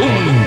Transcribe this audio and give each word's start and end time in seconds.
Boom. 0.00 0.39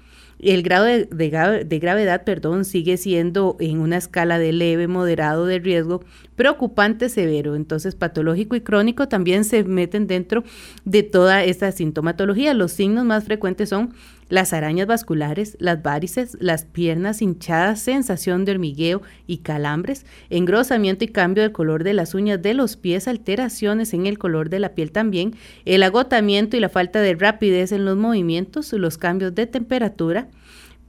El 0.42 0.62
grado 0.62 0.86
de, 0.86 1.04
de, 1.04 1.78
gravedad, 1.78 2.24
perdón, 2.24 2.64
sigue 2.64 2.96
siendo 2.96 3.56
en 3.60 3.78
una 3.80 3.98
escala 3.98 4.38
de 4.38 4.52
leve, 4.52 4.88
moderado 4.88 5.44
de 5.44 5.58
riesgo, 5.58 6.02
preocupante, 6.34 7.08
severo. 7.10 7.56
Entonces, 7.56 7.94
patológico 7.94 8.56
y 8.56 8.62
crónico 8.62 9.06
también 9.08 9.44
se 9.44 9.64
meten 9.64 10.06
dentro 10.06 10.42
de 10.84 11.02
toda 11.02 11.44
esta 11.44 11.70
sintomatología. 11.72 12.54
Los 12.54 12.72
signos 12.72 13.04
más 13.04 13.24
frecuentes 13.24 13.68
son 13.68 13.92
las 14.30 14.54
arañas 14.54 14.86
vasculares, 14.86 15.56
las 15.60 15.82
varices, 15.82 16.38
las 16.40 16.64
piernas 16.64 17.20
hinchadas, 17.20 17.80
sensación 17.80 18.46
de 18.46 18.52
hormigueo 18.52 19.02
y 19.26 19.38
calambres, 19.38 20.06
engrosamiento 20.30 21.04
y 21.04 21.08
cambio 21.08 21.42
del 21.42 21.52
color 21.52 21.84
de 21.84 21.92
las 21.92 22.14
uñas 22.14 22.40
de 22.40 22.54
los 22.54 22.76
pies, 22.76 23.08
alteraciones 23.08 23.92
en 23.92 24.06
el 24.06 24.18
color 24.18 24.48
de 24.48 24.60
la 24.60 24.74
piel 24.74 24.92
también, 24.92 25.34
el 25.66 25.82
agotamiento 25.82 26.56
y 26.56 26.60
la 26.60 26.68
falta 26.68 27.00
de 27.00 27.14
rapidez 27.14 27.72
en 27.72 27.84
los 27.84 27.98
movimientos, 27.98 28.72
los 28.72 28.96
cambios 28.96 29.34
de 29.34 29.46
temperatura, 29.46 30.28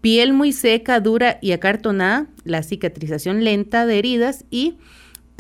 piel 0.02 0.34
muy 0.34 0.52
seca, 0.52 1.00
dura 1.00 1.40
y 1.42 1.52
acartonada, 1.52 2.28
la 2.44 2.64
cicatrización 2.64 3.44
lenta 3.44 3.86
de 3.86 4.00
heridas 4.00 4.46
y 4.52 4.78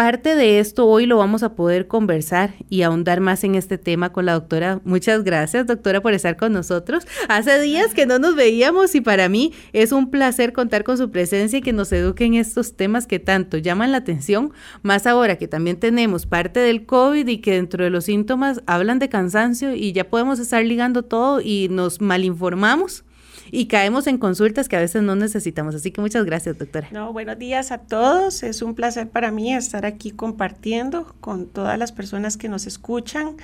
Parte 0.01 0.35
de 0.35 0.57
esto 0.57 0.87
hoy 0.87 1.05
lo 1.05 1.17
vamos 1.17 1.43
a 1.43 1.53
poder 1.53 1.87
conversar 1.87 2.55
y 2.69 2.81
ahondar 2.81 3.19
más 3.19 3.43
en 3.43 3.53
este 3.53 3.77
tema 3.77 4.11
con 4.11 4.25
la 4.25 4.33
doctora. 4.33 4.81
Muchas 4.83 5.23
gracias, 5.23 5.67
doctora, 5.67 6.01
por 6.01 6.15
estar 6.15 6.37
con 6.37 6.53
nosotros. 6.53 7.05
Hace 7.29 7.61
días 7.61 7.93
que 7.93 8.07
no 8.07 8.17
nos 8.17 8.35
veíamos 8.35 8.95
y 8.95 9.01
para 9.01 9.29
mí 9.29 9.53
es 9.73 9.91
un 9.91 10.09
placer 10.09 10.53
contar 10.53 10.83
con 10.83 10.97
su 10.97 11.11
presencia 11.11 11.59
y 11.59 11.61
que 11.61 11.71
nos 11.71 11.91
eduque 11.91 12.25
en 12.25 12.33
estos 12.33 12.75
temas 12.75 13.05
que 13.05 13.19
tanto 13.19 13.59
llaman 13.59 13.91
la 13.91 13.99
atención, 13.99 14.53
más 14.81 15.05
ahora 15.05 15.35
que 15.35 15.47
también 15.47 15.79
tenemos 15.79 16.25
parte 16.25 16.59
del 16.61 16.87
COVID 16.87 17.27
y 17.27 17.37
que 17.37 17.51
dentro 17.51 17.83
de 17.83 17.91
los 17.91 18.05
síntomas 18.05 18.63
hablan 18.65 18.97
de 18.97 19.07
cansancio 19.07 19.75
y 19.75 19.91
ya 19.91 20.09
podemos 20.09 20.39
estar 20.39 20.65
ligando 20.65 21.03
todo 21.03 21.41
y 21.41 21.67
nos 21.69 22.01
malinformamos 22.01 23.03
y 23.51 23.65
caemos 23.65 24.07
en 24.07 24.17
consultas 24.17 24.69
que 24.69 24.77
a 24.77 24.79
veces 24.79 25.03
no 25.03 25.15
necesitamos. 25.15 25.75
Así 25.75 25.91
que 25.91 25.99
muchas 25.99 26.23
gracias, 26.23 26.57
doctora. 26.57 26.87
No, 26.91 27.11
buenos 27.11 27.37
días 27.37 27.71
a 27.73 27.79
todos. 27.79 28.43
Es 28.43 28.61
un 28.61 28.75
placer 28.75 29.09
para 29.09 29.29
mí 29.29 29.53
estar 29.53 29.85
aquí 29.85 30.11
compartiendo 30.11 31.13
con 31.19 31.47
todas 31.47 31.77
las 31.77 31.91
personas 31.91 32.37
que 32.37 32.47
nos 32.47 32.65
escuchan 32.65 33.35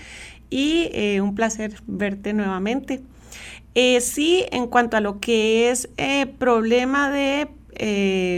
y 0.49 0.89
eh, 0.93 1.19
un 1.19 1.35
placer 1.35 1.81
verte 1.87 2.31
nuevamente. 2.31 3.01
Eh, 3.75 3.99
sí, 3.99 4.45
en 4.51 4.67
cuanto 4.67 4.95
a 4.95 5.01
lo 5.01 5.19
que 5.19 5.69
es 5.69 5.89
eh, 5.97 6.25
problema 6.25 7.11
de 7.11 7.49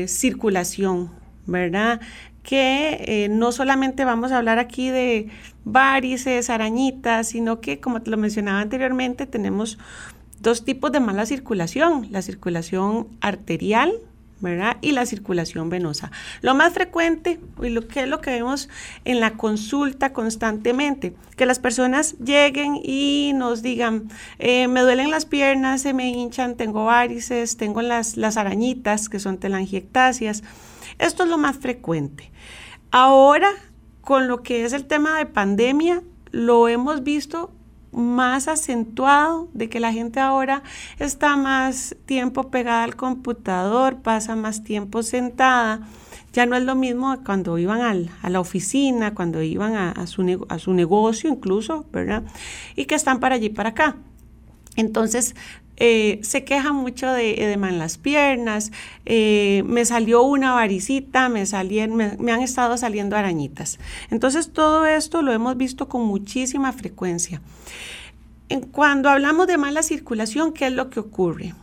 circulación, 0.07 1.11
¿verdad? 1.45 2.01
que 2.43 3.27
no 3.31 3.53
solamente 3.53 4.03
vamos 4.03 4.31
a 4.31 4.39
hablar 4.39 4.59
aquí 4.59 4.89
de 4.89 5.27
varices, 5.63 6.49
arañitas, 6.49 7.29
sino 7.29 7.61
que, 7.61 7.79
como 7.79 8.01
te 8.01 8.09
lo 8.09 8.17
mencionaba 8.17 8.59
anteriormente, 8.59 9.27
tenemos 9.27 9.77
dos 10.41 10.65
tipos 10.65 10.91
de 10.91 10.99
mala 10.99 11.25
circulación, 11.25 12.07
la 12.11 12.21
circulación 12.21 13.07
arterial, 13.21 13.93
¿verdad? 14.41 14.77
Y 14.81 14.93
la 14.93 15.05
circulación 15.05 15.69
venosa. 15.69 16.11
Lo 16.41 16.55
más 16.55 16.73
frecuente, 16.73 17.39
y 17.61 17.69
lo 17.69 17.87
que 17.87 18.01
es 18.03 18.07
lo 18.07 18.21
que 18.21 18.31
vemos 18.31 18.69
en 19.05 19.19
la 19.19 19.31
consulta 19.31 20.13
constantemente, 20.13 21.13
que 21.35 21.45
las 21.45 21.59
personas 21.59 22.17
lleguen 22.19 22.79
y 22.81 23.33
nos 23.35 23.61
digan, 23.61 24.09
eh, 24.37 24.67
me 24.67 24.81
duelen 24.81 25.11
las 25.11 25.25
piernas, 25.25 25.81
se 25.81 25.93
me 25.93 26.09
hinchan, 26.09 26.55
tengo 26.55 26.85
varices, 26.85 27.57
tengo 27.57 27.81
las, 27.81 28.17
las 28.17 28.37
arañitas, 28.37 29.09
que 29.09 29.19
son 29.19 29.37
telangiectasias. 29.37 30.43
Esto 30.99 31.23
es 31.23 31.29
lo 31.29 31.37
más 31.37 31.57
frecuente. 31.57 32.31
Ahora, 32.91 33.49
con 34.01 34.27
lo 34.27 34.41
que 34.41 34.65
es 34.65 34.73
el 34.73 34.85
tema 34.85 35.17
de 35.17 35.25
pandemia, 35.25 36.01
lo 36.31 36.67
hemos 36.67 37.03
visto 37.03 37.51
más 37.91 38.47
acentuado 38.47 39.49
de 39.53 39.69
que 39.69 39.79
la 39.79 39.91
gente 39.91 40.19
ahora 40.19 40.63
está 40.99 41.35
más 41.37 41.95
tiempo 42.05 42.49
pegada 42.51 42.83
al 42.83 42.95
computador, 42.95 44.01
pasa 44.01 44.35
más 44.35 44.63
tiempo 44.63 45.03
sentada. 45.03 45.81
Ya 46.31 46.45
no 46.45 46.55
es 46.55 46.63
lo 46.63 46.75
mismo 46.75 47.17
cuando 47.25 47.57
iban 47.57 47.81
a 47.81 48.29
la 48.29 48.39
oficina, 48.39 49.15
cuando 49.15 49.41
iban 49.41 49.75
a, 49.75 50.05
su, 50.05 50.45
a 50.47 50.59
su 50.59 50.73
negocio 50.73 51.29
incluso, 51.29 51.85
¿verdad? 51.91 52.23
Y 52.75 52.85
que 52.85 52.95
están 52.95 53.19
para 53.19 53.35
allí, 53.35 53.49
para 53.49 53.69
acá. 53.69 53.97
Entonces, 54.75 55.35
eh, 55.79 56.19
se 56.23 56.43
queja 56.43 56.73
mucho 56.73 57.11
de 57.11 57.43
edema 57.43 57.69
en 57.69 57.79
las 57.79 57.97
piernas, 57.97 58.71
eh, 59.05 59.63
me 59.65 59.85
salió 59.85 60.23
una 60.23 60.53
varicita, 60.53 61.29
me, 61.29 61.43
me, 61.87 62.17
me, 62.17 62.31
han 62.31 62.41
estado 62.41 62.77
saliendo 62.77 63.15
arañitas. 63.15 63.79
Entonces 64.11 64.51
todo 64.51 64.85
esto 64.85 65.21
lo 65.21 65.31
hemos 65.31 65.57
visto 65.57 65.87
con 65.87 66.05
muchísima 66.05 66.73
frecuencia. 66.73 67.41
Cuando 68.71 69.09
hablamos 69.09 69.47
de 69.47 69.57
mala 69.57 69.83
circulación, 69.83 70.53
¿qué 70.53 70.67
es 70.67 70.73
lo 70.73 70.89
que 70.89 70.99
ocurre? 70.99 71.53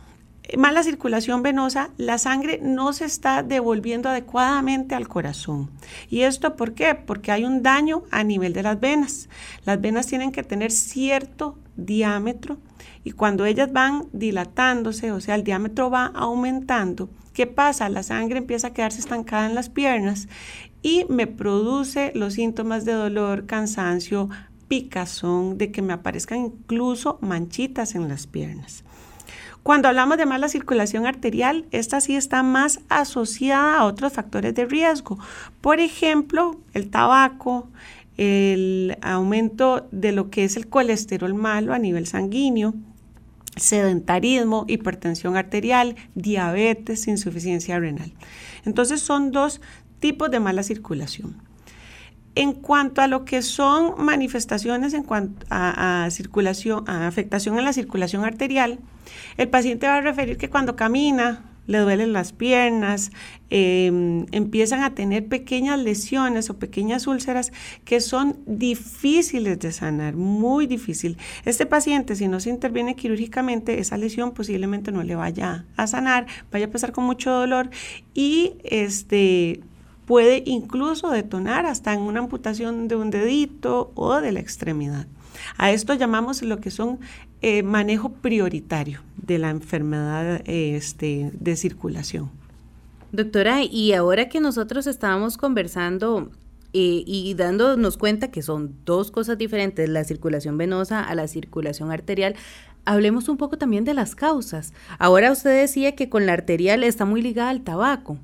Mala 0.57 0.83
circulación 0.83 1.43
venosa, 1.43 1.89
la 1.97 2.17
sangre 2.17 2.59
no 2.61 2.93
se 2.93 3.05
está 3.05 3.43
devolviendo 3.43 4.09
adecuadamente 4.09 4.95
al 4.95 5.07
corazón. 5.07 5.69
¿Y 6.09 6.21
esto 6.21 6.55
por 6.55 6.73
qué? 6.73 6.95
Porque 6.95 7.31
hay 7.31 7.43
un 7.43 7.63
daño 7.63 8.03
a 8.11 8.23
nivel 8.23 8.53
de 8.53 8.63
las 8.63 8.79
venas. 8.79 9.29
Las 9.65 9.81
venas 9.81 10.07
tienen 10.07 10.31
que 10.31 10.43
tener 10.43 10.71
cierto 10.71 11.57
diámetro 11.75 12.57
y 13.03 13.11
cuando 13.11 13.45
ellas 13.45 13.71
van 13.71 14.07
dilatándose, 14.11 15.11
o 15.11 15.21
sea, 15.21 15.35
el 15.35 15.43
diámetro 15.43 15.89
va 15.89 16.07
aumentando, 16.07 17.09
¿qué 17.33 17.47
pasa? 17.47 17.89
La 17.89 18.03
sangre 18.03 18.37
empieza 18.37 18.67
a 18.67 18.73
quedarse 18.73 18.99
estancada 18.99 19.45
en 19.45 19.55
las 19.55 19.69
piernas 19.69 20.27
y 20.81 21.05
me 21.09 21.27
produce 21.27 22.11
los 22.15 22.33
síntomas 22.33 22.85
de 22.85 22.93
dolor, 22.93 23.45
cansancio, 23.45 24.29
picazón, 24.67 25.57
de 25.57 25.71
que 25.71 25.81
me 25.81 25.93
aparezcan 25.93 26.39
incluso 26.39 27.17
manchitas 27.21 27.95
en 27.95 28.09
las 28.09 28.27
piernas. 28.27 28.83
Cuando 29.67 29.89
hablamos 29.89 30.17
de 30.17 30.25
mala 30.25 30.47
circulación 30.47 31.05
arterial, 31.05 31.65
esta 31.71 31.99
sí 31.99 32.15
está 32.15 32.41
más 32.41 32.79
asociada 32.87 33.77
a 33.77 33.83
otros 33.83 34.13
factores 34.13 34.55
de 34.55 34.63
riesgo. 34.63 35.19
Por 35.59 35.81
ejemplo, 35.81 36.61
el 36.73 36.89
tabaco, 36.89 37.67
el 38.15 38.97
aumento 39.01 39.85
de 39.91 40.13
lo 40.13 40.29
que 40.29 40.45
es 40.45 40.55
el 40.55 40.69
colesterol 40.69 41.33
malo 41.33 41.73
a 41.73 41.79
nivel 41.79 42.07
sanguíneo, 42.07 42.75
sedentarismo, 43.57 44.63
hipertensión 44.69 45.35
arterial, 45.35 45.97
diabetes, 46.15 47.05
insuficiencia 47.09 47.77
renal. 47.77 48.13
Entonces 48.63 49.01
son 49.01 49.33
dos 49.33 49.59
tipos 49.99 50.31
de 50.31 50.39
mala 50.39 50.63
circulación. 50.63 51.46
En 52.37 52.53
cuanto 52.53 53.01
a 53.01 53.07
lo 53.07 53.25
que 53.25 53.41
son 53.41 53.95
manifestaciones 53.97 54.93
en 54.93 55.01
cuanto 55.01 55.43
a, 55.49 56.07
circulación, 56.11 56.87
a 56.87 57.07
afectación 57.07 57.57
en 57.57 57.65
la 57.65 57.73
circulación 57.73 58.25
arterial, 58.25 58.77
el 59.37 59.49
paciente 59.49 59.87
va 59.87 59.95
a 59.95 60.01
referir 60.01 60.37
que 60.37 60.47
cuando 60.47 60.75
camina 60.75 61.41
le 61.65 61.79
duelen 61.79 62.13
las 62.13 62.33
piernas, 62.33 63.11
em, 63.49 64.27
empiezan 64.31 64.83
a 64.83 64.93
tener 64.93 65.25
pequeñas 65.25 65.79
lesiones 65.79 66.51
o 66.51 66.59
pequeñas 66.59 67.07
úlceras 67.07 67.51
que 67.85 68.01
son 68.01 68.37
difíciles 68.45 69.57
de 69.57 69.71
sanar, 69.71 70.15
muy 70.15 70.67
difícil. 70.67 71.17
Este 71.43 71.65
paciente, 71.65 72.15
si 72.15 72.27
no 72.27 72.39
se 72.39 72.51
interviene 72.51 72.95
quirúrgicamente, 72.95 73.79
esa 73.79 73.97
lesión 73.97 74.31
posiblemente 74.31 74.91
no 74.91 75.01
le 75.01 75.15
vaya 75.15 75.65
a 75.75 75.87
sanar, 75.87 76.27
vaya 76.51 76.67
a 76.67 76.69
pasar 76.69 76.91
con 76.91 77.03
mucho 77.03 77.31
dolor 77.31 77.71
y 78.13 78.53
este 78.63 79.61
puede 80.07 80.41
incluso 80.45 81.09
detonar 81.11 81.65
hasta 81.65 81.93
en 81.93 81.99
una 81.99 82.21
amputación 82.21 82.87
de 82.87 82.95
un 82.95 83.11
dedito 83.11 83.91
o 83.93 84.15
de 84.21 84.31
la 84.31 84.39
extremidad. 84.39 85.05
A 85.57 85.71
esto 85.71 85.93
llamamos 85.93 86.41
lo 86.41 86.59
que 86.61 86.71
son 86.71 86.99
eh, 87.41 87.61
manejo 87.61 88.09
prioritario 88.13 89.01
de 89.17 89.37
la 89.37 89.49
enfermedad 89.49 90.41
este, 90.45 91.29
de 91.33 91.55
circulación. 91.57 92.31
Doctora, 93.11 93.63
y 93.63 93.91
ahora 93.91 94.29
que 94.29 94.39
nosotros 94.39 94.87
estábamos 94.87 95.37
conversando 95.37 96.31
eh, 96.71 97.03
y 97.05 97.33
dándonos 97.33 97.97
cuenta 97.97 98.31
que 98.31 98.41
son 98.41 98.75
dos 98.85 99.11
cosas 99.11 99.37
diferentes, 99.37 99.89
la 99.89 100.05
circulación 100.05 100.57
venosa 100.57 101.03
a 101.03 101.15
la 101.15 101.27
circulación 101.27 101.91
arterial, 101.91 102.35
hablemos 102.87 103.27
un 103.27 103.35
poco 103.35 103.57
también 103.57 103.83
de 103.83 103.93
las 103.93 104.15
causas. 104.15 104.73
Ahora 104.97 105.31
usted 105.31 105.51
decía 105.51 105.93
que 105.93 106.07
con 106.07 106.25
la 106.25 106.33
arterial 106.33 106.83
está 106.83 107.03
muy 107.03 107.21
ligada 107.21 107.49
al 107.49 107.61
tabaco. 107.61 108.17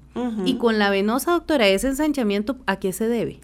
Y 0.46 0.58
con 0.58 0.80
la 0.80 0.90
venosa, 0.90 1.32
doctora, 1.32 1.68
¿ese 1.68 1.88
ensanchamiento 1.88 2.58
a 2.66 2.78
qué 2.78 2.94
se 2.94 3.08
debe? 3.08 3.40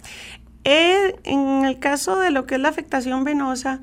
Eh, 0.63 1.15
en 1.23 1.65
el 1.65 1.79
caso 1.79 2.19
de 2.19 2.31
lo 2.31 2.45
que 2.45 2.55
es 2.55 2.61
la 2.61 2.69
afectación 2.69 3.23
venosa, 3.23 3.81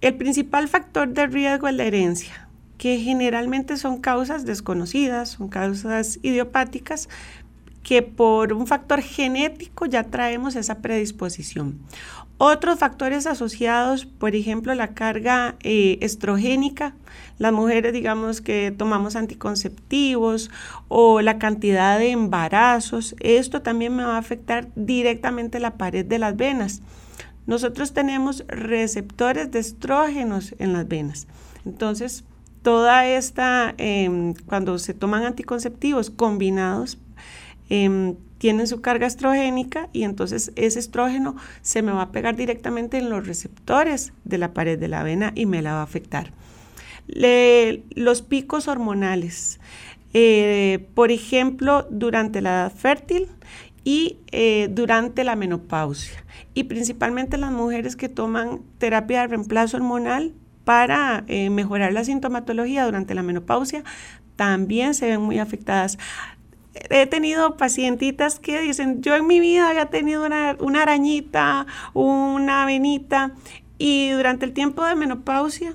el 0.00 0.14
principal 0.14 0.66
factor 0.66 1.08
de 1.08 1.26
riesgo 1.26 1.68
es 1.68 1.74
la 1.74 1.84
herencia, 1.84 2.48
que 2.78 2.98
generalmente 2.98 3.76
son 3.76 4.00
causas 4.00 4.44
desconocidas, 4.44 5.30
son 5.30 5.48
causas 5.48 6.18
idiopáticas, 6.22 7.08
que 7.86 8.02
por 8.02 8.52
un 8.52 8.66
factor 8.66 9.00
genético 9.00 9.86
ya 9.86 10.02
traemos 10.02 10.56
esa 10.56 10.78
predisposición. 10.78 11.78
Otros 12.36 12.80
factores 12.80 13.28
asociados, 13.28 14.06
por 14.06 14.34
ejemplo, 14.34 14.74
la 14.74 14.88
carga 14.88 15.54
eh, 15.60 15.96
estrogénica, 16.00 16.96
las 17.38 17.52
mujeres, 17.52 17.92
digamos, 17.92 18.40
que 18.40 18.74
tomamos 18.76 19.14
anticonceptivos 19.14 20.50
o 20.88 21.20
la 21.20 21.38
cantidad 21.38 21.96
de 21.96 22.10
embarazos, 22.10 23.14
esto 23.20 23.62
también 23.62 23.94
me 23.94 24.02
va 24.02 24.16
a 24.16 24.18
afectar 24.18 24.66
directamente 24.74 25.60
la 25.60 25.76
pared 25.76 26.04
de 26.04 26.18
las 26.18 26.36
venas. 26.36 26.82
Nosotros 27.46 27.92
tenemos 27.92 28.44
receptores 28.48 29.52
de 29.52 29.60
estrógenos 29.60 30.56
en 30.58 30.72
las 30.72 30.88
venas. 30.88 31.28
Entonces, 31.64 32.24
toda 32.62 33.06
esta, 33.06 33.76
em, 33.78 34.34
cuando 34.46 34.76
se 34.80 34.92
toman 34.92 35.22
anticonceptivos 35.22 36.10
combinados, 36.10 36.98
em, 37.68 38.16
tienen 38.38 38.66
su 38.66 38.80
carga 38.80 39.06
estrogénica 39.06 39.88
y 39.92 40.04
entonces 40.04 40.52
ese 40.56 40.78
estrógeno 40.78 41.36
se 41.62 41.82
me 41.82 41.92
va 41.92 42.02
a 42.02 42.12
pegar 42.12 42.36
directamente 42.36 42.98
en 42.98 43.10
los 43.10 43.26
receptores 43.26 44.12
de 44.24 44.38
la 44.38 44.52
pared 44.52 44.78
de 44.78 44.88
la 44.88 45.02
vena 45.02 45.32
y 45.34 45.46
me 45.46 45.62
la 45.62 45.72
va 45.74 45.80
a 45.80 45.84
afectar. 45.84 46.32
los 47.08 48.22
picos 48.22 48.66
hormonales, 48.66 49.60
eh, 50.12 50.88
por 50.94 51.12
ejemplo, 51.12 51.86
durante 51.90 52.40
la 52.40 52.50
edad 52.50 52.72
fértil 52.72 53.28
y 53.84 54.18
eh, 54.32 54.68
durante 54.70 55.22
la 55.22 55.36
menopausia. 55.36 56.24
Y 56.54 56.64
principalmente 56.64 57.38
las 57.38 57.52
mujeres 57.52 57.94
que 57.94 58.08
toman 58.08 58.62
terapia 58.78 59.20
de 59.20 59.28
reemplazo 59.28 59.76
hormonal 59.76 60.34
para 60.64 61.22
eh, 61.28 61.50
mejorar 61.50 61.92
la 61.92 62.02
sintomatología 62.02 62.84
durante 62.84 63.14
la 63.14 63.22
menopausia, 63.22 63.84
también 64.34 64.94
se 64.94 65.06
ven 65.06 65.22
muy 65.22 65.38
afectadas. 65.38 65.98
He 66.90 67.06
tenido 67.06 67.56
pacientitas 67.56 68.38
que 68.38 68.60
dicen, 68.60 69.02
yo 69.02 69.14
en 69.14 69.26
mi 69.26 69.40
vida 69.40 69.68
había 69.68 69.86
tenido 69.86 70.24
una, 70.24 70.56
una 70.60 70.82
arañita, 70.82 71.66
una 71.94 72.64
venita, 72.66 73.32
y 73.78 74.10
durante 74.10 74.46
el 74.46 74.52
tiempo 74.52 74.84
de 74.84 74.94
menopausia 74.94 75.74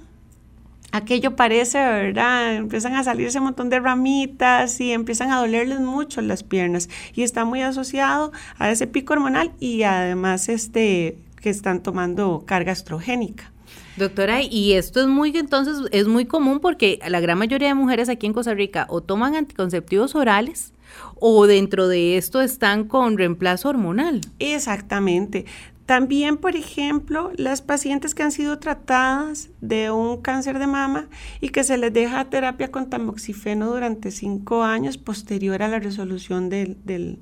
aquello 0.91 1.35
parece, 1.35 1.77
¿verdad? 1.79 2.55
Empiezan 2.55 2.95
a 2.95 3.03
salir 3.03 3.27
ese 3.27 3.39
montón 3.39 3.69
de 3.69 3.79
ramitas 3.79 4.79
y 4.79 4.91
empiezan 4.91 5.31
a 5.31 5.39
dolerles 5.39 5.79
mucho 5.79 6.21
las 6.21 6.43
piernas 6.43 6.89
y 7.13 7.23
está 7.23 7.45
muy 7.45 7.61
asociado 7.61 8.31
a 8.57 8.69
ese 8.71 8.87
pico 8.87 9.13
hormonal 9.13 9.51
y 9.59 9.83
además 9.83 10.49
este 10.49 11.17
que 11.41 11.49
están 11.49 11.81
tomando 11.81 12.43
carga 12.45 12.71
estrogénica. 12.71 13.51
Doctora, 13.97 14.41
y 14.41 14.73
esto 14.73 15.01
es 15.01 15.07
muy, 15.07 15.35
entonces, 15.35 15.77
es 15.91 16.07
muy 16.07 16.25
común 16.25 16.59
porque 16.59 16.99
la 17.07 17.19
gran 17.19 17.37
mayoría 17.37 17.69
de 17.69 17.73
mujeres 17.73 18.09
aquí 18.09 18.25
en 18.25 18.33
Costa 18.33 18.53
Rica 18.53 18.85
o 18.89 19.01
toman 19.01 19.35
anticonceptivos 19.35 20.15
orales 20.15 20.73
o 21.19 21.47
dentro 21.47 21.87
de 21.87 22.17
esto 22.17 22.41
están 22.41 22.87
con 22.87 23.17
reemplazo 23.17 23.69
hormonal. 23.69 24.21
Exactamente. 24.39 25.45
También, 25.91 26.37
por 26.37 26.55
ejemplo, 26.55 27.33
las 27.35 27.61
pacientes 27.61 28.15
que 28.15 28.23
han 28.23 28.31
sido 28.31 28.59
tratadas 28.59 29.49
de 29.59 29.91
un 29.91 30.21
cáncer 30.21 30.57
de 30.57 30.65
mama 30.65 31.09
y 31.41 31.49
que 31.49 31.65
se 31.65 31.77
les 31.77 31.91
deja 31.91 32.29
terapia 32.29 32.71
con 32.71 32.89
tamoxifeno 32.89 33.69
durante 33.69 34.09
cinco 34.11 34.63
años 34.63 34.97
posterior 34.97 35.61
a 35.61 35.67
la 35.67 35.79
resolución 35.79 36.49
del, 36.49 37.19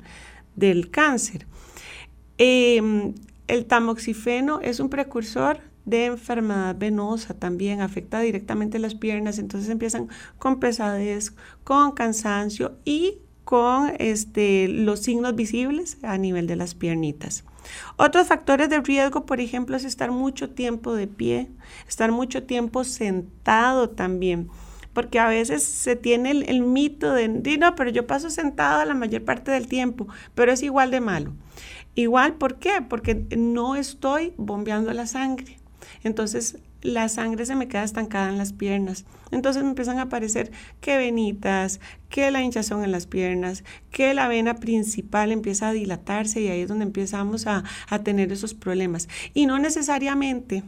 cáncer. 0.91 1.47
Em, 2.38 3.15
el 3.47 3.65
tamoxifeno 3.65 4.59
es 4.61 4.79
un 4.79 4.89
precursor 4.89 5.61
de 5.85 6.05
enfermedad 6.05 6.75
venosa 6.77 7.33
también, 7.33 7.81
afecta 7.81 8.19
directamente 8.19 8.77
las 8.77 8.93
piernas, 8.93 9.39
entonces 9.39 9.71
empiezan 9.71 10.09
con 10.38 10.59
pesadez, 10.59 11.33
con 11.63 11.93
cansancio 11.93 12.77
y 12.85 13.17
con 13.49 13.93
este, 13.97 14.67
los 14.67 14.99
signos 14.99 15.33
visibles 15.33 15.97
a 16.03 16.19
nivel 16.19 16.45
de 16.45 16.55
las 16.55 16.75
piernitas. 16.75 17.45
Otros 17.97 18.27
factores 18.27 18.69
de 18.69 18.79
riesgo, 18.79 19.25
por 19.25 19.41
ejemplo, 19.41 19.75
es 19.75 19.85
estar 19.85 20.11
mucho 20.11 20.51
tiempo 20.51 20.93
de 20.93 21.07
pie, 21.07 21.49
estar 21.87 22.11
mucho 22.11 22.43
tiempo 22.43 22.83
sentado 22.83 23.89
también, 23.89 24.49
porque 24.93 25.17
a 25.17 25.27
veces 25.27 25.63
se 25.63 25.95
tiene 25.95 26.29
el, 26.29 26.61
mito 26.61 27.11
de, 27.11 27.27
no, 27.57 27.73
pero 27.73 27.89
yo 27.89 28.05
paso 28.05 28.29
sentado 28.29 28.85
la 28.85 28.93
mayor 28.93 29.25
parte 29.25 29.49
del 29.49 29.67
tiempo, 29.67 30.07
pero 30.35 30.51
es 30.51 30.61
igual 30.61 30.91
de 30.91 31.01
malo. 31.01 31.33
Igual, 31.95 32.35
¿por 32.35 32.59
qué? 32.59 32.83
Porque 32.87 33.15
no 33.35 33.75
estoy 33.75 34.31
bombeando 34.37 34.93
la 34.93 35.07
sangre. 35.07 35.57
Entonces, 36.03 36.59
la 36.81 37.09
sangre 37.09 37.45
se 37.45 37.55
me 37.55 37.67
queda 37.67 37.83
estancada 37.83 38.29
en 38.29 38.38
las 38.38 38.53
piernas. 38.53 39.05
Entonces 39.31 39.63
me 39.63 39.69
empiezan 39.69 40.00
a 40.00 40.03
aparecer 40.03 40.51
que 40.81 40.98
venitas, 40.98 41.79
que 42.09 42.31
la 42.31 42.41
hinchazón 42.41 42.83
en 42.83 42.91
las 42.91 43.05
piernas, 43.05 43.63
que 43.91 44.13
la 44.13 44.27
vena 44.27 44.55
principal 44.55 45.31
empieza 45.31 45.69
a 45.69 45.74
dilatarse 45.74 46.41
y 46.41 46.48
ahí 46.48 46.62
es 46.62 46.69
donde 46.69 46.86
empezamos 46.86 47.48
a, 47.48 47.63
a 47.89 48.00
tener 48.00 48.31
esos 48.31 48.53
problemas. 48.53 49.09
Y 49.33 49.45
no 49.45 49.59
necesariamente 49.59 50.63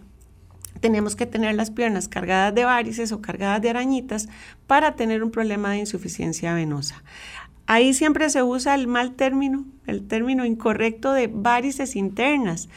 tenemos 0.80 1.16
que 1.16 1.26
tener 1.26 1.56
las 1.56 1.72
piernas 1.72 2.08
cargadas 2.08 2.54
de 2.54 2.66
varices 2.66 3.12
o 3.12 3.22
cargadas 3.22 3.62
de 3.62 3.70
arañitas 3.70 4.28
para 4.68 4.96
tener 4.96 5.24
un 5.24 5.32
problema 5.32 5.72
de 5.72 5.80
insuficiencia 5.80 6.54
venosa. 6.54 7.04
Ahí 7.68 7.94
siempre 7.94 8.30
se 8.30 8.44
usa 8.44 8.76
el 8.76 8.88
mal 8.88 9.14
término, 9.14 9.66
el 9.88 10.06
término 10.06 10.44
incorrecto 10.46 11.14
de 11.14 11.28
varices 11.28 11.96
internas. 11.96 12.68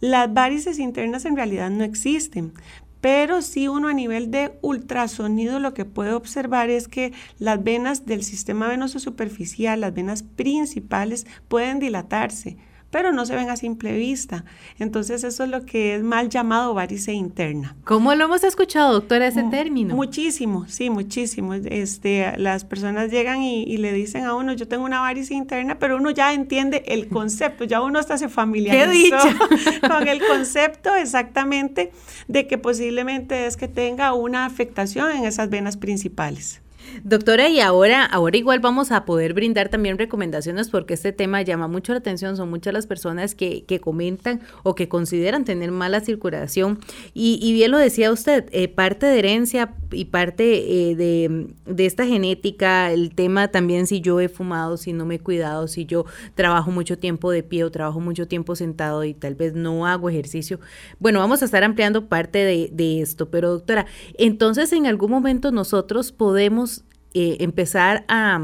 Las 0.00 0.32
varices 0.32 0.78
internas 0.78 1.24
en 1.24 1.34
realidad 1.34 1.70
no 1.70 1.82
existen, 1.82 2.52
pero 3.00 3.42
sí 3.42 3.66
uno 3.66 3.88
a 3.88 3.94
nivel 3.94 4.30
de 4.30 4.56
ultrasonido 4.60 5.58
lo 5.58 5.74
que 5.74 5.84
puede 5.84 6.12
observar 6.12 6.70
es 6.70 6.86
que 6.86 7.12
las 7.38 7.62
venas 7.62 8.06
del 8.06 8.22
sistema 8.22 8.68
venoso 8.68 9.00
superficial, 9.00 9.80
las 9.80 9.94
venas 9.94 10.22
principales, 10.22 11.26
pueden 11.48 11.80
dilatarse, 11.80 12.56
pero 12.90 13.12
no 13.12 13.26
se 13.26 13.34
ven 13.34 13.50
a 13.50 13.56
simple 13.56 13.92
vista. 13.96 14.44
Entonces 14.78 15.24
eso 15.24 15.44
es 15.44 15.50
lo 15.50 15.64
que 15.64 15.94
es 15.94 16.02
mal 16.02 16.28
llamado 16.28 16.74
varice 16.74 17.12
interna. 17.12 17.76
¿Cómo 17.84 18.14
lo 18.14 18.24
hemos 18.24 18.44
escuchado, 18.44 18.92
doctora, 18.92 19.26
ese 19.26 19.42
término? 19.44 19.94
Muchísimo, 19.94 20.66
sí, 20.68 20.90
muchísimo. 20.90 21.54
Este, 21.54 22.36
las 22.38 22.64
personas 22.64 23.10
llegan 23.10 23.42
y, 23.42 23.76
le 23.78 23.92
dicen 23.92 24.24
a 24.24 24.34
uno, 24.34 24.52
yo 24.54 24.66
tengo 24.66 24.84
una 24.84 25.00
varice 25.00 25.34
interna, 25.34 25.78
pero 25.78 25.96
uno 25.96 26.10
ya 26.10 26.32
entiende 26.32 26.82
el 26.86 27.08
concepto, 27.08 27.64
ya 27.64 27.80
uno 27.80 27.98
hasta 27.98 28.18
se 28.18 28.28
familiarizó 28.28 29.16
con 29.88 30.08
el 30.08 30.20
concepto 30.26 30.94
exactamente 30.94 31.92
de 32.26 32.46
que 32.46 32.58
posiblemente 32.58 33.46
es 33.46 33.56
que 33.56 33.68
tenga 33.68 34.14
una 34.14 34.46
afectación 34.46 35.10
en 35.10 35.24
esas 35.24 35.50
venas 35.50 35.76
principales. 35.76 36.62
Doctora, 37.04 37.48
y 37.48 37.60
ahora, 37.60 38.04
ahora 38.04 38.36
igual 38.36 38.60
vamos 38.60 38.90
a 38.90 39.04
poder 39.04 39.34
brindar 39.34 39.68
también 39.68 39.98
recomendaciones 39.98 40.68
porque 40.68 40.94
este 40.94 41.12
tema 41.12 41.42
llama 41.42 41.68
mucho 41.68 41.92
la 41.92 41.98
atención, 41.98 42.36
son 42.36 42.50
muchas 42.50 42.72
las 42.72 42.86
personas 42.86 43.34
que, 43.34 43.64
que 43.64 43.80
comentan 43.80 44.40
o 44.62 44.74
que 44.74 44.88
consideran 44.88 45.44
tener 45.44 45.70
mala 45.70 46.00
circulación. 46.00 46.78
Y, 47.14 47.52
bien 47.52 47.70
lo 47.70 47.78
decía 47.78 48.12
usted, 48.12 48.46
eh, 48.52 48.68
parte 48.68 49.06
de 49.06 49.18
herencia 49.18 49.74
y 49.90 50.06
parte 50.06 50.90
eh, 50.90 50.96
de, 50.96 51.48
de, 51.66 51.86
esta 51.86 52.06
genética, 52.06 52.92
el 52.92 53.14
tema 53.14 53.48
también 53.48 53.86
si 53.86 54.00
yo 54.00 54.20
he 54.20 54.28
fumado, 54.28 54.76
si 54.76 54.92
no 54.92 55.06
me 55.06 55.16
he 55.16 55.20
cuidado, 55.20 55.68
si 55.68 55.86
yo 55.86 56.04
trabajo 56.34 56.70
mucho 56.70 56.98
tiempo 56.98 57.30
de 57.30 57.42
pie 57.42 57.64
o 57.64 57.70
trabajo 57.70 58.00
mucho 58.00 58.28
tiempo 58.28 58.54
sentado 58.56 59.04
y 59.04 59.14
tal 59.14 59.34
vez 59.34 59.54
no 59.54 59.86
hago 59.86 60.10
ejercicio. 60.10 60.60
Bueno, 60.98 61.20
vamos 61.20 61.42
a 61.42 61.44
estar 61.44 61.64
ampliando 61.64 62.06
parte 62.06 62.38
de, 62.38 62.70
de 62.72 63.00
esto, 63.00 63.30
pero 63.30 63.50
doctora, 63.50 63.86
entonces 64.14 64.72
en 64.72 64.86
algún 64.86 65.10
momento 65.10 65.50
nosotros 65.50 66.12
podemos 66.12 66.77
eh, 67.14 67.36
empezar 67.40 68.04
a, 68.08 68.40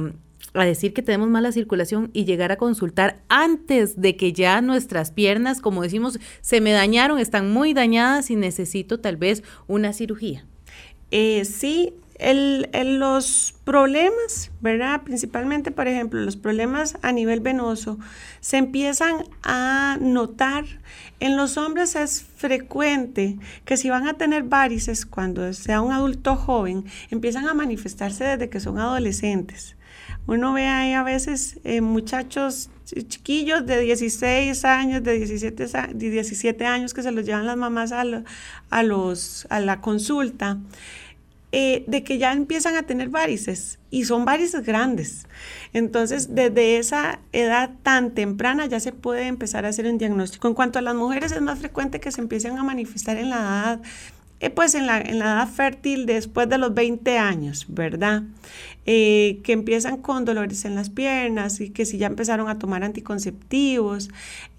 a 0.54 0.64
decir 0.64 0.92
que 0.94 1.02
tenemos 1.02 1.28
mala 1.28 1.52
circulación 1.52 2.10
y 2.12 2.24
llegar 2.24 2.52
a 2.52 2.56
consultar 2.56 3.22
antes 3.28 4.00
de 4.00 4.16
que 4.16 4.32
ya 4.32 4.60
nuestras 4.60 5.10
piernas, 5.10 5.60
como 5.60 5.82
decimos, 5.82 6.18
se 6.40 6.60
me 6.60 6.72
dañaron, 6.72 7.18
están 7.18 7.52
muy 7.52 7.74
dañadas 7.74 8.30
y 8.30 8.36
necesito 8.36 9.00
tal 9.00 9.16
vez 9.16 9.42
una 9.66 9.92
cirugía. 9.92 10.46
Eh, 11.10 11.44
sí, 11.44 11.94
el, 12.16 12.68
los 12.98 13.54
problemas, 13.64 14.50
¿verdad? 14.60 15.02
Principalmente, 15.02 15.70
por 15.70 15.88
ejemplo, 15.88 16.20
los 16.20 16.36
problemas 16.36 16.96
a 17.02 17.12
nivel 17.12 17.40
venoso 17.40 17.98
se 18.40 18.58
empiezan 18.58 19.24
a 19.42 19.98
notar. 20.00 20.64
En 21.20 21.36
los 21.36 21.56
hombres 21.56 21.96
es 21.96 22.22
frecuente 22.22 23.38
que 23.64 23.76
si 23.76 23.90
van 23.90 24.06
a 24.06 24.14
tener 24.14 24.44
varices 24.44 25.06
cuando 25.06 25.52
sea 25.52 25.80
un 25.80 25.92
adulto 25.92 26.36
joven, 26.36 26.84
empiezan 27.10 27.48
a 27.48 27.54
manifestarse 27.54 28.24
desde 28.24 28.48
que 28.48 28.60
son 28.60 28.78
adolescentes. 28.78 29.76
Uno 30.26 30.52
ve 30.54 30.66
ahí 30.66 30.92
a 30.92 31.02
veces 31.02 31.58
eh, 31.64 31.80
muchachos 31.80 32.70
chiquillos 32.84 33.66
de 33.66 33.80
16 33.80 34.64
años, 34.64 35.02
de 35.02 35.18
17, 35.18 35.66
de 35.94 36.10
17 36.10 36.66
años 36.66 36.94
que 36.94 37.02
se 37.02 37.12
los 37.12 37.24
llevan 37.24 37.46
las 37.46 37.56
mamás 37.56 37.92
a, 37.92 38.04
los, 38.82 39.46
a 39.50 39.60
la 39.60 39.80
consulta 39.80 40.58
eh, 41.56 41.84
de 41.86 42.02
que 42.02 42.18
ya 42.18 42.32
empiezan 42.32 42.74
a 42.74 42.82
tener 42.82 43.10
varices 43.10 43.78
y 43.88 44.06
son 44.06 44.24
varices 44.24 44.66
grandes. 44.66 45.28
Entonces, 45.72 46.34
desde 46.34 46.78
esa 46.78 47.20
edad 47.30 47.70
tan 47.84 48.10
temprana 48.10 48.66
ya 48.66 48.80
se 48.80 48.90
puede 48.90 49.28
empezar 49.28 49.64
a 49.64 49.68
hacer 49.68 49.86
un 49.86 49.96
diagnóstico. 49.96 50.48
En 50.48 50.54
cuanto 50.54 50.80
a 50.80 50.82
las 50.82 50.96
mujeres, 50.96 51.30
es 51.30 51.40
más 51.40 51.60
frecuente 51.60 52.00
que 52.00 52.10
se 52.10 52.20
empiecen 52.20 52.58
a 52.58 52.64
manifestar 52.64 53.18
en 53.18 53.30
la 53.30 53.36
edad, 53.36 53.82
eh, 54.40 54.50
pues 54.50 54.74
en 54.74 54.86
la, 54.86 55.00
en 55.00 55.20
la, 55.20 55.26
edad 55.26 55.48
fértil 55.48 56.06
después 56.06 56.48
de 56.48 56.58
los 56.58 56.74
20 56.74 57.18
años, 57.18 57.66
¿verdad? 57.68 58.24
Eh, 58.84 59.38
que 59.44 59.52
empiezan 59.52 59.98
con 59.98 60.24
dolores 60.24 60.64
en 60.64 60.74
las 60.74 60.90
piernas 60.90 61.60
y 61.60 61.70
que 61.70 61.86
si 61.86 61.98
ya 61.98 62.08
empezaron 62.08 62.48
a 62.48 62.58
tomar 62.58 62.82
anticonceptivos, 62.82 64.10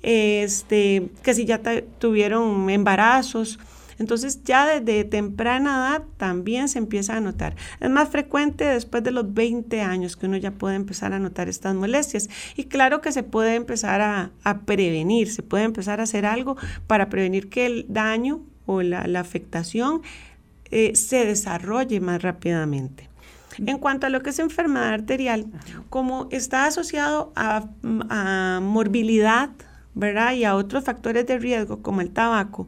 este, 0.02 1.10
que 1.24 1.34
si 1.34 1.44
ya 1.44 1.60
tuvieron 2.00 2.70
embarazos. 2.70 3.60
Entonces 4.00 4.44
ya 4.44 4.66
desde 4.66 5.04
temprana 5.06 5.78
edad 5.78 6.04
también 6.18 6.68
se 6.68 6.80
empieza 6.80 7.16
a 7.16 7.22
notar. 7.22 7.56
Es 7.80 7.90
más 7.90 8.10
frecuente 8.10 8.66
después 8.66 9.04
de 9.04 9.12
los 9.12 9.34
20 9.34 9.82
años 9.82 10.16
que 10.18 10.26
uno 10.26 10.38
ya 10.38 10.52
puede 10.52 10.76
empezar 10.76 11.14
a 11.14 11.20
notar 11.20 11.50
estas 11.50 11.76
molestias. 11.76 12.30
Y 12.56 12.66
claro 12.66 13.02
que 13.02 13.12
se 13.12 13.24
puede 13.24 13.56
empezar 13.56 14.02
a, 14.02 14.32
prevenir, 14.66 15.32
se 15.32 15.44
puede 15.44 15.64
empezar 15.64 16.00
a 16.00 16.04
hacer 16.04 16.26
algo 16.26 16.58
para 16.88 17.10
prevenir 17.10 17.50
que 17.50 17.66
el 17.66 17.86
daño 17.90 18.42
o 18.66 18.82
la, 18.82 19.06
afectación 19.20 20.02
eh, 20.72 20.96
se 20.96 21.26
desarrolle 21.26 22.00
más 22.00 22.22
rápidamente. 22.22 23.10
En 23.66 23.78
cuanto 23.78 24.08
a 24.08 24.10
lo 24.10 24.22
que 24.22 24.32
es 24.32 24.40
enfermedad 24.40 24.90
arterial, 24.90 25.46
como 25.90 26.28
está 26.32 26.66
asociado 26.66 27.32
a, 27.36 27.70
a 28.10 28.60
morbilidad, 28.62 29.52
¿verdad? 29.94 30.34
Y 30.34 30.44
a 30.44 30.56
otros 30.56 30.84
factores 30.84 31.26
de 31.26 31.40
riesgo 31.40 31.82
como 31.82 32.02
el 32.02 32.12
tabaco, 32.12 32.68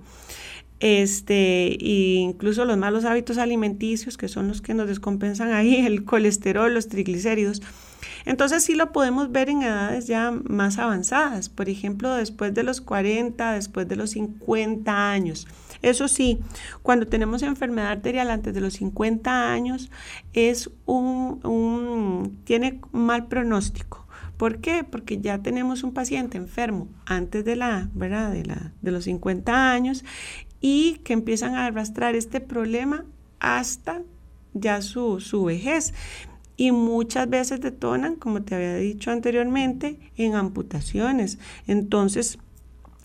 este, 0.80 1.74
e 1.74 2.16
incluso 2.16 2.66
los 2.66 2.78
malos 2.78 3.06
hábitos 3.06 3.38
alimenticios, 3.38 4.18
que 4.18 4.28
son 4.28 4.48
los 4.48 4.62
que 4.62 4.74
nos 4.74 4.88
descompensan 4.88 5.54
ahí, 5.54 5.76
el 5.86 6.06
colesterol, 6.06 6.74
los 6.74 6.88
triglicéridos. 6.88 7.62
Entonces 8.26 8.64
sí 8.64 8.76
lo 8.76 8.92
podemos 8.92 9.32
ver 9.32 9.50
en 9.50 9.64
edades 9.64 10.08
ya 10.08 10.32
más 10.32 10.78
avanzadas, 10.78 11.50
por 11.50 11.70
ejemplo, 11.70 12.14
después 12.14 12.54
de 12.54 12.64
los 12.64 12.82
40, 12.82 13.54
después 13.54 13.88
de 13.88 13.96
los 13.96 14.12
50 14.12 15.12
años. 15.12 15.48
Eso 15.82 16.08
sí, 16.08 16.40
cuando 16.82 17.08
tenemos 17.08 17.44
enfermedad 17.44 17.92
arterial 17.92 18.30
antes 18.30 18.54
de 18.54 18.62
los 18.62 18.74
50 18.74 19.52
años, 19.52 19.92
es 20.34 20.70
un, 20.86 21.40
un 21.46 22.42
tiene 22.44 22.82
mal 22.92 23.28
pronóstico. 23.28 24.08
¿Por 24.38 24.60
qué? 24.60 24.84
Porque 24.84 25.20
ya 25.20 25.40
tenemos 25.40 25.84
un 25.84 25.94
paciente 25.94 26.38
enfermo 26.38 26.88
antes 27.06 27.44
de 27.44 27.56
la, 27.56 27.90
¿verdad? 27.94 28.32
De, 28.32 28.46
la, 28.46 28.72
de 28.82 28.92
los 28.92 29.06
50 29.06 29.72
años 29.72 30.06
y 30.62 31.00
que 31.04 31.14
empiezan 31.14 31.56
a 31.56 31.66
arrastrar 31.66 32.16
este 32.16 32.42
problema 32.42 33.06
hasta 33.40 34.02
ya 34.54 34.82
su, 34.82 35.20
su 35.20 35.44
vejez. 35.46 35.94
Y 36.56 36.72
muchas 36.72 37.30
veces 37.30 37.62
detonan, 37.62 38.16
como 38.16 38.42
te 38.42 38.56
había 38.56 38.76
dicho 38.76 39.12
anteriormente, 39.12 40.00
en 40.18 40.34
amputaciones. 40.34 41.38
Entonces, 41.68 42.40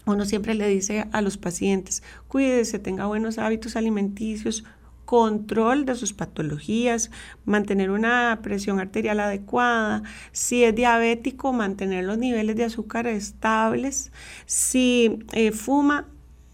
uno 0.06 0.24
siempre 0.24 0.54
le 0.54 0.66
dice 0.68 1.06
a 1.12 1.20
los 1.20 1.36
pacientes, 1.36 2.02
cuídese, 2.28 2.78
tenga 2.78 3.06
buenos 3.06 3.38
hábitos 3.38 3.76
alimenticios, 3.76 4.64
control 5.04 5.84
de 5.84 5.94
sus 5.94 6.12
patologías, 6.12 7.10
mantener 7.44 7.90
una 7.90 8.40
presión 8.42 8.80
arterial 8.80 9.20
adecuada, 9.20 10.02
si 10.32 10.64
es 10.64 10.74
diabético, 10.74 11.52
mantener 11.52 12.04
los 12.04 12.18
niveles 12.18 12.56
de 12.56 12.64
azúcar 12.64 13.06
estables, 13.06 14.10
si 14.46 15.18
eh, 15.32 15.52
fuma, 15.52 16.08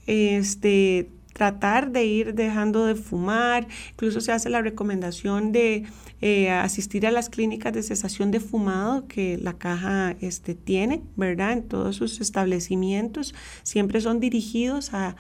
este, 0.08 1.10
tratar 1.38 1.92
de 1.92 2.04
ir 2.04 2.34
dejando 2.34 2.84
de 2.84 2.96
fumar, 2.96 3.68
incluso 3.92 4.20
se 4.20 4.32
hace 4.32 4.50
la 4.50 4.60
recomendación 4.60 5.52
de 5.52 5.84
eh, 6.20 6.50
asistir 6.50 7.06
a 7.06 7.12
las 7.12 7.28
clínicas 7.28 7.72
de 7.72 7.82
cesación 7.82 8.32
de 8.32 8.40
fumado 8.40 9.06
que 9.06 9.38
la 9.38 9.52
caja 9.52 10.16
este, 10.20 10.54
tiene, 10.54 11.02
¿verdad? 11.14 11.52
En 11.52 11.62
todos 11.62 11.94
sus 11.96 12.20
establecimientos, 12.20 13.34
siempre 13.62 14.00
son 14.00 14.18
dirigidos 14.18 14.90
a, 14.92 15.16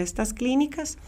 estas 0.00 0.34
clínicas. 0.34 0.98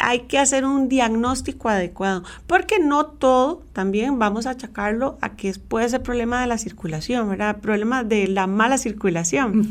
hay 0.00 0.22
que 0.22 0.36
hacer 0.36 0.64
un 0.64 0.88
diagnóstico 0.88 1.68
adecuado, 1.68 2.24
porque 2.48 2.80
no 2.80 3.06
todo 3.06 3.62
también 3.72 4.18
vamos 4.18 4.46
a 4.46 4.50
achacarlo 4.50 5.16
a 5.20 5.36
que 5.36 5.54
puede 5.68 5.88
ser 5.88 6.02
problema 6.02 6.40
de 6.40 6.48
la 6.48 6.58
circulación, 6.58 7.30
¿verdad? 7.30 7.58
Problema 7.58 8.02
de 8.02 8.26
la 8.26 8.48
mala 8.48 8.78
circulación 8.78 9.68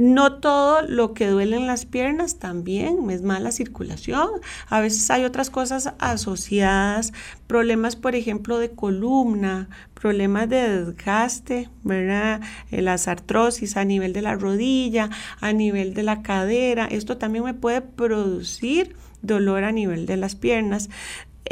No 0.00 0.36
todo 0.40 0.80
lo 0.80 1.12
que 1.12 1.26
duele 1.26 1.56
en 1.56 1.66
las 1.66 1.84
piernas 1.84 2.38
también 2.38 3.10
es 3.10 3.20
mala 3.20 3.52
circulación. 3.52 4.30
A 4.70 4.80
veces 4.80 5.10
hay 5.10 5.24
otras 5.24 5.50
cosas 5.50 5.92
asociadas, 5.98 7.12
problemas, 7.46 7.96
por 7.96 8.14
ejemplo, 8.14 8.58
de 8.58 8.70
columna, 8.70 9.68
problemas 9.92 10.48
de 10.48 10.86
desgaste, 10.86 11.68
¿verdad? 11.82 12.40
Eh, 12.70 12.80
las 12.80 13.08
artrosis 13.08 13.76
a 13.76 13.84
nivel 13.84 14.14
de 14.14 14.22
la 14.22 14.36
rodilla, 14.36 15.10
a 15.38 15.52
nivel 15.52 15.92
de 15.92 16.02
la 16.02 16.22
cadera. 16.22 16.86
Esto 16.86 17.18
también 17.18 17.44
me 17.44 17.52
puede 17.52 17.82
producir 17.82 18.96
dolor 19.20 19.64
a 19.64 19.70
nivel 19.70 20.06
de 20.06 20.16
las 20.16 20.34
piernas. 20.34 20.88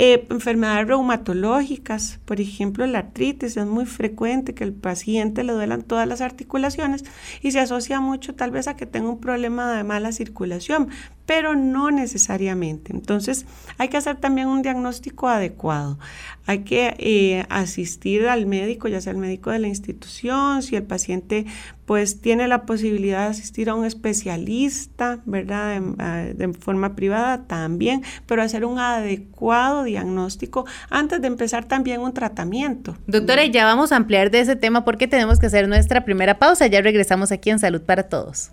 Eh, 0.00 0.28
enfermedades 0.30 0.86
reumatológicas, 0.86 2.20
por 2.24 2.40
ejemplo, 2.40 2.86
la 2.86 3.00
artritis 3.00 3.56
es 3.56 3.66
muy 3.66 3.84
frecuente 3.84 4.54
que 4.54 4.62
el 4.62 4.72
paciente 4.72 5.42
le 5.42 5.52
duelan 5.52 5.82
todas 5.82 6.06
las 6.06 6.20
articulaciones 6.20 7.04
y 7.42 7.50
se 7.50 7.58
asocia 7.58 8.00
mucho 8.00 8.36
tal 8.36 8.52
vez 8.52 8.68
a 8.68 8.76
que 8.76 8.86
tenga 8.86 9.08
un 9.08 9.18
problema 9.18 9.72
de 9.72 9.82
mala 9.82 10.12
circulación, 10.12 10.90
pero 11.28 11.54
no 11.54 11.90
necesariamente. 11.90 12.90
Entonces 12.90 13.44
hay 13.76 13.88
que 13.88 13.98
hacer 13.98 14.16
también 14.16 14.48
un 14.48 14.62
diagnóstico 14.62 15.28
adecuado. 15.28 15.98
Hay 16.46 16.60
que 16.60 16.96
eh, 16.98 17.44
asistir 17.50 18.28
al 18.28 18.46
médico, 18.46 18.88
ya 18.88 19.02
sea 19.02 19.12
el 19.12 19.18
médico 19.18 19.50
de 19.50 19.58
la 19.58 19.68
institución, 19.68 20.62
si 20.62 20.74
el 20.74 20.84
paciente 20.84 21.44
pues 21.84 22.22
tiene 22.22 22.48
la 22.48 22.64
posibilidad 22.64 23.24
de 23.24 23.26
asistir 23.26 23.68
a 23.68 23.74
un 23.74 23.84
especialista, 23.84 25.20
¿verdad? 25.26 25.78
De, 25.78 26.32
de, 26.32 26.54
forma 26.54 26.96
privada 26.96 27.44
también, 27.46 28.02
pero 28.24 28.42
hacer 28.42 28.64
un 28.64 28.78
adecuado 28.78 29.84
diagnóstico 29.84 30.64
antes 30.88 31.20
de 31.20 31.26
empezar 31.26 31.66
también 31.66 32.00
un 32.00 32.14
tratamiento. 32.14 32.96
Doctora, 33.06 33.44
ya 33.44 33.66
vamos 33.66 33.92
a 33.92 33.96
ampliar 33.96 34.30
de 34.30 34.40
ese 34.40 34.56
tema 34.56 34.82
porque 34.86 35.06
tenemos 35.08 35.38
que 35.38 35.46
hacer 35.46 35.68
nuestra 35.68 36.06
primera 36.06 36.38
pausa. 36.38 36.66
Ya 36.68 36.80
regresamos 36.80 37.32
aquí 37.32 37.50
en 37.50 37.58
Salud 37.58 37.82
para 37.82 38.04
Todos. 38.04 38.50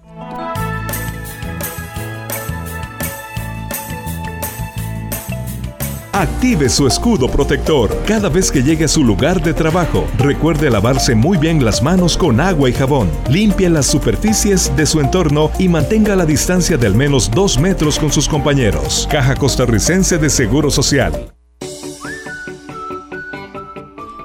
Active 6.15 6.69
su 6.69 6.87
escudo 6.87 7.27
protector 7.27 7.93
cada 8.07 8.29
vez 8.29 8.49
que 8.49 8.63
llegue 8.63 8.85
a 8.85 8.87
su 8.87 9.03
lugar 9.03 9.43
de 9.43 9.53
trabajo. 9.53 10.07
Recuerde 10.17 10.69
lavarse 10.69 11.13
muy 11.13 11.37
bien 11.37 11.65
las 11.65 11.83
manos 11.83 12.15
con 12.15 12.39
agua 12.39 12.69
y 12.69 12.73
jabón. 12.73 13.09
Limpie 13.29 13.69
las 13.69 13.85
superficies 13.87 14.73
de 14.77 14.85
su 14.85 15.01
entorno 15.01 15.51
y 15.59 15.67
mantenga 15.67 16.15
la 16.15 16.25
distancia 16.25 16.77
de 16.77 16.87
al 16.87 16.95
menos 16.95 17.29
dos 17.29 17.59
metros 17.59 17.99
con 17.99 18.13
sus 18.13 18.29
compañeros. 18.29 19.09
Caja 19.11 19.35
Costarricense 19.35 20.17
de 20.17 20.29
Seguro 20.29 20.71
Social. 20.71 21.33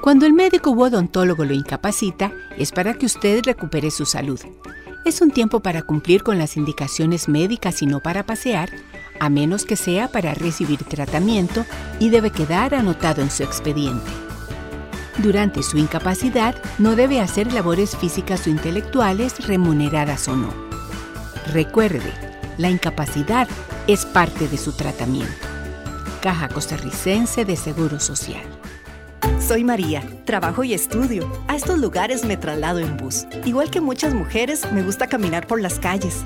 Cuando 0.00 0.26
el 0.26 0.32
médico 0.32 0.70
u 0.70 0.84
odontólogo 0.84 1.44
lo 1.44 1.54
incapacita, 1.54 2.30
es 2.56 2.70
para 2.70 2.94
que 2.94 3.06
usted 3.06 3.42
recupere 3.44 3.90
su 3.90 4.06
salud. 4.06 4.38
Es 5.04 5.20
un 5.20 5.32
tiempo 5.32 5.58
para 5.58 5.82
cumplir 5.82 6.22
con 6.22 6.38
las 6.38 6.56
indicaciones 6.56 7.28
médicas 7.28 7.82
y 7.82 7.86
no 7.86 7.98
para 7.98 8.24
pasear 8.24 8.70
a 9.20 9.30
menos 9.30 9.64
que 9.64 9.76
sea 9.76 10.08
para 10.08 10.34
recibir 10.34 10.82
tratamiento 10.82 11.64
y 12.00 12.08
debe 12.08 12.30
quedar 12.30 12.74
anotado 12.74 13.22
en 13.22 13.30
su 13.30 13.44
expediente. 13.44 14.10
Durante 15.18 15.62
su 15.62 15.76
incapacidad 15.78 16.54
no 16.78 16.96
debe 16.96 17.20
hacer 17.20 17.52
labores 17.52 17.96
físicas 17.96 18.46
o 18.46 18.50
intelectuales 18.50 19.46
remuneradas 19.46 20.26
o 20.28 20.36
no. 20.36 20.52
Recuerde, 21.52 22.12
la 22.58 22.70
incapacidad 22.70 23.46
es 23.86 24.06
parte 24.06 24.48
de 24.48 24.56
su 24.56 24.72
tratamiento. 24.72 25.32
Caja 26.22 26.48
Costarricense 26.48 27.44
de 27.44 27.56
Seguro 27.56 28.00
Social. 28.00 28.44
Soy 29.40 29.64
María, 29.64 30.02
trabajo 30.24 30.64
y 30.64 30.74
estudio. 30.74 31.30
A 31.48 31.56
estos 31.56 31.78
lugares 31.78 32.24
me 32.24 32.36
traslado 32.36 32.78
en 32.78 32.96
bus. 32.96 33.26
Igual 33.44 33.70
que 33.70 33.80
muchas 33.80 34.14
mujeres, 34.14 34.70
me 34.72 34.82
gusta 34.82 35.06
caminar 35.06 35.46
por 35.46 35.60
las 35.60 35.78
calles. 35.78 36.24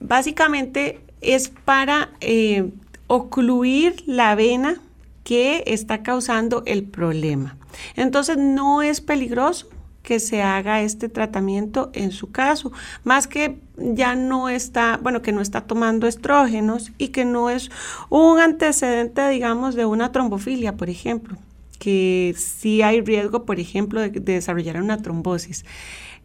básicamente 0.00 1.00
es 1.20 1.48
para 1.48 2.10
eh, 2.20 2.70
ocluir 3.06 4.02
la 4.06 4.34
vena 4.34 4.80
que 5.22 5.64
está 5.66 6.02
causando 6.02 6.62
el 6.66 6.84
problema. 6.84 7.56
Entonces 7.96 8.36
no 8.36 8.82
es 8.82 9.00
peligroso 9.00 9.68
que 10.02 10.20
se 10.20 10.42
haga 10.42 10.82
este 10.82 11.08
tratamiento 11.08 11.90
en 11.94 12.12
su 12.12 12.30
caso, 12.30 12.72
más 13.04 13.26
que 13.26 13.58
ya 13.76 14.14
no 14.14 14.50
está, 14.50 14.98
bueno, 15.02 15.22
que 15.22 15.32
no 15.32 15.40
está 15.40 15.62
tomando 15.62 16.06
estrógenos 16.06 16.92
y 16.98 17.08
que 17.08 17.24
no 17.24 17.48
es 17.48 17.70
un 18.10 18.38
antecedente, 18.38 19.26
digamos, 19.28 19.74
de 19.74 19.86
una 19.86 20.12
trombofilia, 20.12 20.76
por 20.76 20.90
ejemplo 20.90 21.38
que 21.84 22.34
sí 22.38 22.80
hay 22.80 23.02
riesgo, 23.02 23.44
por 23.44 23.60
ejemplo, 23.60 24.00
de, 24.00 24.08
desarrollar 24.08 24.80
una 24.80 25.02
trombosis. 25.02 25.66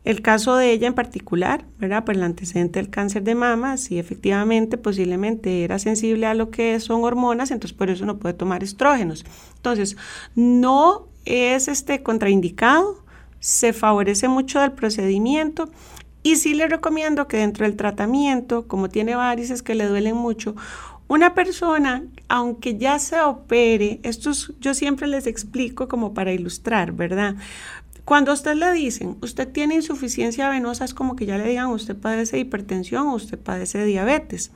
El 0.06 0.22
caso 0.22 0.56
de 0.56 0.72
ella 0.72 0.88
en 0.88 0.94
particular, 0.94 1.66
¿verdad? 1.78 2.06
Por 2.06 2.16
el 2.16 2.24
antecedente 2.24 2.80
del 2.80 2.90
cáncer 2.90 3.24
de 3.24 3.36
mama, 3.36 3.76
sí 3.76 4.00
efectivamente 4.00 4.78
posiblemente 4.78 5.66
era 5.66 5.78
sensible 5.78 6.26
a 6.28 6.34
lo 6.34 6.50
que 6.50 6.80
son 6.80 7.04
hormonas, 7.04 7.52
entonces 7.52 7.78
por 7.78 7.90
eso 7.90 8.06
no 8.06 8.20
puede 8.20 8.34
tomar 8.36 8.64
estrógenos. 8.64 9.26
Entonces, 9.58 9.98
no 10.34 11.10
es 11.26 11.68
este 11.68 12.02
contraindicado, 12.04 13.04
se 13.42 13.74
favorece 13.74 14.30
mucho 14.30 14.62
del 14.62 14.72
procedimiento 14.72 15.70
y 16.24 16.38
sí 16.38 16.54
le 16.54 16.68
recomiendo 16.68 17.28
que 17.28 17.38
dentro 17.38 17.66
del 17.66 17.76
tratamiento, 17.76 18.66
como 18.66 18.88
tiene 18.88 19.16
varices 19.16 19.62
que 19.62 19.76
le 19.76 19.88
duelen 19.88 20.16
mucho, 20.16 20.56
una 21.10 21.34
persona, 21.34 22.04
aunque 22.28 22.78
ya 22.78 23.00
se 23.00 23.20
opere, 23.20 24.00
esto 24.04 24.32
yo 24.60 24.76
siempre 24.76 25.08
les 25.08 25.26
explico 25.26 25.88
como 25.88 26.14
para 26.14 26.32
ilustrar, 26.32 26.92
¿verdad? 26.92 27.36
Cuando 28.06 28.30
a 28.30 28.36
usted 28.36 28.54
le 28.54 28.72
dicen, 28.74 29.18
usted 29.22 29.52
tiene 29.52 29.74
insuficiencia 29.74 30.50
venosa, 30.50 30.86
es 30.86 30.94
como 30.94 31.16
que 31.16 31.26
ya 31.26 31.40
le 31.40 31.50
digan, 31.50 31.68
usted 31.68 31.98
padece 31.98 32.38
hipertensión 32.38 33.08
o 33.08 33.16
usted 33.16 33.40
padece 33.40 33.84
diabetes. 33.86 34.52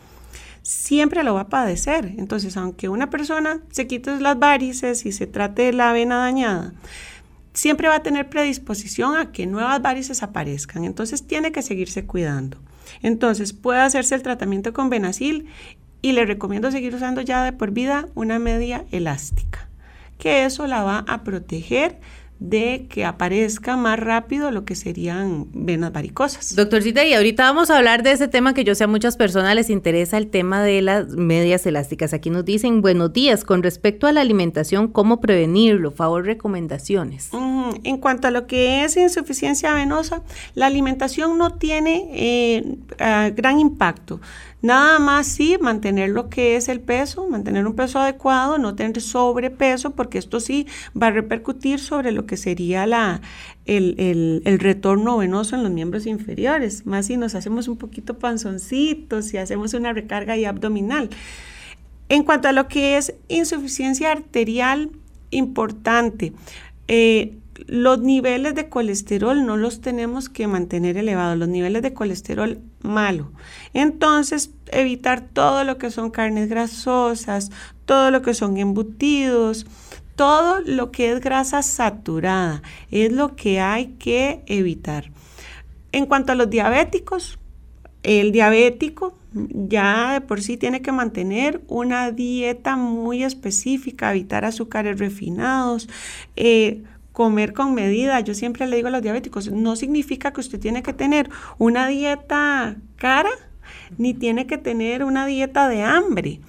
Siempre 0.62 1.24
lo 1.24 1.34
va 1.34 1.42
a 1.42 1.50
padecer. 1.50 2.14
Entonces, 2.18 2.56
aunque 2.56 2.88
una 2.88 3.10
persona 3.10 3.60
se 3.72 3.88
quite 3.88 4.20
las 4.20 4.38
varices 4.38 5.08
y 5.08 5.12
se 5.12 5.26
trate 5.26 5.74
la 5.74 5.92
vena 5.92 6.18
dañada, 6.18 6.74
siempre 7.54 7.88
va 7.88 7.96
a 7.96 8.04
tener 8.04 8.30
predisposición 8.30 9.18
a 9.18 9.32
que 9.32 9.48
nuevas 9.48 9.82
varices 9.82 10.22
aparezcan. 10.22 10.86
Entonces, 10.86 11.26
tiene 11.26 11.52
que 11.52 11.64
seguirse 11.64 12.06
cuidando. 12.06 12.60
Entonces, 13.02 13.54
puede 13.54 13.82
hacerse 13.82 14.14
el 14.14 14.22
tratamiento 14.22 14.72
con 14.72 14.90
Benacil 14.90 15.48
y 16.04 16.12
le 16.12 16.26
recomiendo 16.26 16.70
seguir 16.70 16.94
usando 16.94 17.22
ya 17.22 17.44
de 17.44 17.54
por 17.54 17.72
vida 17.72 18.08
una 18.14 18.38
media 18.38 18.86
elástica, 18.92 19.68
que 20.20 20.46
eso 20.46 20.68
la 20.68 20.84
va 20.84 21.06
a 21.08 21.24
proteger 21.24 21.98
de 22.44 22.88
que 22.90 23.06
aparezca 23.06 23.78
más 23.78 23.98
rápido 23.98 24.52
lo 24.52 24.66
que 24.66 24.76
serían 24.76 25.48
venas 25.54 25.94
varicosas. 25.94 26.54
Doctorcita, 26.58 27.06
y 27.06 27.14
ahorita 27.14 27.44
vamos 27.44 27.70
a 27.70 27.78
hablar 27.78 28.04
de 28.04 28.12
ese 28.12 28.28
tema 28.28 28.54
que 28.54 28.66
yo 28.66 28.76
sé 28.76 28.84
a 28.84 28.88
muchas 28.88 29.16
personas 29.16 29.56
les 29.56 29.70
interesa, 29.70 30.18
el 30.18 30.28
tema 30.28 30.62
de 30.62 30.82
las 30.82 31.08
medias 31.08 31.66
elásticas. 31.66 32.14
Aquí 32.14 32.30
nos 32.30 32.44
dicen, 32.44 32.82
buenos 32.82 33.14
días, 33.14 33.46
con 33.46 33.64
respecto 33.64 34.08
a 34.08 34.12
la 34.12 34.20
alimentación, 34.20 34.90
¿cómo 34.90 35.22
prevenirlo? 35.22 35.92
Favor, 35.92 36.26
recomendaciones. 36.26 37.30
en 37.86 37.98
cuanto 37.98 38.28
a 38.28 38.32
lo 38.32 38.46
que 38.46 38.84
es 38.84 38.98
insuficiencia 38.98 39.74
venosa, 39.74 40.22
la 40.54 40.66
alimentación 40.66 41.38
no 41.38 41.54
tiene 41.54 42.10
eh, 42.12 42.78
gran 42.98 43.60
impacto. 43.60 44.20
Nada 44.64 44.98
más 44.98 45.28
sí 45.28 45.58
mantener 45.60 46.12
lo 46.12 46.30
que 46.30 46.56
es 46.56 46.70
el 46.70 46.80
peso, 46.80 47.28
mantener 47.28 47.68
un 47.68 47.76
peso 47.76 48.00
adecuado, 48.00 48.58
no 48.58 48.76
tener 48.76 49.02
sobrepeso, 49.02 49.92
porque 49.92 50.18
esto 50.18 50.40
sí 50.40 50.68
va 51.00 51.08
a 51.08 51.12
repercutir 51.12 51.82
sobre 51.82 52.14
lo 52.14 52.26
que 52.26 52.38
sería 52.38 52.86
la, 52.86 53.20
el, 53.66 54.42
retorno 54.62 55.18
venoso 55.18 55.58
en 55.58 55.64
los 55.64 55.72
miembros 55.74 56.06
inferiores, 56.06 56.86
más 56.86 57.08
si 57.08 57.18
nos 57.18 57.36
hacemos 57.36 57.68
un 57.68 57.76
poquito 57.76 58.18
panzoncitos, 58.18 59.26
si 59.26 59.38
hacemos 59.38 59.74
una 59.74 59.92
recarga 59.92 60.36
abdominal. 60.48 61.10
En 62.08 62.24
cuanto 62.24 62.48
a 62.48 62.54
lo 62.54 62.70
que 62.70 62.96
es 62.96 63.16
insuficiencia 63.28 64.14
arterial, 64.14 64.92
importante. 65.30 66.32
Eh, 66.88 67.38
los 67.68 68.00
niveles 68.00 68.56
de 68.56 68.70
colesterol 68.70 69.46
no 69.46 69.58
los 69.58 69.82
tenemos 69.82 70.30
que 70.30 70.48
mantener 70.48 70.98
elevados, 70.98 71.38
los 71.38 71.48
niveles 71.48 71.82
de 71.82 71.94
colesterol 71.94 72.60
malo. 72.82 73.32
Entonces, 73.74 74.52
evitar 74.72 75.22
todo 75.22 75.64
lo 75.64 75.78
que 75.78 75.92
son 75.92 76.12
carnes 76.12 76.50
grasosas, 76.50 77.52
todo 77.86 78.12
lo 78.12 78.22
que 78.22 78.34
son 78.34 78.58
embutidos, 78.58 79.66
todo 80.16 80.62
lo 80.62 80.92
que 80.92 81.12
es 81.12 81.20
grasa 81.20 81.62
saturada, 81.62 82.62
es 82.92 83.12
lo 83.12 83.36
que 83.36 83.60
hay 83.60 83.88
que 84.00 84.44
evitar. 84.46 85.12
En 85.92 86.06
cuanto 86.06 86.32
a 86.32 86.36
los 86.36 86.50
diabéticos, 86.50 87.40
el 88.04 88.32
diabético 88.32 89.16
ya 89.34 90.14
de 90.14 90.22
por 90.22 90.42
sí 90.42 90.58
tiene 90.58 90.82
que 90.82 90.92
mantener 90.92 91.62
una 91.68 92.12
dieta 92.12 92.76
muy 92.76 93.24
específica, 93.24 94.12
evitar 94.12 94.46
azúcares 94.46 95.00
refinados, 95.00 95.90
eh, 96.36 96.84
comer 97.14 97.54
con 97.54 97.74
medida. 97.74 98.20
Yo 98.20 98.34
siempre 98.34 98.68
le 98.68 98.76
digo 98.76 98.90
a 98.90 98.92
los 98.92 99.02
diabéticos, 99.02 99.50
no 99.52 99.78
significa 99.78 100.34
que 100.34 100.42
usted 100.42 100.60
tiene 100.60 100.84
que 100.84 100.94
tener 100.94 101.30
una 101.60 101.88
dieta 101.88 102.76
cara, 102.98 103.30
ni 103.98 104.14
tiene 104.14 104.46
que 104.48 104.58
tener 104.58 105.04
una 105.04 105.26
dieta 105.26 105.70
de 105.70 105.84
hambre. 105.84 106.42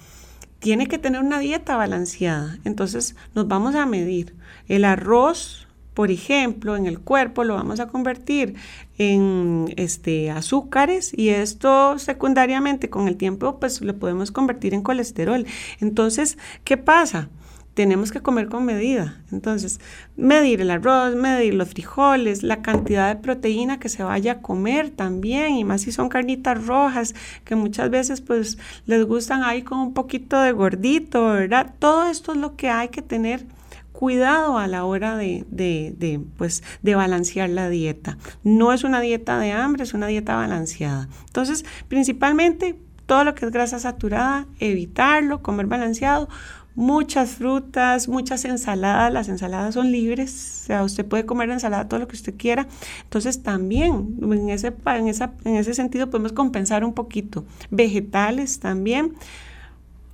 Tiene 0.59 0.87
que 0.87 0.97
tener 0.97 1.21
una 1.21 1.39
dieta 1.39 1.77
balanceada. 1.77 2.57
Entonces 2.65 3.15
nos 3.35 3.47
vamos 3.47 3.75
a 3.75 3.85
medir. 3.85 4.35
El 4.67 4.83
arroz, 4.83 5.67
por 5.93 6.09
ejemplo, 6.09 6.75
en 6.75 6.87
el 6.87 6.99
cuerpo 6.99 7.43
lo 7.43 7.53
vamos 7.53 7.79
a 7.79 7.87
convertir 7.87 8.55
en 8.97 9.71
este, 9.77 10.31
azúcares 10.31 11.11
y 11.15 11.29
esto 11.29 11.99
secundariamente 11.99 12.89
con 12.89 13.07
el 13.07 13.17
tiempo 13.17 13.59
pues 13.59 13.81
lo 13.81 13.95
podemos 13.97 14.31
convertir 14.31 14.73
en 14.73 14.81
colesterol. 14.81 15.45
Entonces, 15.79 16.39
¿qué 16.63 16.77
pasa? 16.77 17.29
Tenemos 17.75 18.11
que 18.11 18.21
comer 18.21 18.47
con 18.47 18.65
medida. 18.65 19.21
Entonces, 19.31 19.79
medir 20.15 20.61
el 20.61 20.71
arroz, 20.71 21.13
medir 21.15 21.53
los 21.53 21.69
frijoles, 21.69 22.41
la 22.41 22.61
cantidad 22.61 23.13
de 23.13 23.21
proteína 23.21 23.79
que 23.79 23.89
se 23.89 24.01
vaya 24.01 24.31
a 24.31 24.41
comer 24.41 24.89
también, 24.89 25.55
y 25.55 25.63
más 25.65 25.81
si 25.81 25.91
son 25.91 26.09
carnitas 26.09 26.65
rojas, 26.65 27.13
que 27.43 27.55
muchas 27.55 27.89
veces 27.89 28.21
pues 28.21 28.57
les 28.85 29.05
gustan 29.05 29.43
ahí 29.43 29.61
con 29.61 29.79
un 29.79 29.93
poquito 29.93 30.41
de 30.41 30.53
gordito, 30.53 31.27
¿verdad? 31.27 31.75
Todo 31.77 32.07
esto 32.07 32.31
es 32.31 32.37
lo 32.37 32.55
que 32.55 32.69
hay 32.69 32.87
que 32.87 33.01
tener 33.01 33.45
cuidado 33.91 34.57
a 34.57 34.67
la 34.67 34.85
hora 34.85 35.17
de, 35.17 35.45
de, 35.49 36.21
pues, 36.37 36.63
de 36.81 36.95
balancear 36.95 37.49
la 37.49 37.69
dieta. 37.69 38.17
No 38.43 38.71
es 38.73 38.83
una 38.83 39.01
dieta 39.01 39.37
de 39.37 39.51
hambre, 39.51 39.83
es 39.83 39.93
una 39.93 40.07
dieta 40.07 40.35
balanceada. 40.35 41.09
Entonces, 41.27 41.65
principalmente 41.87 42.79
todo 43.05 43.23
lo 43.23 43.35
que 43.35 43.45
es 43.45 43.51
grasa 43.51 43.79
saturada, 43.79 44.47
evitarlo, 44.59 45.41
comer 45.41 45.67
balanceado, 45.67 46.27
muchas 46.75 47.31
frutas, 47.31 48.07
muchas 48.07 48.45
ensaladas. 48.45 49.11
Las 49.11 49.29
ensaladas 49.29 49.73
son 49.73 49.91
libres, 49.91 50.61
o 50.63 50.65
sea, 50.67 50.83
usted 50.83 51.05
puede 51.05 51.25
comer 51.25 51.49
ensalada 51.49 51.87
todo 51.87 51.99
lo 52.01 52.07
que 52.07 52.15
usted 52.15 52.35
quiera. 52.37 52.67
Entonces 53.03 53.41
también 53.41 54.17
en 54.21 54.49
ese, 54.49 54.73
en 54.85 55.07
esa, 55.07 55.33
en 55.43 55.55
ese 55.55 55.73
sentido 55.73 56.09
podemos 56.09 56.33
compensar 56.33 56.83
un 56.83 56.93
poquito. 56.93 57.45
Vegetales 57.71 58.59
también. 58.59 59.13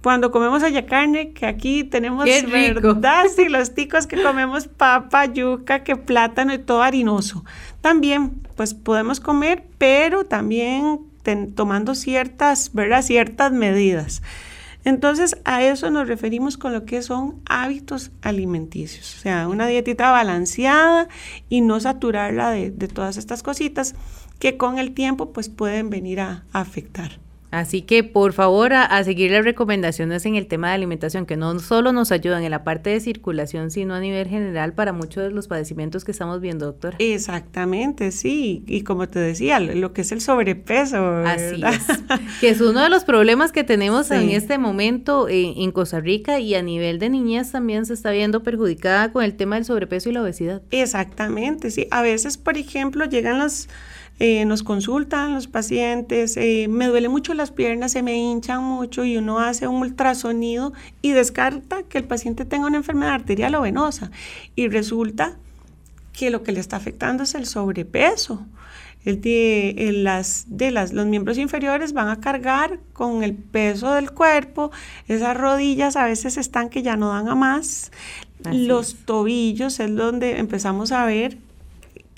Cuando 0.02 0.32
comemos 0.32 0.64
allá 0.64 0.88
carne, 0.88 1.32
que 1.32 1.46
aquí 1.46 1.84
tenemos 1.84 2.26
verdad, 2.26 3.26
sí, 3.36 3.50
los 3.50 3.76
ticos 3.76 4.08
que 4.08 4.22
comemos 4.22 4.68
papa, 4.68 5.28
yuca, 5.28 5.84
que 5.84 5.96
plátano 5.96 6.56
y 6.56 6.58
todo 6.58 6.82
harinoso. 6.82 7.46
También, 7.82 8.32
pues 8.56 8.74
podemos 8.74 9.20
comer, 9.20 9.64
pero 9.78 10.26
también 10.26 11.02
tomando 11.54 11.94
ciertas, 11.94 12.74
¿verdad? 12.74 13.04
Ciertas 13.04 13.52
medidas. 13.52 14.24
Entonces, 14.84 15.38
a 15.46 15.64
eso 15.64 15.92
nos 15.92 16.08
referimos 16.08 16.58
con 16.58 16.74
lo 16.74 16.86
que 16.86 17.02
son 17.02 17.42
hábitos 17.46 18.12
alimenticios, 18.22 19.16
o 19.16 19.20
sea, 19.20 19.48
una 19.48 19.68
dietita 19.68 20.12
balanceada 20.12 21.08
y 21.50 21.62
no 21.62 21.80
saturarla 21.80 22.52
de, 22.52 22.72
todas 22.88 23.18
estas 23.18 23.44
cositas 23.44 23.96
que 24.40 24.58
con 24.58 24.80
el 24.80 24.94
tiempo 24.94 25.32
pues 25.34 25.50
pueden 25.50 25.90
venir 25.90 26.20
a 26.20 26.46
afectar. 26.52 27.20
Así 27.52 27.82
que 27.82 28.06
por 28.06 28.32
favor 28.32 28.74
a, 28.74 29.04
seguir 29.04 29.32
las 29.32 29.44
recomendaciones 29.44 30.26
en 30.26 30.36
el 30.36 30.48
tema 30.48 30.70
de 30.70 30.76
alimentación, 30.76 31.26
que 31.26 31.36
no 31.36 31.60
solo 31.60 31.92
nos 31.92 32.12
ayudan 32.14 32.44
en 32.44 32.52
la 32.52 32.64
parte 32.64 32.92
de 32.92 33.00
circulación, 33.02 33.72
sino 33.72 33.94
a 33.94 34.00
nivel 34.00 34.28
general 34.28 34.74
para 34.74 34.94
muchos 34.94 35.24
de 35.24 35.32
los 35.32 35.50
padecimientos 35.50 36.06
que 36.06 36.12
estamos 36.12 36.40
viendo, 36.40 36.66
doctora. 36.66 36.96
Exactamente, 37.00 38.12
sí. 38.12 38.64
Y 38.68 38.84
como 38.84 39.10
te 39.10 39.20
decía, 39.20 39.60
lo 39.60 39.92
que 39.92 40.02
es 40.02 40.14
el 40.14 40.22
sobrepeso. 40.22 41.18
Así 41.26 41.62
es. 41.62 41.88
que 42.40 42.50
es 42.50 42.62
uno 42.62 42.82
de 42.82 42.90
los 42.90 43.04
problemas 43.04 43.52
que 43.52 43.66
tenemos 43.66 44.12
en 44.12 44.30
este 44.30 44.58
momento 44.58 45.28
en, 45.28 45.54
en 45.58 45.72
Costa 45.72 46.00
Rica 46.00 46.40
y 46.40 46.56
a 46.56 46.62
nivel 46.62 47.00
de 47.00 47.10
niñez 47.10 47.52
también 47.52 47.86
se 47.86 47.94
está 47.94 48.12
viendo 48.12 48.44
perjudicada 48.44 49.12
con 49.12 49.26
el 49.26 49.36
tema 49.36 49.56
del 49.56 49.66
sobrepeso 49.66 50.10
y 50.10 50.14
la 50.14 50.22
obesidad. 50.22 50.62
Exactamente, 50.72 51.70
sí. 51.70 51.88
A 51.92 52.02
veces, 52.02 52.38
por 52.38 52.58
ejemplo, 52.58 53.04
llegan 53.06 53.40
los 53.40 53.68
eh, 54.24 54.46
nos 54.46 54.62
consultan 54.62 55.34
los 55.34 55.48
pacientes, 55.48 56.38
eh, 56.38 56.68
me 56.70 56.86
duele 56.86 57.10
mucho 57.10 57.34
las 57.34 57.50
piernas, 57.50 57.94
se 57.94 58.04
me 58.04 58.16
hinchan 58.16 58.64
mucho 58.64 59.04
y 59.04 59.18
uno 59.18 59.40
hace 59.40 59.68
un 59.68 59.78
ultrasonido 59.78 60.74
y 61.02 61.10
descarta 61.10 61.82
que 61.82 61.98
el 61.98 62.04
paciente 62.04 62.46
tenga 62.46 62.68
una 62.68 62.78
enfermedad 62.78 63.16
arterial 63.16 63.56
o 63.56 63.62
venosa. 63.62 64.12
Y 64.56 64.68
resulta 64.68 65.38
que 66.14 66.30
lo 66.30 66.44
que 66.44 66.52
le 66.52 66.60
está 66.60 66.78
afectando 66.78 67.24
es 67.24 67.34
el 67.34 67.48
sobrepeso. 67.48 68.46
El 69.06 69.22
de, 69.22 69.90
las, 69.92 70.46
de 70.50 70.70
las, 70.70 70.94
los 70.94 71.08
miembros 71.08 71.40
inferiores 71.40 71.92
van 71.94 72.10
a 72.10 72.20
cargar 72.20 72.78
con 72.94 73.24
el 73.24 73.34
peso 73.34 73.96
del 73.96 74.12
cuerpo, 74.12 74.70
esas 75.08 75.36
rodillas 75.36 75.96
a 75.96 76.06
veces 76.06 76.38
están 76.38 76.70
que 76.70 76.84
ya 76.84 76.96
no 76.96 77.10
dan 77.10 77.28
a 77.28 77.34
más, 77.34 77.92
los 78.52 78.98
tobillos 78.98 79.80
es 79.80 79.96
donde 79.96 80.38
empezamos 80.38 80.92
a 80.92 81.06
ver 81.06 81.40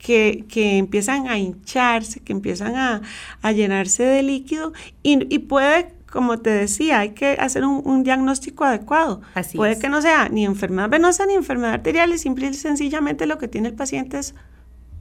que, 0.03 0.77
empiezan 0.77 1.27
a 1.27 1.39
hincharse, 1.39 2.19
que 2.19 2.33
empiezan 2.33 2.75
a, 2.75 3.51
llenarse 3.51 4.03
de 4.03 4.21
líquido 4.21 4.73
y, 5.01 5.39
puede 5.39 5.93
como 6.11 6.37
te 6.37 6.51
decía, 6.51 6.99
hay 6.99 7.11
que 7.11 7.31
hacer 7.39 7.65
un, 7.65 8.03
diagnóstico 8.03 8.65
adecuado. 8.65 9.21
Puede 9.55 9.79
que 9.79 9.89
no 9.89 9.99
sea 9.99 10.29
ni 10.29 10.45
enfermedad 10.45 10.89
venosa 10.89 11.25
ni 11.25 11.33
enfermedad 11.33 11.73
arterial 11.73 12.13
y 12.13 12.19
simple 12.19 12.47
y 12.47 12.53
sencillamente 12.53 13.25
lo 13.25 13.39
que 13.39 13.47
tiene 13.47 13.69
el 13.69 13.73
paciente 13.73 14.19
es 14.19 14.35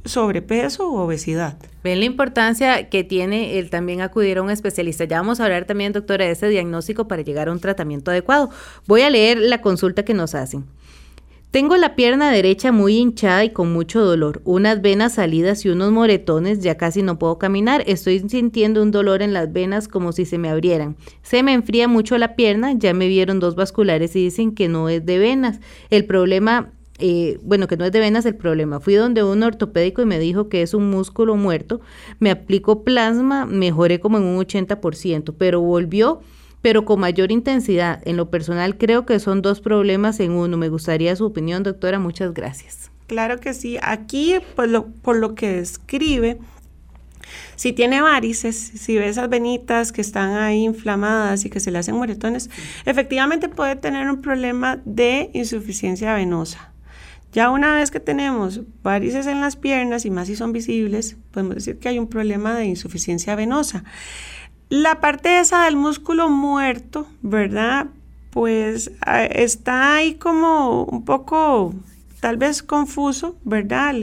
sobrepeso 0.06 0.88
u 0.88 0.96
obesidad. 0.96 1.58
Ven 1.84 1.98
la 1.98 2.06
importancia 2.06 2.88
que 2.88 3.04
tiene 3.04 3.58
el 3.58 3.68
también 3.68 4.00
acudir 4.00 4.38
a 4.38 4.42
un 4.42 4.50
especialista. 4.50 5.04
Ya 5.04 5.18
vamos 5.18 5.40
a 5.40 5.44
hablar 5.44 5.66
también, 5.66 5.92
doctora, 5.92 6.24
de 6.24 6.30
ese 6.30 6.48
diagnóstico 6.48 7.06
para 7.08 7.22
llegar 7.22 7.48
a 7.48 7.52
un 7.52 7.60
tratamiento 7.60 8.10
adecuado. 8.10 8.48
Voy 8.86 9.02
a 9.02 9.10
leer 9.10 9.36
la 9.38 9.60
consulta 9.60 10.04
que 10.04 10.14
nos 10.14 10.34
hacen. 10.34 10.64
Tengo 11.52 11.76
la 11.76 11.96
pierna 11.96 12.30
derecha 12.30 12.72
muy 12.72 12.96
hinchada 12.96 13.44
y 13.44 13.50
con 13.50 13.74
mucho 13.74 14.02
dolor, 14.02 14.40
unas 14.46 14.80
venas 14.80 15.16
salidas 15.16 15.66
y 15.66 15.68
unos 15.68 15.92
moretones, 15.92 16.60
ya 16.60 16.78
casi 16.78 17.02
no 17.02 17.18
puedo 17.18 17.36
caminar, 17.36 17.84
estoy 17.86 18.20
sintiendo 18.26 18.82
un 18.82 18.90
dolor 18.90 19.20
en 19.20 19.34
las 19.34 19.52
venas 19.52 19.86
como 19.86 20.12
si 20.12 20.24
se 20.24 20.38
me 20.38 20.48
abrieran. 20.48 20.96
Se 21.22 21.42
me 21.42 21.52
enfría 21.52 21.88
mucho 21.88 22.16
la 22.16 22.36
pierna, 22.36 22.72
ya 22.72 22.94
me 22.94 23.06
vieron 23.06 23.38
dos 23.38 23.54
vasculares 23.54 24.16
y 24.16 24.24
dicen 24.24 24.54
que 24.54 24.68
no 24.68 24.88
es 24.88 25.04
de 25.04 25.18
venas. 25.18 25.60
El 25.90 26.06
problema 26.06 26.72
eh, 26.98 27.38
bueno, 27.42 27.68
que 27.68 27.76
no 27.76 27.84
es 27.84 27.92
de 27.92 28.00
venas 28.00 28.24
el 28.24 28.36
problema. 28.36 28.80
Fui 28.80 28.94
donde 28.94 29.22
un 29.22 29.42
ortopédico 29.42 30.00
y 30.00 30.06
me 30.06 30.18
dijo 30.18 30.48
que 30.48 30.62
es 30.62 30.72
un 30.72 30.88
músculo 30.88 31.36
muerto. 31.36 31.82
Me 32.18 32.30
aplicó 32.30 32.82
plasma, 32.82 33.44
mejoré 33.44 34.00
como 34.00 34.16
en 34.16 34.24
un 34.24 34.38
80%, 34.38 35.34
pero 35.36 35.60
volvió 35.60 36.22
pero 36.62 36.84
con 36.84 37.00
mayor 37.00 37.30
intensidad. 37.32 38.00
En 38.06 38.16
lo 38.16 38.30
personal 38.30 38.78
creo 38.78 39.04
que 39.04 39.18
son 39.18 39.42
dos 39.42 39.60
problemas 39.60 40.20
en 40.20 40.32
uno. 40.32 40.56
Me 40.56 40.68
gustaría 40.68 41.14
su 41.16 41.26
opinión, 41.26 41.62
doctora. 41.62 41.98
Muchas 41.98 42.32
gracias. 42.32 42.90
Claro 43.08 43.38
que 43.40 43.52
sí. 43.52 43.78
Aquí, 43.82 44.36
por 44.56 44.68
lo, 44.68 44.86
por 44.86 45.16
lo 45.16 45.34
que 45.34 45.48
describe, 45.48 46.38
si 47.56 47.72
tiene 47.72 48.00
varices, 48.00 48.56
si 48.56 48.96
ve 48.96 49.08
esas 49.08 49.28
venitas 49.28 49.92
que 49.92 50.00
están 50.00 50.34
ahí 50.34 50.64
inflamadas 50.64 51.44
y 51.44 51.50
que 51.50 51.60
se 51.60 51.70
le 51.70 51.78
hacen 51.78 51.96
moretones, 51.96 52.48
efectivamente 52.86 53.48
puede 53.48 53.76
tener 53.76 54.08
un 54.08 54.22
problema 54.22 54.80
de 54.84 55.30
insuficiencia 55.34 56.14
venosa. 56.14 56.72
Ya 57.32 57.50
una 57.50 57.74
vez 57.76 57.90
que 57.90 58.00
tenemos 58.00 58.60
varices 58.82 59.26
en 59.26 59.40
las 59.40 59.56
piernas 59.56 60.04
y 60.04 60.10
más 60.10 60.26
si 60.26 60.36
son 60.36 60.52
visibles, 60.52 61.16
podemos 61.30 61.54
decir 61.54 61.78
que 61.78 61.88
hay 61.88 61.98
un 61.98 62.08
problema 62.08 62.54
de 62.54 62.66
insuficiencia 62.66 63.34
venosa. 63.34 63.84
La 64.74 65.02
parte 65.02 65.38
esa 65.38 65.66
del 65.66 65.76
músculo 65.76 66.30
muerto, 66.30 67.06
¿verdad? 67.20 67.88
Pues 68.30 68.90
ah, 69.02 69.22
está 69.22 69.96
ahí 69.96 70.14
como 70.14 70.84
un 70.84 71.04
poco 71.04 71.74
tal 72.20 72.38
vez 72.38 72.62
confuso, 72.62 73.36
¿verdad? 73.44 73.94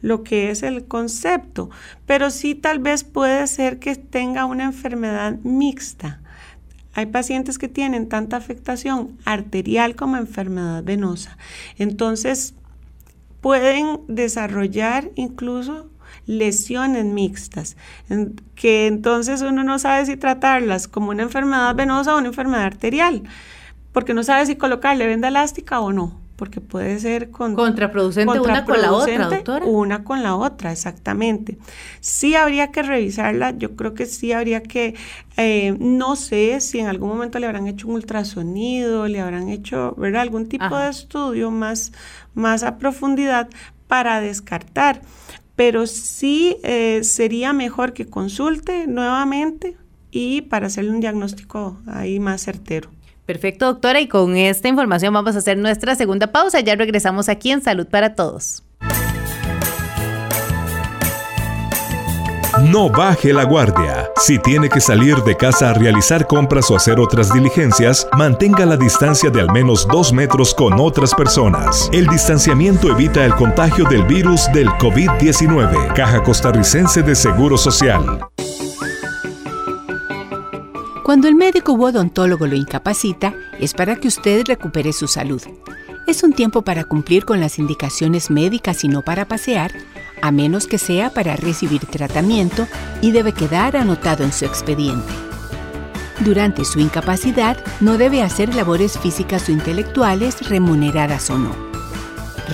lo 0.00 0.24
que 0.24 0.48
es 0.48 0.62
el 0.62 0.86
concepto, 0.86 1.68
pero 2.06 2.30
sí 2.30 2.54
tal 2.54 2.78
vez 2.78 3.04
puede 3.04 3.46
ser 3.46 3.80
que 3.80 3.94
tenga 3.94 4.46
una 4.46 4.64
enfermedad 4.64 5.36
mixta. 5.42 6.22
Hay 6.94 7.04
pacientes 7.04 7.58
que 7.58 7.68
tienen 7.68 8.08
tanta 8.08 8.38
afectación 8.38 9.18
arterial 9.26 9.94
como 9.94 10.16
enfermedad 10.16 10.82
venosa. 10.82 11.36
Entonces, 11.76 12.54
pueden 13.42 14.00
desarrollar 14.08 15.10
incluso 15.16 15.91
lesiones 16.26 17.04
mixtas, 17.04 17.76
que 18.54 18.86
entonces 18.86 19.42
uno 19.42 19.64
no 19.64 19.78
sabe 19.78 20.06
si 20.06 20.16
tratarlas 20.16 20.88
como 20.88 21.10
una 21.10 21.22
enfermedad 21.22 21.74
venosa 21.74 22.14
o 22.14 22.18
una 22.18 22.28
enfermedad 22.28 22.64
arterial, 22.64 23.22
porque 23.92 24.14
no 24.14 24.22
sabe 24.22 24.46
si 24.46 24.56
colocarle 24.56 25.06
venda 25.06 25.28
elástica 25.28 25.80
o 25.80 25.92
no 25.92 26.22
porque 26.42 26.60
puede 26.60 26.98
ser 26.98 27.30
contraproducente, 27.30 28.40
una 28.40 28.64
con 28.64 28.82
la 28.82 28.92
otra, 28.92 29.28
doctora. 29.28 29.64
Una 29.64 30.02
con 30.02 30.24
la 30.24 30.34
otra, 30.34 30.72
exactamente. 30.72 31.56
Sí 32.00 32.34
habría 32.34 32.72
que 32.72 32.82
revisarla, 32.82 33.52
yo 33.52 33.76
creo 33.76 33.94
que 33.94 34.06
sí 34.06 34.32
habría 34.32 34.60
que, 34.60 34.96
eh, 35.36 35.76
no 35.78 36.16
sé 36.16 36.60
si 36.60 36.80
en 36.80 36.88
algún 36.88 37.10
momento 37.10 37.38
le 37.38 37.46
habrán 37.46 37.68
hecho 37.68 37.86
un 37.86 37.94
ultrasonido, 37.94 39.06
le 39.06 39.20
habrán 39.20 39.50
hecho, 39.50 39.94
¿verdad? 39.96 40.22
Algún 40.22 40.48
tipo 40.48 40.76
de 40.76 40.88
estudio 40.88 41.52
más, 41.52 41.92
más 42.34 42.64
a 42.64 42.76
profundidad 42.76 43.48
para 43.86 44.20
descartar. 44.20 45.00
Pero 45.56 45.86
sí 45.86 46.56
eh, 46.62 47.00
sería 47.02 47.52
mejor 47.52 47.92
que 47.92 48.06
consulte 48.06 48.86
nuevamente 48.86 49.76
y 50.10 50.42
para 50.42 50.66
hacerle 50.66 50.90
un 50.90 51.00
diagnóstico 51.00 51.78
ahí 51.86 52.20
más 52.20 52.42
certero. 52.42 52.90
Perfecto, 53.26 53.66
doctora, 53.66 54.00
y 54.00 54.08
con 54.08 54.36
esta 54.36 54.68
información 54.68 55.14
vamos 55.14 55.36
a 55.36 55.38
hacer 55.38 55.56
nuestra 55.56 55.94
segunda 55.94 56.32
pausa. 56.32 56.60
Ya 56.60 56.74
regresamos 56.74 57.28
aquí 57.28 57.50
en 57.50 57.62
Salud 57.62 57.86
para 57.86 58.14
Todos. 58.14 58.64
No 62.70 62.88
baje 62.88 63.32
la 63.32 63.42
guardia. 63.42 64.08
Si 64.16 64.38
tiene 64.38 64.68
que 64.68 64.80
salir 64.80 65.16
de 65.24 65.36
casa 65.36 65.70
a 65.70 65.74
realizar 65.74 66.28
compras 66.28 66.70
o 66.70 66.76
hacer 66.76 67.00
otras 67.00 67.32
diligencias, 67.32 68.06
mantenga 68.16 68.64
la 68.64 68.76
distancia 68.76 69.30
de 69.30 69.40
al 69.40 69.50
menos 69.50 69.88
dos 69.88 70.12
metros 70.12 70.54
con 70.54 70.78
otras 70.78 71.12
personas. 71.12 71.90
El 71.92 72.06
distanciamiento 72.06 72.88
evita 72.88 73.24
el 73.24 73.34
contagio 73.34 73.84
del 73.84 74.04
virus 74.04 74.46
del 74.52 74.68
COVID-19. 74.68 75.92
Caja 75.94 76.22
Costarricense 76.22 77.02
de 77.02 77.16
Seguro 77.16 77.58
Social. 77.58 78.20
Cuando 81.02 81.26
el 81.26 81.34
médico 81.34 81.72
u 81.72 81.84
odontólogo 81.84 82.46
lo 82.46 82.54
incapacita, 82.54 83.34
es 83.58 83.74
para 83.74 83.96
que 83.96 84.06
usted 84.06 84.44
recupere 84.46 84.92
su 84.92 85.08
salud. 85.08 85.42
Es 86.06 86.22
un 86.22 86.32
tiempo 86.32 86.62
para 86.62 86.84
cumplir 86.84 87.24
con 87.24 87.40
las 87.40 87.58
indicaciones 87.58 88.30
médicas 88.30 88.84
y 88.84 88.88
no 88.88 89.02
para 89.02 89.26
pasear, 89.26 89.72
a 90.22 90.30
menos 90.30 90.66
que 90.66 90.78
sea 90.78 91.10
para 91.10 91.36
recibir 91.36 91.84
tratamiento 91.84 92.66
y 93.02 93.10
debe 93.10 93.32
quedar 93.32 93.76
anotado 93.76 94.24
en 94.24 94.32
su 94.32 94.46
expediente. 94.46 95.12
Durante 96.20 96.64
su 96.64 96.78
incapacidad, 96.78 97.56
no 97.80 97.98
debe 97.98 98.22
hacer 98.22 98.54
labores 98.54 98.98
físicas 98.98 99.48
o 99.48 99.52
intelectuales 99.52 100.48
remuneradas 100.48 101.28
o 101.30 101.38
no. 101.38 101.54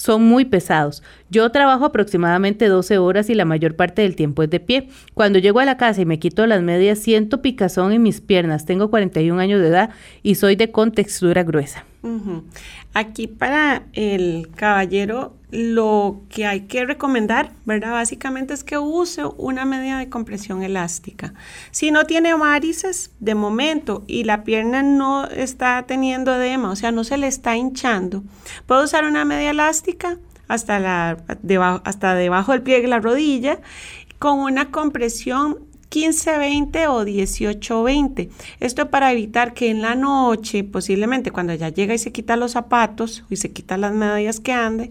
son 0.00 0.22
muy 0.22 0.46
pesados. 0.46 1.02
Yo 1.28 1.50
trabajo 1.50 1.84
aproximadamente 1.84 2.68
12 2.68 2.96
horas 2.96 3.28
y 3.28 3.34
la 3.34 3.44
mayor 3.44 3.76
parte 3.76 4.00
del 4.00 4.16
tiempo 4.16 4.42
es 4.42 4.48
de 4.48 4.58
pie. 4.58 4.88
Cuando 5.12 5.38
llego 5.38 5.60
a 5.60 5.66
la 5.66 5.76
casa 5.76 6.00
y 6.00 6.06
me 6.06 6.18
quito 6.18 6.46
las 6.46 6.62
medias, 6.62 7.00
siento 7.00 7.42
picazón 7.42 7.92
en 7.92 8.02
mis 8.02 8.22
piernas. 8.22 8.64
Tengo 8.64 8.88
41 8.88 9.38
años 9.38 9.60
de 9.60 9.68
edad 9.68 9.90
y 10.22 10.36
soy 10.36 10.56
de 10.56 10.70
contextura 10.70 11.42
gruesa. 11.42 11.84
Aquí 12.94 13.26
para 13.26 13.82
el 13.92 14.48
caballero 14.56 15.34
lo 15.50 16.22
que 16.28 16.46
hay 16.46 16.62
que 16.62 16.84
recomendar, 16.84 17.52
¿verdad? 17.64 17.92
Básicamente 17.92 18.54
es 18.54 18.64
que 18.64 18.78
use 18.78 19.24
una 19.36 19.64
media 19.64 19.98
de 19.98 20.08
compresión 20.08 20.62
elástica. 20.62 21.34
Si 21.70 21.90
no 21.90 22.04
tiene 22.04 22.34
varices 22.34 23.12
de 23.20 23.34
momento 23.34 24.04
y 24.06 24.24
la 24.24 24.44
pierna 24.44 24.82
no 24.82 25.26
está 25.26 25.84
teniendo 25.86 26.34
edema, 26.34 26.70
o 26.70 26.76
sea, 26.76 26.92
no 26.92 27.04
se 27.04 27.18
le 27.18 27.26
está 27.26 27.56
hinchando, 27.56 28.22
puede 28.66 28.84
usar 28.84 29.04
una 29.04 29.24
media 29.24 29.50
elástica 29.50 30.18
hasta, 30.48 30.80
la, 30.80 31.16
debajo, 31.42 31.80
hasta 31.84 32.14
debajo 32.14 32.52
del 32.52 32.62
pie 32.62 32.80
de 32.80 32.88
la 32.88 33.00
rodilla 33.00 33.60
con 34.18 34.38
una 34.38 34.70
compresión 34.70 35.69
15-20 35.90 36.88
o 36.88 37.04
18-20. 37.04 38.30
Esto 38.60 38.90
para 38.90 39.12
evitar 39.12 39.54
que 39.54 39.70
en 39.70 39.82
la 39.82 39.94
noche, 39.94 40.64
posiblemente 40.64 41.30
cuando 41.30 41.52
ya 41.54 41.68
llega 41.68 41.94
y 41.94 41.98
se 41.98 42.12
quita 42.12 42.36
los 42.36 42.52
zapatos 42.52 43.24
y 43.28 43.36
se 43.36 43.52
quita 43.52 43.76
las 43.76 43.92
medias 43.92 44.40
que 44.40 44.52
ande, 44.52 44.90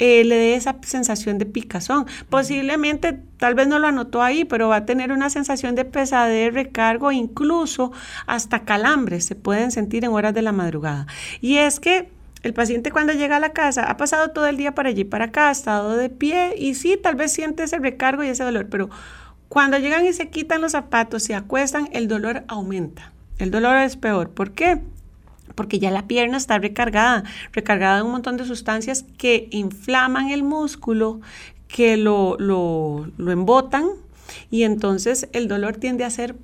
eh, 0.00 0.24
le 0.24 0.34
dé 0.34 0.54
esa 0.56 0.76
sensación 0.82 1.38
de 1.38 1.46
picazón. 1.46 2.06
Posiblemente, 2.28 3.18
tal 3.38 3.54
vez 3.54 3.68
no 3.68 3.78
lo 3.78 3.86
anotó 3.86 4.22
ahí, 4.22 4.44
pero 4.44 4.68
va 4.68 4.76
a 4.76 4.86
tener 4.86 5.12
una 5.12 5.30
sensación 5.30 5.76
de 5.76 5.84
pesadez, 5.84 6.52
recargo, 6.52 7.12
incluso 7.12 7.92
hasta 8.26 8.64
calambres 8.64 9.24
se 9.24 9.36
pueden 9.36 9.70
sentir 9.70 10.04
en 10.04 10.10
horas 10.10 10.34
de 10.34 10.42
la 10.42 10.52
madrugada. 10.52 11.06
Y 11.40 11.58
es 11.58 11.78
que 11.78 12.08
el 12.42 12.52
paciente 12.52 12.90
cuando 12.90 13.12
llega 13.12 13.36
a 13.36 13.40
la 13.40 13.52
casa 13.52 13.84
ha 13.84 13.96
pasado 13.96 14.30
todo 14.32 14.46
el 14.46 14.56
día 14.56 14.74
para 14.74 14.90
allí 14.90 15.04
para 15.04 15.26
acá, 15.26 15.48
ha 15.48 15.52
estado 15.52 15.96
de 15.96 16.10
pie 16.10 16.54
y 16.58 16.74
sí, 16.74 16.98
tal 17.02 17.14
vez 17.14 17.32
siente 17.32 17.62
ese 17.62 17.78
recargo 17.78 18.22
y 18.22 18.28
ese 18.28 18.44
dolor, 18.44 18.66
pero 18.68 18.90
cuando 19.48 19.78
llegan 19.78 20.06
y 20.06 20.12
se 20.12 20.28
quitan 20.30 20.60
los 20.60 20.72
zapatos, 20.72 21.22
se 21.22 21.34
acuestan, 21.34 21.88
el 21.92 22.08
dolor 22.08 22.44
aumenta. 22.48 23.12
El 23.38 23.50
dolor 23.50 23.76
es 23.76 23.96
peor. 23.96 24.30
¿Por 24.30 24.52
qué? 24.52 24.80
porque 25.54 25.78
ya 25.78 25.90
la 25.90 26.06
pierna 26.06 26.36
está 26.36 26.58
recargada, 26.58 27.24
recargada 27.52 27.96
de 27.96 28.02
un 28.02 28.12
montón 28.12 28.36
de 28.36 28.44
sustancias 28.44 29.04
que 29.18 29.48
inflaman 29.50 30.30
el 30.30 30.42
músculo, 30.42 31.20
que 31.68 31.96
lo, 31.96 32.36
lo, 32.38 33.06
embotan 33.30 33.88
y 34.50 34.62
entonces 34.62 35.28
el 35.32 35.48
dolor 35.48 35.76
tiende 35.76 36.04
a 36.04 36.10
ser 36.10 36.36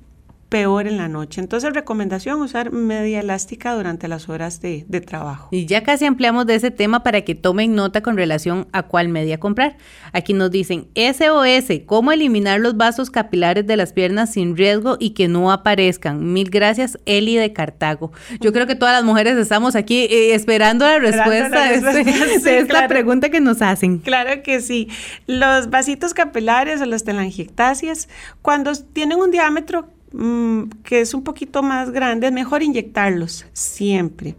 peor 0.51 0.85
en 0.85 0.97
la 0.97 1.07
noche. 1.07 1.39
Entonces, 1.39 1.73
recomendación 1.73 2.41
usar 2.41 2.73
media 2.73 3.21
elástica 3.21 3.73
durante 3.73 4.09
las 4.09 4.27
horas 4.27 4.59
de, 4.59 4.83
trabajo. 5.07 5.47
Y 5.49 5.65
ya 5.65 5.81
casi 5.81 6.05
ampliamos 6.05 6.45
de 6.45 6.55
ese 6.55 6.71
tema 6.71 7.03
para 7.03 7.21
que 7.21 7.35
tomen 7.35 7.73
nota 7.73 8.01
con 8.01 8.17
relación 8.17 8.67
a 8.73 8.83
cuál 8.83 9.07
media 9.07 9.39
comprar. 9.39 9.77
Aquí 10.11 10.33
nos 10.33 10.51
dicen 10.51 10.87
SOS, 10.93 11.83
¿cómo 11.85 12.11
eliminar 12.11 12.59
los 12.59 12.75
vasos 12.75 13.09
capilares 13.09 13.65
de 13.65 13.77
las 13.77 13.93
piernas 13.93 14.33
sin 14.33 14.57
riesgo 14.57 14.97
y 14.99 15.11
que 15.11 15.29
no 15.29 15.53
aparezcan? 15.53 16.33
Mil 16.33 16.49
gracias, 16.49 16.99
Eli 17.05 17.37
de 17.37 17.53
Cartago. 17.53 18.11
Yo 18.41 18.51
creo 18.51 18.67
que 18.67 18.75
todas 18.75 18.93
las 18.93 19.05
mujeres 19.05 19.37
estamos 19.37 19.77
aquí 19.77 20.01
eh, 20.11 20.35
esperando 20.35 20.83
la 20.85 20.99
respuesta, 20.99 21.71
de, 21.71 22.59
esta 22.59 22.89
pregunta 22.89 23.29
que 23.29 23.39
nos 23.39 23.61
hacen. 23.61 23.99
Claro 23.99 24.43
que 24.43 24.59
sí. 24.59 24.89
Los 25.27 25.69
vasitos 25.69 26.13
capilares 26.13 26.81
o 26.81 26.85
las 26.85 27.05
telangiectasias, 27.05 28.09
cuando 28.41 28.73
tienen 28.75 29.17
un 29.17 29.31
diámetro 29.31 29.87
Mm, 30.13 30.63
que 30.83 31.01
es 31.01 31.13
un 31.13 31.23
poquito 31.23 31.63
más 31.63 31.91
grande, 31.91 32.27
es 32.27 32.33
mejor 32.33 32.63
inyectarlos 32.63 33.45
siempre. 33.53 34.35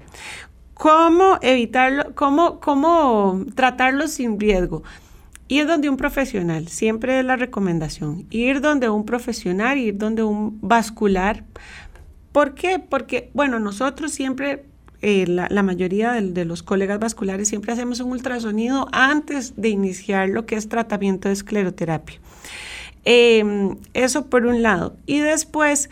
¿Cómo 0.75 1.39
evitarlo? 1.41 2.15
¿Cómo, 2.15 2.61
cómo 2.61 3.45
tratarlos 3.55 4.13
sin 4.13 4.39
riesgo? 4.39 4.83
Ir 5.49 5.67
donde 5.67 5.89
un 5.89 5.97
profesional, 5.97 6.69
siempre 6.69 7.21
es 7.21 7.25
la 7.25 7.37
recomendación. 7.37 8.27
Ir 8.31 8.61
donde 8.61 8.89
un 8.89 9.05
profesional, 9.05 9.79
ir 9.79 9.97
donde 9.97 10.23
un 10.23 10.59
vascular. 10.61 11.45
¿Por 12.33 12.55
qué? 12.55 12.79
Porque, 12.79 13.31
bueno, 13.35 13.59
nosotros 13.59 14.13
siempre 14.13 14.65
eh, 15.01 15.27
la, 15.27 15.63
mayoría 15.63 16.13
de, 16.13 16.33
de, 16.33 16.45
los 16.45 16.63
colegas 16.63 16.99
vasculares 16.99 17.49
siempre 17.49 17.73
hacemos 17.73 18.01
un 18.01 18.13
ultrasonido 18.13 18.89
antes 18.93 19.55
de 19.57 19.69
iniciar 19.69 20.29
lo 20.29 20.47
que 20.47 20.57
es 20.57 20.69
tratamiento 20.69 21.29
de 21.29 21.35
escleroterapia. 21.35 22.19
Em, 23.05 23.77
eso 23.95 24.27
por 24.27 24.47
un 24.47 24.63
lado. 24.63 24.97
Y 25.07 25.19
después, 25.19 25.91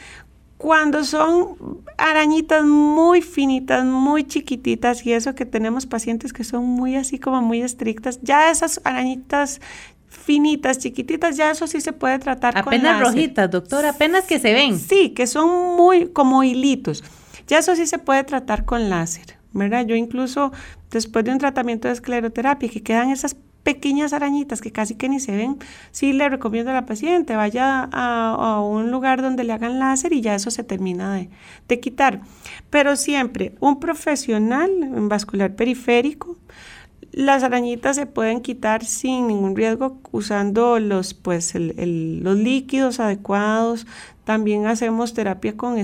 cuando 0.58 1.04
son 1.04 1.82
arañitas 1.96 2.64
muy 2.64 3.22
finitas, 3.22 3.84
muy 3.84 4.24
chiquititas, 4.24 5.04
y 5.04 5.12
eso 5.12 5.34
que 5.34 5.44
tenemos 5.44 5.86
pacientes 5.86 6.32
que 6.32 6.44
son 6.44 6.64
muy 6.64 6.96
así 6.96 7.18
como 7.18 7.42
muy 7.42 7.62
estrictas, 7.62 8.20
ya 8.22 8.50
esas 8.50 8.80
arañitas 8.84 9.60
finitas, 10.08 10.78
chiquititas, 10.78 11.36
ya 11.36 11.50
eso 11.50 11.66
sí 11.66 11.80
se 11.80 11.92
puede 11.92 12.18
tratar 12.18 12.56
apenas 12.56 12.64
con 12.64 12.74
Apenas 12.74 13.00
rojitas, 13.00 13.50
doctor, 13.50 13.86
apenas 13.86 14.24
que 14.24 14.38
se 14.38 14.52
ven. 14.52 14.78
Sí, 14.78 15.10
que 15.10 15.26
son 15.26 15.76
muy 15.76 16.08
como 16.08 16.44
hilitos. 16.44 17.02
Ya 17.46 17.58
eso 17.58 17.74
sí 17.74 17.86
se 17.86 17.98
puede 17.98 18.22
tratar 18.22 18.64
con 18.64 18.90
láser, 18.90 19.38
¿verdad? 19.52 19.86
Yo 19.86 19.96
incluso 19.96 20.52
después 20.90 21.24
de 21.24 21.32
un 21.32 21.38
tratamiento 21.38 21.88
de 21.88 21.94
escleroterapia 21.94 22.68
que 22.68 22.82
quedan 22.82 23.10
esas 23.10 23.36
pequeñas 23.62 24.12
arañitas 24.12 24.60
que 24.60 24.72
casi 24.72 24.94
que 24.94 25.08
ni 25.08 25.20
se 25.20 25.36
ven, 25.36 25.58
sí 25.90 26.12
le 26.12 26.28
recomiendo 26.28 26.70
a 26.70 26.74
la 26.74 26.86
paciente, 26.86 27.36
vaya 27.36 27.88
a, 27.92 28.60
un 28.60 28.90
lugar 28.90 29.22
donde 29.22 29.44
le 29.44 29.52
hagan 29.52 29.78
láser 29.78 30.12
y 30.12 30.20
ya 30.20 30.34
eso 30.34 30.50
se 30.50 30.64
termina 30.64 31.28
de, 31.68 31.80
quitar. 31.80 32.22
Pero 32.70 32.96
siempre 32.96 33.54
un 33.60 33.80
profesional 33.80 34.70
en 34.82 35.08
vascular 35.08 35.54
periférico, 35.54 36.36
las 37.12 37.42
arañitas 37.42 37.96
se 37.96 38.06
pueden 38.06 38.40
quitar 38.40 38.84
sin 38.84 39.26
ningún 39.26 39.56
riesgo 39.56 39.98
usando 40.12 40.78
los, 40.78 41.12
pues, 41.14 41.54
los 41.54 42.36
líquidos 42.36 43.00
adecuados. 43.00 43.86
También 44.24 44.66
hacemos 44.66 45.12
terapia 45.12 45.56
con 45.56 45.76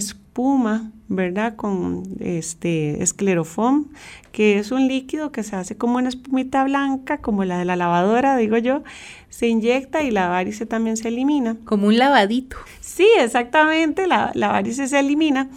¿verdad? 1.08 1.56
Con 1.56 2.02
este 2.20 3.02
esclerofón, 3.02 3.92
que 4.32 4.58
es 4.58 4.70
un 4.70 4.88
líquido 4.88 5.32
que 5.32 5.42
se 5.42 5.56
hace 5.56 5.76
como 5.76 5.98
una 5.98 6.08
espumita 6.08 6.64
blanca, 6.64 7.18
como 7.18 7.44
la 7.44 7.58
de 7.58 7.64
la 7.64 7.76
lavadora, 7.76 8.36
digo 8.36 8.58
yo. 8.58 8.82
Se 9.28 9.46
inyecta 9.48 10.02
y 10.02 10.10
la 10.10 10.28
varice 10.28 10.66
también 10.66 10.96
se 10.96 11.08
elimina. 11.08 11.56
Como 11.64 11.88
un 11.88 11.98
lavadito. 11.98 12.56
Sí, 12.80 13.06
exactamente, 13.18 14.06
la, 14.06 14.32
la 14.34 14.48
varice 14.48 14.88
se 14.88 14.98
elimina. 14.98 15.50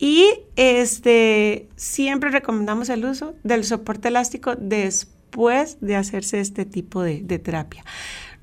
Y 0.00 0.26
este, 0.56 1.68
siempre 1.76 2.30
recomendamos 2.30 2.88
el 2.88 3.04
uso 3.04 3.34
del 3.44 3.64
soporte 3.64 4.08
elástico 4.08 4.56
después 4.56 5.76
de 5.82 5.94
hacerse 5.94 6.40
este 6.40 6.64
tipo 6.64 7.02
de, 7.02 7.20
terapia. 7.38 7.84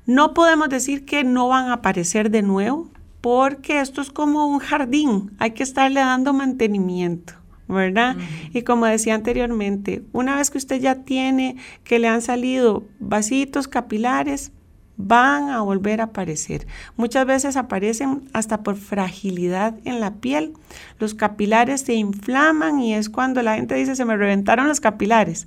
No 0.06 0.34
podemos 0.34 0.68
decir 0.68 1.04
que 1.04 1.24
no 1.24 1.48
van 1.48 1.66
a 1.66 1.74
aparecer 1.74 2.30
de 2.30 2.42
nuevo, 2.42 2.88
porque 3.20 3.80
esto 3.80 4.00
es 4.00 4.10
como 4.10 4.46
un 4.46 4.58
jardín, 4.58 5.32
hay 5.38 5.52
que 5.52 5.62
estarle 5.62 6.00
dando 6.00 6.32
mantenimiento. 6.32 7.34
¿verdad? 7.68 8.16
Y 8.54 8.62
como 8.62 8.86
decía 8.86 9.14
anteriormente, 9.14 10.02
una 10.12 10.36
vez 10.36 10.50
que 10.50 10.56
usted 10.56 10.80
ya 10.80 11.04
tiene 11.04 11.56
que 11.84 11.98
le 11.98 12.08
han 12.08 12.22
salido 12.22 12.84
vasitos 12.98 13.68
capilares, 13.68 14.52
van 14.96 15.48
a 15.50 15.60
volver 15.60 16.00
a 16.00 16.04
aparecer. 16.04 16.66
Muchas 16.96 17.24
veces 17.24 17.56
aparecen 17.56 18.28
hasta 18.32 18.62
por 18.62 18.76
fragilidad 18.76 19.78
en 19.84 20.00
la 20.00 20.14
piel. 20.14 20.54
Los 20.98 21.14
capilares 21.14 21.82
se 21.82 21.94
inflaman 21.94 22.80
y 22.80 22.94
es 22.94 23.08
cuando 23.08 23.40
la 23.42 23.54
gente 23.54 23.76
dice 23.76 23.94
se 23.94 24.04
me 24.04 24.16
reventaron 24.16 24.66
los 24.66 24.80
capilares. 24.80 25.46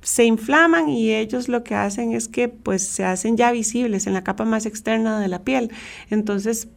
Se 0.00 0.24
inflaman 0.24 0.90
y 0.90 1.12
ellos 1.12 1.48
lo 1.48 1.64
que 1.64 1.74
hacen 1.74 2.12
es 2.12 2.28
que 2.28 2.48
pues 2.48 2.86
se 2.86 3.04
hacen 3.04 3.36
ya 3.36 3.50
visibles 3.50 4.06
en 4.06 4.12
la 4.12 4.22
capa 4.22 4.44
más 4.44 4.64
externa 4.64 5.18
de 5.18 5.28
la 5.28 5.42
piel. 5.42 5.72
Entonces 6.10 6.68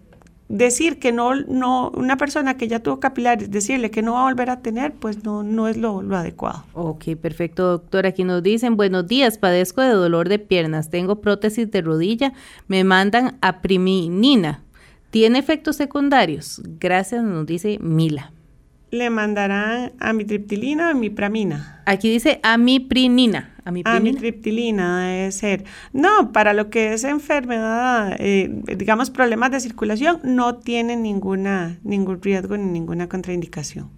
decir 0.49 0.99
que 0.99 1.11
no, 1.11 1.35
no, 1.35 1.91
una 1.95 2.17
persona 2.17 2.57
que 2.57 2.67
ya 2.67 2.79
tuvo 2.79 2.99
capilares, 2.99 3.51
decirle 3.51 3.91
que 3.91 4.01
no 4.01 4.13
va 4.13 4.21
a 4.21 4.23
volver 4.25 4.49
a 4.49 4.61
tener, 4.61 4.93
pues 4.93 5.23
no, 5.23 5.43
no 5.43 5.67
es 5.67 5.77
lo, 5.77 5.99
adecuado. 6.15 6.63
Ok, 6.73 7.15
perfecto, 7.21 7.67
doctor. 7.67 8.05
Aquí 8.05 8.23
nos 8.23 8.43
dicen, 8.43 8.77
buenos 8.77 9.07
días, 9.07 9.37
padezco 9.37 9.81
de 9.81 9.89
dolor 9.89 10.29
de 10.29 10.39
piernas, 10.39 10.89
tengo 10.89 11.21
prótesis 11.21 11.69
de 11.69 11.81
rodilla, 11.81 12.33
me 12.67 12.83
mandan 12.83 13.37
a 13.41 13.61
priminina. 13.61 14.63
¿Tiene 15.09 15.39
efectos 15.39 15.77
secundarios? 15.77 16.61
Gracias, 16.79 17.23
nos 17.23 17.45
dice 17.45 17.79
Mila 17.79 18.31
le 18.91 19.09
mandarán 19.09 19.93
amitriptilina 19.99 20.87
o 20.87 20.91
amipramina. 20.91 21.81
Aquí 21.85 22.09
dice 22.09 22.39
amiprinina. 22.43 23.53
Amitriptilina 23.65 25.07
debe 25.07 25.31
ser. 25.31 25.65
No, 25.91 26.31
para 26.31 26.53
lo 26.53 26.69
que 26.69 26.93
es 26.93 27.03
enfermedad, 27.03 28.15
eh, 28.19 28.49
digamos 28.77 29.09
problemas 29.09 29.51
de 29.51 29.59
circulación, 29.59 30.19
no 30.23 30.55
tiene 30.55 30.95
ninguna, 30.95 31.77
ningún 31.83 32.21
riesgo 32.21 32.55
ni 32.55 32.65
ninguna 32.65 33.09
contraindicación. 33.09 33.89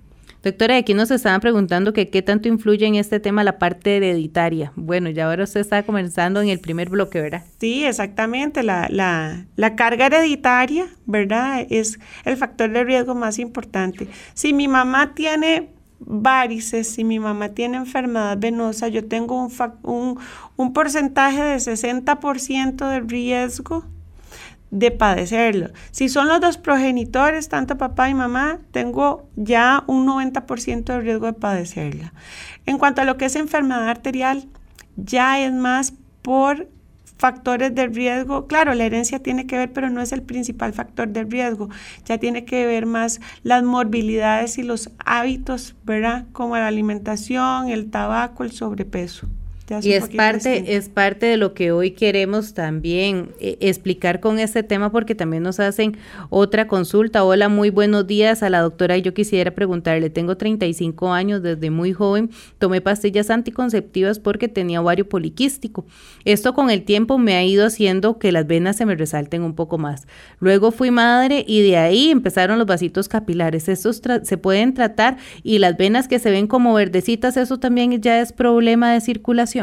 Doctora, 0.42 0.78
aquí 0.78 0.94
nos 0.94 1.12
estaban 1.12 1.42
preguntando 1.42 1.92
que 1.92 2.10
qué 2.10 2.22
tanto 2.22 2.48
influye 2.48 2.86
en 2.86 2.96
este 2.96 3.20
tema 3.20 3.44
la 3.44 3.60
parte 3.60 3.98
hereditaria. 3.98 4.72
Bueno, 4.78 5.10
ya 5.10 5.26
ahora 5.26 5.44
usted 5.44 5.60
está 5.60 5.84
comenzando 5.84 6.42
en 6.42 6.48
el 6.48 6.60
primer 6.60 6.90
bloque, 6.90 7.20
¿verdad? 7.20 7.44
Sí, 7.60 7.84
exactamente. 7.84 8.64
La, 8.64 8.88
la, 8.90 9.46
la 9.58 9.76
carga 9.76 10.06
hereditaria, 10.06 10.88
¿verdad? 11.06 11.66
Es 11.70 12.00
el 12.24 12.38
factor 12.38 12.72
de 12.72 12.86
riesgo 12.86 13.16
más 13.16 13.38
importante. 13.38 14.08
Si 14.34 14.54
mi 14.54 14.70
mamá 14.70 15.14
tiene 15.14 15.72
varices, 16.00 16.88
si 16.88 17.04
mi 17.04 17.20
mamá 17.20 17.50
tiene 17.50 17.76
enfermedad 17.76 18.38
venosa, 18.40 18.88
yo 18.88 19.06
tengo 19.06 19.44
un, 19.44 19.52
un, 19.84 20.20
un 20.56 20.74
porcentaje 20.74 21.44
de 21.44 21.58
60% 21.58 22.90
de 22.90 23.00
riesgo 23.02 23.86
de 24.72 24.92
padecerlo. 24.92 25.70
Si 25.92 26.10
son 26.10 26.28
los 26.28 26.42
dos 26.42 26.58
progenitores, 26.58 27.50
tanto 27.50 27.78
papá 27.78 28.10
y 28.10 28.14
mamá, 28.14 28.60
tengo 28.72 29.28
ya 29.36 29.84
un 29.88 30.06
90% 30.08 30.84
de 30.84 31.00
riesgo 31.02 31.26
de 31.26 31.34
padecerla. 31.34 32.14
En 32.66 32.78
cuanto 32.78 33.02
a 33.02 33.06
lo 33.06 33.18
que 33.18 33.26
es 33.26 33.36
enfermedad 33.36 33.90
arterial, 33.90 34.48
ya 34.96 35.40
es 35.40 35.54
más 35.54 35.94
por 36.22 36.68
factores 37.18 37.76
de 37.76 37.88
riesgo. 37.88 38.48
Claro, 38.48 38.74
la 38.74 38.86
herencia 38.86 39.20
tiene 39.20 39.46
que 39.46 39.58
ver, 39.58 39.74
pero 39.74 39.90
no 39.90 40.02
es 40.02 40.12
el 40.14 40.22
principal 40.22 40.74
factor 40.74 41.10
de 41.10 41.24
riesgo. 41.26 41.70
Ya 42.06 42.18
tiene 42.18 42.46
que 42.46 42.66
ver 42.66 42.86
más 42.86 43.20
las 43.44 43.64
morbilidades 43.64 44.58
y 44.58 44.64
los 44.64 44.92
hábitos, 45.06 45.76
¿verdad? 45.84 46.26
Como 46.32 46.56
la 46.56 46.68
alimentación, 46.68 47.70
el 47.70 47.90
tabaco, 47.92 48.44
el 48.44 48.52
sobrepeso 48.52 49.28
y 49.84 49.94
es 49.94 50.10
parte, 50.10 50.76
es 50.76 50.90
parte 50.90 51.28
de 51.28 51.38
lo 51.38 51.54
que 51.54 51.72
hoy 51.72 51.92
queremos 51.92 52.54
también 52.54 53.30
eh, 53.40 53.58
explicar 53.60 54.20
con 54.20 54.40
este 54.40 54.64
tema 54.64 54.92
porque 54.92 55.16
también 55.16 55.44
nos 55.44 55.60
hacen 55.60 55.98
otra 56.30 56.68
consulta. 56.68 57.24
Hola, 57.24 57.50
muy 57.50 57.70
buenos 57.70 58.08
días 58.08 58.42
a 58.42 58.50
la 58.50 58.62
doctora. 58.62 58.98
Yo 58.98 59.14
quisiera 59.14 59.52
preguntarle, 59.52 60.10
tengo 60.10 60.38
35 60.38 61.14
años, 61.14 61.44
desde 61.44 61.70
muy 61.70 61.94
joven 61.94 62.32
tomé 62.58 62.82
pastillas 62.82 63.30
anticonceptivas 63.30 64.20
porque 64.20 64.48
tenía 64.48 64.82
ovario 64.82 65.08
poliquístico. 65.08 65.86
Esto 66.26 66.54
con 66.54 66.70
el 66.70 66.84
tiempo 66.84 67.18
me 67.18 67.36
ha 67.36 67.44
ido 67.44 67.66
haciendo 67.66 68.18
que 68.18 68.32
las 68.32 68.48
venas 68.48 68.78
se 68.78 68.86
me 68.86 68.96
resalten 68.96 69.44
un 69.44 69.54
poco 69.54 69.78
más. 69.78 70.08
Luego 70.40 70.72
fui 70.72 70.90
madre 70.90 71.46
y 71.48 71.62
de 71.62 71.78
ahí 71.78 72.10
empezaron 72.10 72.58
los 72.58 72.68
vasitos 72.68 73.08
capilares. 73.08 73.70
Estos 73.70 74.02
se 74.24 74.38
pueden 74.38 74.74
tratar 74.74 75.18
y 75.44 75.60
las 75.60 75.78
venas 75.78 76.08
que 76.08 76.20
se 76.20 76.32
ven 76.32 76.48
como 76.48 76.74
verdecitas, 76.74 77.38
eso 77.38 77.60
también 77.60 78.02
ya 78.02 78.20
es 78.20 78.34
problema 78.34 78.94
de 78.94 79.02
circulación. 79.02 79.59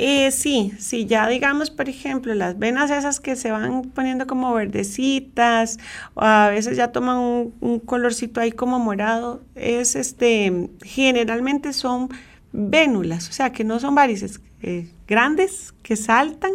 Eh, 0.00 0.30
sí, 0.30 0.72
sí, 0.78 1.06
ya 1.06 1.26
digamos, 1.26 1.70
por 1.70 1.88
ejemplo, 1.88 2.32
las 2.34 2.56
venas 2.56 2.90
esas 2.90 3.18
que 3.18 3.34
se 3.34 3.50
van 3.50 3.82
poniendo 3.82 4.28
como 4.28 4.54
verdecitas, 4.54 5.78
o 6.14 6.22
a 6.22 6.50
veces 6.50 6.76
ya 6.76 6.92
toman 6.92 7.18
un, 7.18 7.80
colorcito 7.80 8.40
ahí 8.40 8.52
como 8.52 8.78
morado, 8.78 9.42
es 9.56 9.96
este, 9.96 10.70
generalmente 10.84 11.72
son 11.72 12.10
vénulas, 12.52 13.28
o 13.28 13.32
sea, 13.32 13.50
que 13.50 13.64
no 13.64 13.80
son 13.80 13.96
varices 13.96 14.40
eh, 14.62 14.88
grandes 15.08 15.74
que 15.82 15.96
saltan, 15.96 16.52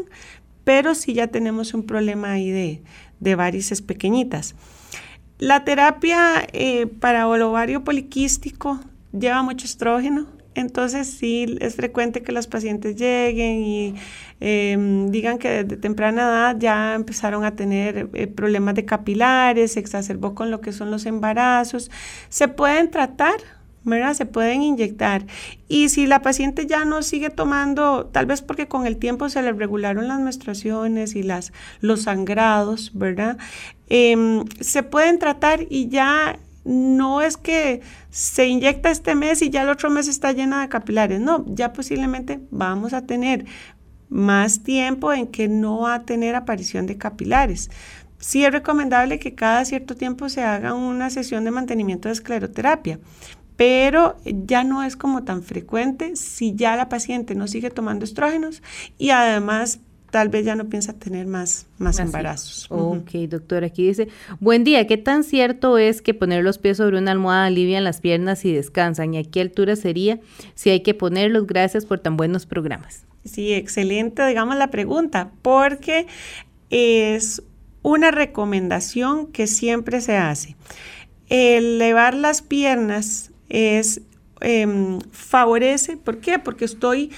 pero 0.64 0.96
sí 0.96 1.14
ya 1.14 1.28
tenemos 1.28 1.74
un 1.74 1.86
problema 1.86 2.32
ahí 2.32 2.50
de, 2.50 2.82
de 3.20 3.36
varices 3.36 3.82
pequeñitas. 3.82 4.56
La 5.40 5.66
terapia 5.66 6.48
eh, 6.54 6.88
para 6.88 7.24
el 7.24 7.42
ovario 7.42 7.84
poliquístico 7.84 8.80
lleva 9.12 9.44
mucho 9.44 9.66
estrógeno, 9.66 10.28
entonces 10.56 11.08
sí 11.08 11.58
es 11.62 11.76
frecuente 11.76 12.22
que 12.22 12.32
los 12.32 12.48
pacientes 12.48 12.96
lleguen 12.96 13.62
y 13.64 13.96
em, 14.40 15.10
digan 15.10 15.38
que 15.38 15.64
desde 15.64 15.78
temprana 15.78 16.24
edad 16.24 16.58
ya 16.60 16.96
empezaron 16.96 17.46
a 17.46 17.56
tener 17.56 18.10
eh, 18.14 18.28
problemas 18.28 18.76
de 18.76 18.86
capilares, 18.86 19.74
se 19.74 19.80
exacerbó 19.80 20.36
con 20.36 20.52
lo 20.52 20.62
que 20.62 20.72
son 20.72 20.92
los 20.92 21.06
embarazos. 21.06 21.92
Se 22.30 22.48
pueden 22.48 22.92
tratar, 22.92 23.36
¿verdad? 23.84 24.14
Se 24.14 24.26
pueden 24.26 24.62
inyectar. 24.62 25.26
Y 25.68 25.90
si 25.90 26.08
la 26.08 26.22
paciente 26.22 26.66
ya 26.66 26.86
no 26.86 27.02
sigue 27.02 27.30
tomando, 27.30 28.06
tal 28.08 28.26
vez 28.26 28.42
porque 28.42 28.68
con 28.68 28.86
el 28.86 28.98
tiempo 28.98 29.30
se 29.30 29.42
le 29.42 29.52
regularon 29.54 30.08
las 30.08 30.20
menstruaciones 30.20 31.16
y 31.16 31.24
las, 31.24 31.52
los 31.82 32.04
sangrados, 32.04 32.92
¿verdad? 32.94 33.38
Em, 33.90 34.46
se 34.60 34.84
pueden 34.84 35.20
tratar 35.20 35.66
y 35.70 35.90
ya 35.90 36.40
no 36.66 37.22
es 37.22 37.38
que 37.38 37.82
se 38.10 38.48
inyecta 38.48 38.90
este 38.90 39.16
mes 39.16 39.42
y 39.42 39.50
ya 39.50 39.64
el 39.64 39.70
otro 39.70 39.90
mes 39.90 40.08
está 40.08 40.32
llena 40.32 40.62
de 40.62 40.70
capilares. 40.70 41.20
No, 41.20 41.46
ya 41.48 41.74
posiblemente 41.74 42.40
vamos 42.52 42.94
a 42.94 43.02
tener 43.02 43.46
más 44.10 44.64
tiempo 44.64 45.12
en 45.12 45.28
que 45.28 45.48
no 45.48 45.80
va 45.80 45.96
a 45.96 46.06
tener 46.06 46.36
aparición 46.36 46.86
de 46.86 46.98
capilares. 46.98 47.70
Sí 48.20 48.46
es 48.46 48.52
recomendable 48.52 49.20
que 49.20 49.36
cada 49.36 49.66
cierto 49.66 49.96
tiempo 49.96 50.30
se 50.30 50.44
haga 50.44 50.74
una 50.74 51.10
sesión 51.10 51.44
de 51.44 51.52
mantenimiento 51.52 52.08
de 52.08 52.14
escleroterapia, 52.14 53.00
pero 53.58 54.16
ya 54.24 54.64
no 54.64 54.84
es 54.84 54.96
como 54.96 55.24
tan 55.24 55.44
frecuente 55.44 56.16
si 56.16 56.56
ya 56.56 56.76
la 56.76 56.90
paciente 56.90 57.36
no 57.36 57.48
sigue 57.48 57.70
tomando 57.70 58.06
estrógenos 58.06 58.64
y 58.98 59.10
además 59.10 59.80
tal 60.14 60.30
vez 60.30 60.46
ya 60.46 60.54
no 60.54 60.70
piensa 60.70 60.94
tener 60.94 61.26
más, 61.26 61.66
más 61.80 61.98
embarazos. 61.98 62.68
Ok, 62.70 63.14
doctor, 63.28 63.64
aquí 63.64 63.88
dice, 63.88 64.10
buen 64.40 64.64
día, 64.64 64.86
¿qué 64.86 64.96
tan 64.96 65.24
cierto 65.24 65.80
es 65.80 66.04
que 66.04 66.14
poner 66.14 66.44
los 66.44 66.60
pies 66.60 66.78
sobre 66.78 67.00
una 67.00 67.10
almohada 67.10 67.46
alivian 67.48 67.84
las 67.84 68.00
piernas 68.00 68.46
y 68.46 68.54
descansan? 68.54 69.16
¿Y 69.16 69.18
a 69.18 69.24
qué 69.24 69.42
altura 69.42 69.76
sería 69.76 70.20
si 70.54 70.70
hay 70.70 70.82
que 70.82 70.94
ponerlos? 70.94 71.48
Gracias 71.48 71.88
por 71.88 71.98
tan 71.98 72.16
buenos 72.16 72.46
programas. 72.46 73.06
Sí, 73.26 73.54
excelente, 73.54 74.24
digamos, 74.28 74.56
la 74.56 74.70
pregunta, 74.70 75.32
porque 75.42 76.06
es 76.70 77.42
una 77.82 78.12
recomendación 78.12 79.32
que 79.32 79.48
siempre 79.48 80.00
se 80.00 80.16
hace. 80.16 80.56
Elevar 81.28 82.14
las 82.14 82.44
piernas 82.44 83.32
es 83.50 84.02
em, 84.42 85.00
favorece, 85.12 85.98
¿por 85.98 86.20
qué? 86.20 86.38
Porque 86.38 86.66
estoy 86.66 87.10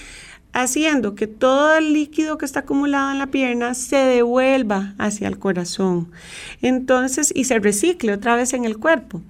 haciendo 0.62 1.14
que 1.14 1.26
todo 1.26 1.76
el 1.76 1.92
líquido 1.92 2.38
que 2.38 2.46
está 2.46 2.60
acumulado 2.60 3.10
en 3.10 3.18
la 3.18 3.26
pierna 3.26 3.74
se 3.74 3.96
devuelva 3.96 4.94
hacia 4.96 5.28
el 5.28 5.38
corazón. 5.38 6.10
Entonces, 6.62 7.30
y 7.34 7.44
se 7.44 7.58
recicle 7.58 8.14
otra 8.14 8.36
vez 8.36 8.54
en 8.54 8.64
el 8.64 8.78
cuerpo. 8.78 9.20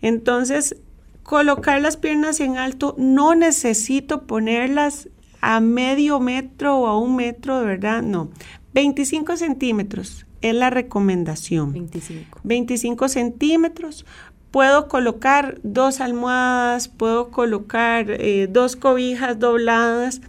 Entonces, 0.00 0.76
colocar 1.24 1.80
las 1.82 1.96
piernas 1.96 2.38
en 2.38 2.56
alto, 2.56 2.94
no 2.98 3.34
necesito 3.34 4.28
ponerlas 4.28 5.08
a 5.40 5.58
medio 5.58 6.20
metro 6.20 6.76
o 6.76 6.86
a 6.86 6.96
un 6.96 7.16
metro, 7.16 7.58
de 7.58 7.66
verdad, 7.66 8.02
no. 8.02 8.30
25 8.72 9.36
centímetros 9.36 10.24
es 10.40 10.54
la 10.54 10.70
recomendación. 10.70 11.72
25. 11.72 12.40
25 12.44 13.08
centímetros. 13.08 14.06
Puedo 14.52 14.86
colocar 14.86 15.58
dos 15.64 16.00
almohadas, 16.00 16.86
puedo 16.86 17.30
colocar 17.30 18.08
eh, 18.08 18.46
dos 18.48 18.76
cobijas 18.76 19.40
dobladas 19.40 20.20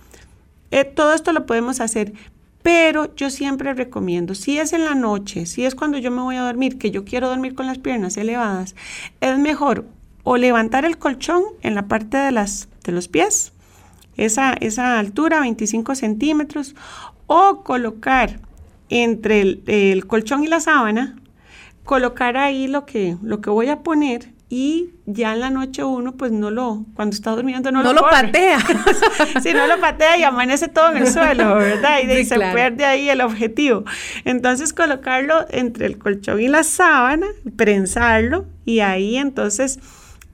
eh, 0.71 0.83
todo 0.85 1.13
esto 1.13 1.33
lo 1.33 1.45
podemos 1.45 1.79
hacer, 1.79 2.13
pero 2.61 3.15
yo 3.15 3.29
siempre 3.29 3.73
recomiendo, 3.73 4.35
si 4.35 4.59
es 4.59 4.73
en 4.73 4.83
la 4.83 4.95
noche, 4.95 5.45
si 5.45 5.65
es 5.65 5.75
cuando 5.75 5.97
yo 5.97 6.11
me 6.11 6.21
voy 6.21 6.35
a 6.35 6.41
dormir, 6.41 6.77
que 6.77 6.91
yo 6.91 7.05
quiero 7.05 7.29
dormir 7.29 7.55
con 7.55 7.65
las 7.65 7.77
piernas 7.77 8.17
elevadas, 8.17 8.75
es 9.21 9.37
mejor 9.39 9.85
o 10.23 10.35
levantar 10.35 10.83
el 10.83 10.97
colchón 10.97 11.43
en 11.61 11.75
la 11.75 11.87
parte 11.87 12.17
de, 12.17 12.31
las, 12.31 12.67
de 12.83 12.91
los 12.91 13.07
pies, 13.07 13.53
esa, 14.17 14.53
esa 14.53 14.99
altura, 14.99 15.39
25 15.39 15.95
centímetros, 15.95 16.75
o 17.27 17.63
colocar 17.63 18.41
entre 18.89 19.41
el, 19.41 19.63
el, 19.67 20.05
colchón 20.07 20.43
y 20.43 20.47
la 20.47 20.59
sábana, 20.59 21.17
colocar 21.85 22.35
ahí 22.35 22.67
lo 22.67 22.85
que, 22.85 23.15
lo 23.21 23.39
que 23.39 23.49
voy 23.49 23.69
a 23.69 23.83
poner 23.83 24.33
y 24.49 24.91
ya 25.05 25.33
en 25.33 25.41
la 25.41 25.49
noche 25.49 25.83
uno 25.83 26.13
pues 26.13 26.31
no 26.31 26.51
lo, 26.51 26.85
cuando 26.93 27.13
está 27.13 27.31
durmiendo 27.31 27.71
no, 27.71 27.83
no 27.83 27.91
lo, 27.91 28.01
lo 28.01 28.09
patea. 28.09 28.59
si 29.41 29.53
no 29.53 29.67
lo 29.67 29.79
patea 29.79 30.17
y 30.17 30.23
amanece 30.23 30.69
todo 30.69 30.91
en 30.91 30.97
el 30.97 31.07
suelo, 31.07 31.55
¿verdad? 31.55 31.99
Y, 31.99 32.23
se 32.23 32.35
pierde 32.35 32.85
ahí 32.85 33.09
el 33.09 33.21
objetivo. 33.21 33.83
Entonces 34.23 34.73
colocarlo 34.73 35.45
entre 35.49 35.85
el 35.85 35.97
colchón 35.97 36.39
y 36.39 36.47
la 36.47 36.63
sábana, 36.63 37.27
prensarlo 37.57 38.45
y 38.63 38.79
ahí 38.79 39.17
entonces 39.17 39.79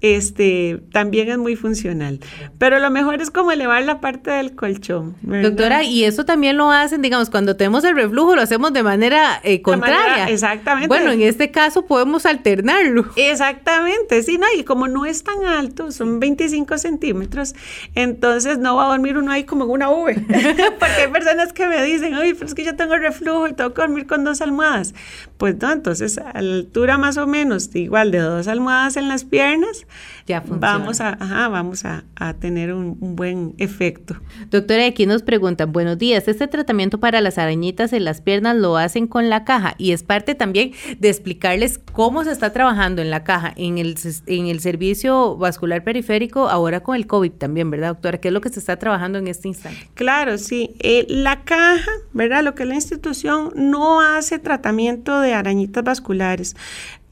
este, 0.04 0.84
también 0.92 1.30
es 1.30 1.38
muy 1.38 1.56
funcional. 1.56 2.20
Pero 2.58 2.78
lo 2.80 2.92
mejor 2.92 3.22
es 3.22 3.32
como 3.32 3.54
elevar 3.54 3.84
la 3.84 4.02
parte 4.02 4.32
del 4.32 4.54
colchón. 4.54 5.16
Doctora, 5.22 5.84
y 5.84 6.04
eso 6.04 6.26
también 6.26 6.58
lo 6.58 6.70
hacen, 6.70 7.02
digamos, 7.02 7.30
cuando 7.30 7.56
tenemos 7.56 7.86
el 7.86 7.96
reflujo, 7.96 8.36
lo 8.36 8.42
hacemos 8.42 8.74
de 8.74 8.84
manera 8.84 9.40
eh, 9.44 9.62
contraria. 9.62 10.28
exactamente. 10.28 10.90
Bueno, 10.90 11.12
en 11.12 11.22
este 11.22 11.52
caso 11.52 11.86
podemos 11.86 12.26
alternarlo. 12.26 13.06
Exactamente, 13.16 14.22
sí, 14.24 14.38
no, 14.38 14.46
y 14.58 14.66
como 14.66 14.90
no 14.90 15.06
es 15.06 15.24
tan 15.24 15.46
alto, 15.46 15.90
son 15.94 16.20
25 16.20 16.78
centímetros, 16.80 17.56
entonces 17.96 18.58
no 18.58 18.76
va 18.76 18.88
a 18.88 18.90
dormir 18.90 19.18
uno 19.18 19.32
ahí 19.32 19.46
como 19.46 19.64
en 19.64 19.72
una 19.72 19.90
V. 19.90 20.16
Porque 20.80 21.02
hay 21.06 21.12
personas 21.14 21.54
que 21.54 21.66
me 21.68 21.82
dicen, 21.82 22.14
oye, 22.16 22.36
pero 22.36 22.48
es 22.48 22.54
que 22.54 22.66
yo 22.66 22.76
tengo 22.76 22.98
reflujo 22.98 23.48
y 23.48 23.54
tengo 23.54 23.74
que 23.74 23.82
dormir 23.82 24.06
con 24.06 24.26
dos 24.26 24.42
almohadas. 24.42 24.94
Pues 25.38 25.56
no, 25.62 25.72
entonces 25.72 26.18
a 26.18 26.42
la 26.42 26.56
altura 26.56 26.98
más 26.98 27.16
o 27.16 27.26
menos 27.26 27.74
igual 27.74 28.12
de 28.12 28.20
dos 28.20 28.50
almohadas 28.50 28.98
en 28.98 29.08
las 29.08 29.24
piernas, 29.24 29.86
ya 30.28 30.42
funciona. 30.42 30.78
Vamos 30.78 31.02
a, 31.02 31.10
ajá, 31.20 31.48
vamos 31.48 31.86
a, 31.86 32.04
a 32.16 32.34
tener 32.34 32.74
un, 32.74 32.98
un, 33.00 33.16
buen 33.16 33.56
efecto. 33.58 34.16
Doctora, 34.50 34.86
aquí 34.86 35.06
nos 35.06 35.24
preguntan, 35.24 35.72
buenos 35.72 35.98
días, 35.98 36.28
este 36.28 36.48
tratamiento 36.48 37.00
para 37.00 37.22
las 37.22 37.38
arañitas 37.38 37.94
en 37.94 38.06
las 38.06 38.22
piernas 38.22 38.56
lo 38.56 38.78
hacen 38.78 39.08
con 39.08 39.30
la 39.30 39.44
caja 39.44 39.76
y 39.78 39.92
es 39.92 40.04
parte 40.04 40.36
también 40.36 40.72
de 41.00 41.10
explicarles 41.10 41.80
cómo 41.92 42.24
se 42.24 42.32
está 42.32 42.52
trabajando 42.52 43.02
en 43.02 43.10
la 43.10 43.24
caja, 43.24 43.54
en 43.56 43.78
el, 43.78 43.98
en 44.28 44.48
el 44.48 44.60
servicio 44.60 45.38
vascular 45.38 45.84
periférico, 45.84 46.50
ahora 46.50 46.82
con 46.82 46.96
el 46.96 47.08
COVID 47.08 47.32
también, 47.32 47.70
¿verdad, 47.70 47.90
doctora? 47.90 48.20
¿Qué 48.20 48.30
es 48.30 48.34
lo 48.34 48.42
que 48.42 48.50
se 48.50 48.60
está 48.60 48.78
trabajando 48.78 49.20
en 49.20 49.28
este 49.28 49.48
instante? 49.48 49.90
Claro, 49.94 50.38
sí. 50.38 50.76
Eh, 50.80 51.06
la 51.10 51.44
caja, 51.44 51.92
¿verdad? 52.14 52.44
Lo 52.44 52.56
que 52.56 52.66
la 52.66 52.76
institución 52.76 53.52
no 53.56 54.02
hace 54.02 54.40
tratamiento 54.40 55.20
de 55.20 55.34
arañitas 55.34 55.84
vasculares. 55.84 56.56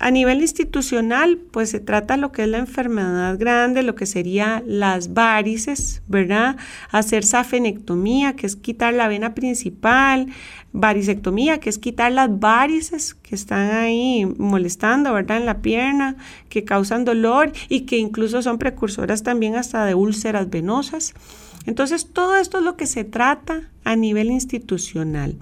A 0.03 0.09
nivel 0.09 0.41
institucional, 0.41 1.37
pues 1.37 1.69
se 1.69 1.79
trata 1.79 2.17
lo 2.17 2.31
que 2.31 2.41
es 2.41 2.47
la 2.47 2.57
enfermedad 2.57 3.37
grande, 3.37 3.83
lo 3.83 3.93
que 3.93 4.07
sería 4.07 4.63
las 4.65 5.13
varices, 5.13 6.01
¿verdad? 6.07 6.57
Hacer 6.89 7.23
safenectomía, 7.23 8.35
que 8.35 8.47
es 8.47 8.55
quitar 8.55 8.95
la 8.95 9.07
vena 9.07 9.35
principal, 9.35 10.25
varicectomía, 10.73 11.59
que 11.59 11.69
es 11.69 11.77
quitar 11.77 12.11
las 12.13 12.39
varices 12.39 13.13
que 13.13 13.35
están 13.35 13.69
ahí 13.69 14.25
molestando, 14.39 15.13
¿verdad? 15.13 15.37
En 15.37 15.45
la 15.45 15.61
pierna, 15.61 16.15
que 16.49 16.63
causan 16.63 17.05
dolor 17.05 17.51
y 17.69 17.81
que 17.81 17.99
incluso 17.99 18.41
son 18.41 18.57
precursoras 18.57 19.21
también 19.21 19.55
hasta 19.55 19.85
de 19.85 19.93
úlceras 19.93 20.49
venosas. 20.49 21.13
Entonces, 21.65 22.07
todo 22.11 22.35
esto 22.37 22.57
es 22.57 22.63
lo 22.63 22.75
que 22.75 22.87
se 22.87 23.03
trata 23.03 23.69
a 23.83 23.95
nivel 23.95 24.31
institucional. 24.31 25.37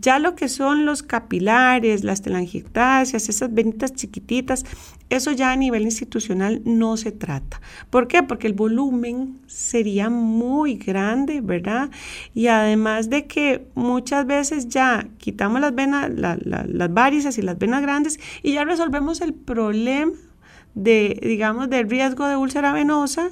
Ya 0.00 0.18
lo 0.18 0.34
que 0.34 0.48
son 0.48 0.84
los 0.84 1.02
capilares, 1.02 2.04
las 2.04 2.22
telangiectasias, 2.22 3.28
esas 3.28 3.52
venitas 3.52 3.94
chiquititas, 3.94 4.64
eso 5.10 5.32
ya 5.32 5.52
a 5.52 5.56
nivel 5.56 5.82
institucional 5.82 6.62
no 6.64 6.96
se 6.96 7.12
trata. 7.12 7.60
¿Por 7.90 8.08
qué? 8.08 8.22
Porque 8.22 8.46
el 8.46 8.52
volumen 8.52 9.40
sería 9.46 10.08
muy 10.08 10.76
grande, 10.76 11.40
¿verdad? 11.40 11.90
Y 12.34 12.46
además 12.46 13.10
de 13.10 13.26
que 13.26 13.66
muchas 13.74 14.26
veces 14.26 14.68
ya 14.68 15.08
quitamos 15.18 15.60
las 15.60 15.74
venas, 15.74 16.10
las 16.10 16.94
varices 16.94 17.38
y 17.38 17.42
las 17.42 17.58
venas 17.58 17.82
grandes 17.82 18.20
y 18.42 18.52
ya 18.52 18.64
resolvemos 18.64 19.20
el 19.20 19.34
problema 19.34 20.12
de, 20.74 21.18
digamos, 21.22 21.68
del 21.68 21.90
riesgo 21.90 22.28
de 22.28 22.36
úlcera 22.36 22.72
venosa 22.72 23.30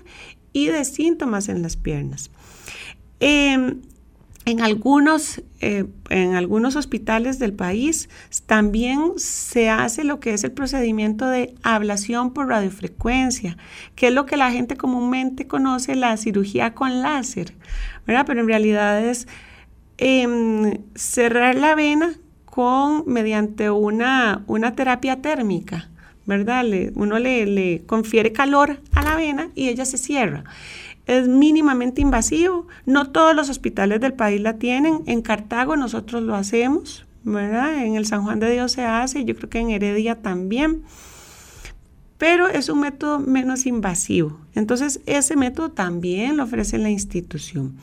y 0.53 0.67
de 0.67 0.85
síntomas 0.85 1.49
en 1.49 1.63
las 1.63 1.77
piernas. 1.77 2.31
Em, 3.21 3.81
en 4.49 4.63
algunos, 4.63 5.43
eh, 5.61 5.85
en 6.09 6.35
algunos 6.35 6.75
hospitales 6.75 7.39
del 7.39 7.53
país 7.53 8.09
también 8.47 9.13
se 9.17 9.69
hace 9.69 10.05
lo 10.05 10.21
que 10.21 10.33
es 10.33 10.43
el 10.43 10.53
procedimiento 10.53 11.29
de 11.29 11.55
ablación 11.63 12.33
por 12.33 12.49
radiofrecuencia, 12.49 13.59
que 13.95 14.07
es 14.09 14.15
lo 14.15 14.25
que 14.25 14.39
la 14.39 14.51
gente 14.51 14.79
comúnmente 14.79 15.47
conoce 15.47 15.95
la 15.97 16.17
cirugía 16.17 16.73
con 16.73 17.03
láser, 17.03 17.53
¿verdad? 18.07 18.25
Pero 18.27 18.41
en 18.41 18.47
realidad 18.47 19.05
es 19.05 19.29
em, 19.99 20.79
cerrar 20.95 21.55
la 21.55 21.75
vena 21.75 22.15
con, 22.47 23.05
mediante 23.07 23.69
una, 23.69 24.45
una 24.47 24.75
terapia 24.75 25.21
térmica. 25.21 25.91
¿Verdad? 26.29 26.63
uno 26.95 27.19
le, 27.19 27.83
confiere 27.87 28.33
calor 28.33 28.81
a 28.93 29.03
la 29.03 29.17
vena 29.17 29.49
y 29.55 29.69
ella 29.69 29.87
se 29.87 29.97
cierra. 29.97 30.45
Es 31.07 31.27
mínimamente 31.27 32.03
invasivo. 32.03 32.69
No 32.85 33.11
todos 33.11 33.35
los 33.35 33.49
hospitales 33.49 33.99
del 34.01 34.13
país 34.13 34.39
la 34.43 34.59
tienen. 34.59 35.01
En 35.07 35.23
Cartago 35.23 35.75
nosotros 35.75 36.23
lo 36.23 36.35
hacemos, 36.35 37.07
¿verdad? 37.25 37.83
En 37.83 37.97
el 37.97 38.05
San 38.05 38.25
Juan 38.25 38.41
de 38.41 38.53
Dios 38.53 38.73
se 38.73 38.85
hace, 38.85 39.25
yo 39.25 39.35
creo 39.35 39.49
que 39.49 39.59
en 39.59 39.71
Heredia 39.71 40.17
también. 40.17 40.83
pero 42.19 42.49
es 42.49 42.69
un 42.69 42.81
método 42.81 43.21
menos 43.21 43.65
invasivo. 43.65 44.39
Entonces, 44.55 45.01
ese 45.07 45.37
método 45.37 45.71
también 45.71 46.37
lo 46.37 46.43
ofrece 46.43 46.77
la 46.77 46.91
institución 46.91 47.77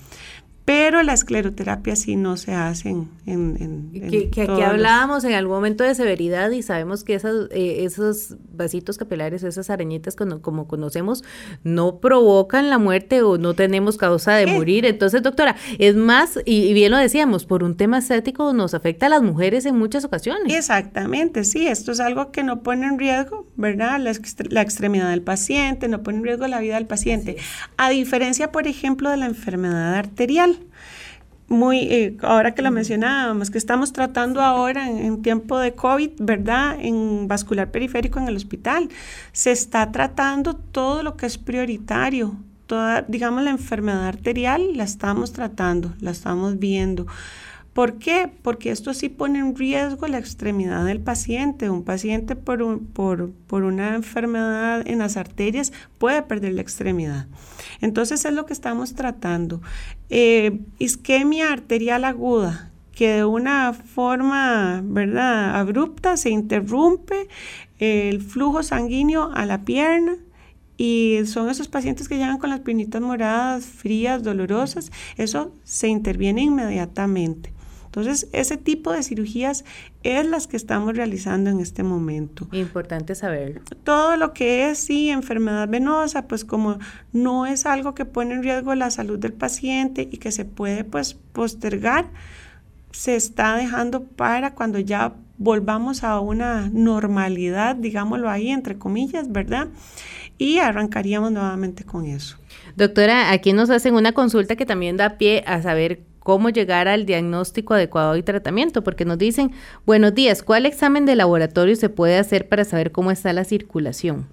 pero 0.66 1.04
la 1.04 1.14
escleroterapia 1.14 1.96
sí 1.96 2.16
no 2.16 2.38
se 2.38 2.54
hace 2.54 2.90
en... 2.90 3.08
en, 3.28 3.92
que, 4.32 4.42
aquí 4.42 4.62
hablábamos 4.62 5.24
en 5.24 5.34
algún 5.34 5.58
momento 5.58 5.84
de 5.84 5.94
severidad 5.94 6.50
y 6.50 6.64
sabemos 6.64 7.04
que 7.04 7.14
esas, 7.14 7.48
eh, 7.52 7.84
esos 7.86 8.36
vasitos 8.52 8.98
capilares, 8.98 9.44
esas 9.44 9.70
arañitas 9.70 10.16
como, 10.16 10.42
como, 10.42 10.68
conocemos, 10.68 11.24
no 11.64 12.00
provocan 12.00 12.72
la 12.72 12.80
muerte 12.80 13.22
o 13.22 13.38
no 13.38 13.54
tenemos 13.54 13.98
causa 13.98 14.34
de 14.34 14.48
morir. 14.48 14.88
Entonces, 14.88 15.22
doctora, 15.22 15.56
es 15.78 15.96
más, 15.96 16.40
y, 16.46 16.74
bien 16.74 16.92
lo 16.92 16.98
decíamos, 16.98 17.46
por 17.46 17.64
un 17.64 17.78
tema 17.78 18.00
estético 18.00 18.52
nos 18.52 18.74
afecta 18.74 19.06
a 19.06 19.10
las 19.10 19.22
mujeres 19.22 19.68
en 19.68 19.78
muchas 19.78 20.04
ocasiones. 20.04 20.52
Exactamente, 20.52 21.44
sí, 21.44 21.68
esto 21.68 21.92
es 21.92 22.00
algo 22.00 22.32
que 22.32 22.42
no 22.42 22.64
pone 22.64 22.88
en 22.88 22.98
riesgo, 22.98 23.46
¿verdad? 23.56 24.00
La, 24.00 24.14
la 24.50 24.62
extremidad 24.62 25.12
del 25.12 25.22
paciente, 25.22 25.88
no 25.88 26.02
pone 26.02 26.18
en 26.18 26.24
riesgo 26.24 26.48
la 26.48 26.60
vida 26.60 26.76
del 26.76 26.88
paciente. 26.88 27.38
A 27.78 27.92
diferencia, 27.92 28.52
por 28.52 28.66
ejemplo, 28.66 29.12
de 29.12 29.18
la 29.18 29.28
enfermedad 29.28 29.94
arterial 29.94 30.55
muy, 31.48 31.80
eh, 31.92 32.18
ahora 32.22 32.56
que 32.56 32.62
lo 32.62 32.72
mencionábamos, 32.72 33.52
que 33.52 33.58
estamos 33.58 33.94
tratando 33.94 34.42
ahora 34.42 34.90
en, 34.90 35.22
tiempo 35.22 35.60
de 35.60 35.74
COVID, 35.74 36.12
¿verdad? 36.20 36.78
En 36.80 37.28
vascular 37.28 37.72
periférico 37.72 38.20
en 38.20 38.28
el 38.28 38.36
hospital, 38.36 38.90
se 39.32 39.52
está 39.52 39.92
tratando 39.92 40.56
todo 40.56 41.04
lo 41.04 41.16
que 41.18 41.26
es 41.26 41.38
prioritario. 41.38 42.36
Toda, 42.66 43.04
digamos, 43.04 43.44
la 43.44 43.52
enfermedad 43.52 44.08
arterial 44.08 44.76
la 44.76 44.84
estamos 44.84 45.34
tratando, 45.34 45.94
la 46.00 46.12
estamos 46.12 46.58
viendo. 46.58 47.06
¿Por 47.76 47.98
qué? 47.98 48.32
Porque 48.42 48.72
esto 48.72 48.94
sí 48.94 49.10
pone 49.10 49.40
en 49.40 49.54
riesgo 49.54 50.08
la 50.08 50.18
extremidad 50.18 50.86
del 50.86 51.02
paciente. 51.02 51.70
Un 51.70 51.84
paciente 51.84 52.38
por, 52.38 52.80
por, 52.94 53.32
por 53.48 53.66
una 53.66 53.96
enfermedad 53.96 54.88
en 54.88 55.00
las 55.00 55.18
arterias 55.18 55.74
puede 55.98 56.22
perder 56.22 56.54
la 56.54 56.62
extremidad. 56.62 57.28
Entonces 57.82 58.24
es 58.24 58.32
lo 58.32 58.46
que 58.46 58.54
estamos 58.54 58.94
tratando. 58.94 59.62
Eh, 60.10 60.62
isquemia 60.80 61.52
arterial 61.52 62.06
aguda, 62.06 62.72
que 62.94 63.10
de 63.10 63.26
una 63.26 63.74
forma, 63.74 64.80
¿verdad?, 64.82 65.60
abrupta 65.60 66.16
se 66.16 66.30
interrumpe 66.30 67.28
el 67.80 68.22
flujo 68.22 68.64
sanguíneo 68.64 69.34
a 69.34 69.46
la 69.46 69.66
pierna 69.66 70.16
y 70.78 71.20
son 71.26 71.50
esos 71.50 71.68
pacientes 71.68 72.08
que 72.08 72.16
llegan 72.16 72.38
con 72.38 72.52
las 72.52 72.62
piernitas 72.62 73.02
moradas, 73.02 73.66
frías, 73.66 74.24
dolorosas, 74.24 74.94
eso 75.18 75.52
se 75.66 75.90
interviene 75.90 76.42
inmediatamente. 76.42 77.55
Entonces, 77.96 78.28
ese 78.34 78.58
tipo 78.58 78.92
de 78.92 79.04
cirugías 79.04 79.64
es 80.04 80.28
las 80.28 80.48
que 80.48 80.58
estamos 80.58 80.98
realizando 80.98 81.50
en 81.50 81.62
este 81.62 81.82
momento. 81.82 82.46
Importante 82.52 83.16
saberlo. 83.16 83.62
Todo 83.86 84.18
lo 84.18 84.34
que 84.34 84.70
es, 84.70 84.80
sí, 84.80 85.10
enfermedad 85.10 85.70
venosa, 85.70 86.28
pues 86.28 86.44
como 86.44 86.78
no 87.14 87.46
es 87.46 87.66
algo 87.66 87.96
que 87.96 88.04
pone 88.04 88.34
en 88.34 88.44
riesgo 88.44 88.76
la 88.76 88.92
salud 88.92 89.18
del 89.18 89.32
paciente 89.32 90.10
y 90.12 90.18
que 90.18 90.34
se 90.34 90.44
puede, 90.44 90.84
pues, 90.84 91.14
postergar, 91.14 92.10
se 92.92 93.16
está 93.16 93.56
dejando 93.56 94.04
para 94.04 94.56
cuando 94.56 94.78
ya 94.80 95.14
volvamos 95.38 96.04
a 96.04 96.20
una 96.20 96.70
normalidad, 96.74 97.78
digámoslo 97.78 98.30
ahí, 98.30 98.50
entre 98.50 98.78
comillas, 98.78 99.32
¿verdad? 99.32 99.70
Y 100.38 100.58
arrancaríamos 100.58 101.32
nuevamente 101.32 101.86
con 101.86 102.06
eso. 102.06 102.38
Doctora, 102.76 103.32
aquí 103.32 103.54
nos 103.54 103.70
hacen 103.70 103.96
una 103.96 104.12
consulta 104.12 104.58
que 104.58 104.66
también 104.66 104.98
da 104.98 105.18
pie 105.18 105.46
a 105.48 105.62
saber 105.62 106.04
cómo 106.26 106.50
llegar 106.50 106.88
al 106.88 107.06
diagnóstico 107.06 107.76
adecuado 107.76 108.18
y 108.18 108.24
tratamiento, 108.24 108.84
porque 108.84 109.06
nos 109.06 109.20
dicen, 109.20 109.52
buenos 109.86 110.16
días, 110.16 110.42
¿cuál 110.42 110.66
examen 110.66 111.06
de 111.06 111.16
laboratorio 111.16 111.76
se 111.76 111.88
puede 111.88 112.18
hacer 112.18 112.50
para 112.50 112.66
saber 112.66 112.92
cómo 112.92 113.12
está 113.12 113.32
la 113.32 113.44
circulación? 113.44 114.26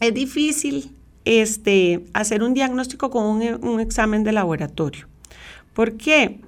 Es 0.00 0.14
difícil 0.14 0.90
este, 1.26 2.06
hacer 2.14 2.42
un 2.42 2.54
diagnóstico 2.54 3.10
con 3.10 3.42
un, 3.62 3.78
examen 3.80 4.24
de 4.24 4.32
laboratorio. 4.32 5.06
¿Por 5.74 5.98
qué? 5.98 6.40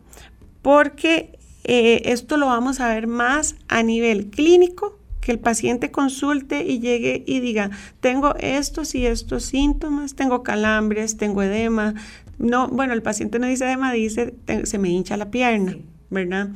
Porque 0.62 1.38
eh, 1.64 2.00
esto 2.06 2.38
lo 2.38 2.46
vamos 2.46 2.80
a 2.80 2.88
ver 2.88 3.06
más 3.06 3.56
a 3.68 3.82
nivel 3.82 4.30
clínico, 4.30 4.98
que 5.20 5.32
el 5.32 5.40
paciente 5.40 5.90
consulte 5.90 6.64
y 6.64 6.80
llegue 6.80 7.22
y 7.26 7.40
diga, 7.40 7.70
tengo 8.00 8.34
estos 8.36 8.94
y 8.94 9.06
estos 9.06 9.44
síntomas, 9.44 10.14
tengo 10.14 10.42
calambres, 10.42 11.18
tengo 11.18 11.42
edema, 11.42 11.94
no, 12.38 12.68
bueno, 12.68 12.92
el 12.92 13.02
paciente 13.02 13.38
no 13.38 13.46
dice 13.46 13.64
edema, 13.64 13.92
dice 13.92 14.34
se 14.64 14.78
me 14.78 14.88
hincha 14.88 15.16
la 15.16 15.30
pierna, 15.30 15.76
¿verdad? 16.10 16.48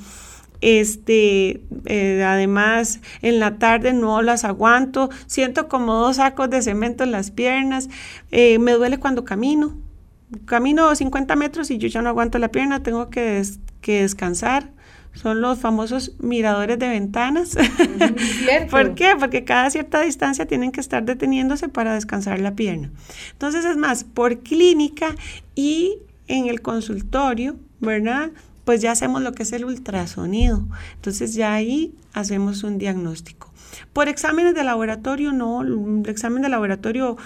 Este, 0.60 1.62
eh, 1.86 2.24
además, 2.24 3.00
en 3.22 3.38
la 3.38 3.58
tarde 3.58 3.92
no 3.92 4.22
las 4.22 4.44
aguanto, 4.44 5.08
siento 5.26 5.68
como 5.68 5.94
dos 5.94 6.16
sacos 6.16 6.50
de 6.50 6.62
cemento 6.62 7.04
en 7.04 7.12
las 7.12 7.30
piernas, 7.30 7.88
eh, 8.32 8.58
me 8.58 8.72
duele 8.72 8.98
cuando 8.98 9.24
camino, 9.24 9.76
camino 10.46 10.94
50 10.94 11.36
metros 11.36 11.70
y 11.70 11.78
yo 11.78 11.88
ya 11.88 12.02
no 12.02 12.08
aguanto 12.08 12.38
la 12.38 12.48
pierna, 12.48 12.82
tengo 12.82 13.08
que, 13.08 13.42
que 13.80 14.02
descansar 14.02 14.72
son 15.14 15.40
los 15.40 15.58
famosos 15.58 16.12
miradores 16.20 16.78
de 16.78 16.88
ventanas. 16.88 17.56
¿Por 18.70 18.94
qué? 18.94 19.14
Porque 19.18 19.44
cada 19.44 19.70
cierta 19.70 20.00
distancia 20.02 20.46
tienen 20.46 20.72
que 20.72 20.80
estar 20.80 21.04
deteniéndose 21.04 21.68
para 21.68 21.94
descansar 21.94 22.38
la 22.40 22.54
pierna. 22.54 22.90
Entonces 23.32 23.64
es 23.64 23.76
más, 23.76 24.04
por 24.04 24.40
clínica 24.40 25.14
y 25.54 25.98
en 26.28 26.46
el 26.46 26.60
consultorio, 26.60 27.56
¿verdad? 27.80 28.30
Pues 28.64 28.80
ya 28.80 28.92
hacemos 28.92 29.22
lo 29.22 29.32
que 29.32 29.42
es 29.42 29.52
el 29.52 29.64
ultrasonido. 29.64 30.66
Entonces 30.94 31.34
ya 31.34 31.54
ahí 31.54 31.94
hacemos 32.12 32.62
un 32.62 32.78
diagnóstico. 32.78 33.52
Por 33.92 34.08
exámenes 34.08 34.54
de 34.54 34.64
laboratorio, 34.64 35.32
no, 35.32 35.62
el 35.62 36.08
examen 36.08 36.42
de 36.42 36.48
laboratorio 36.48 37.16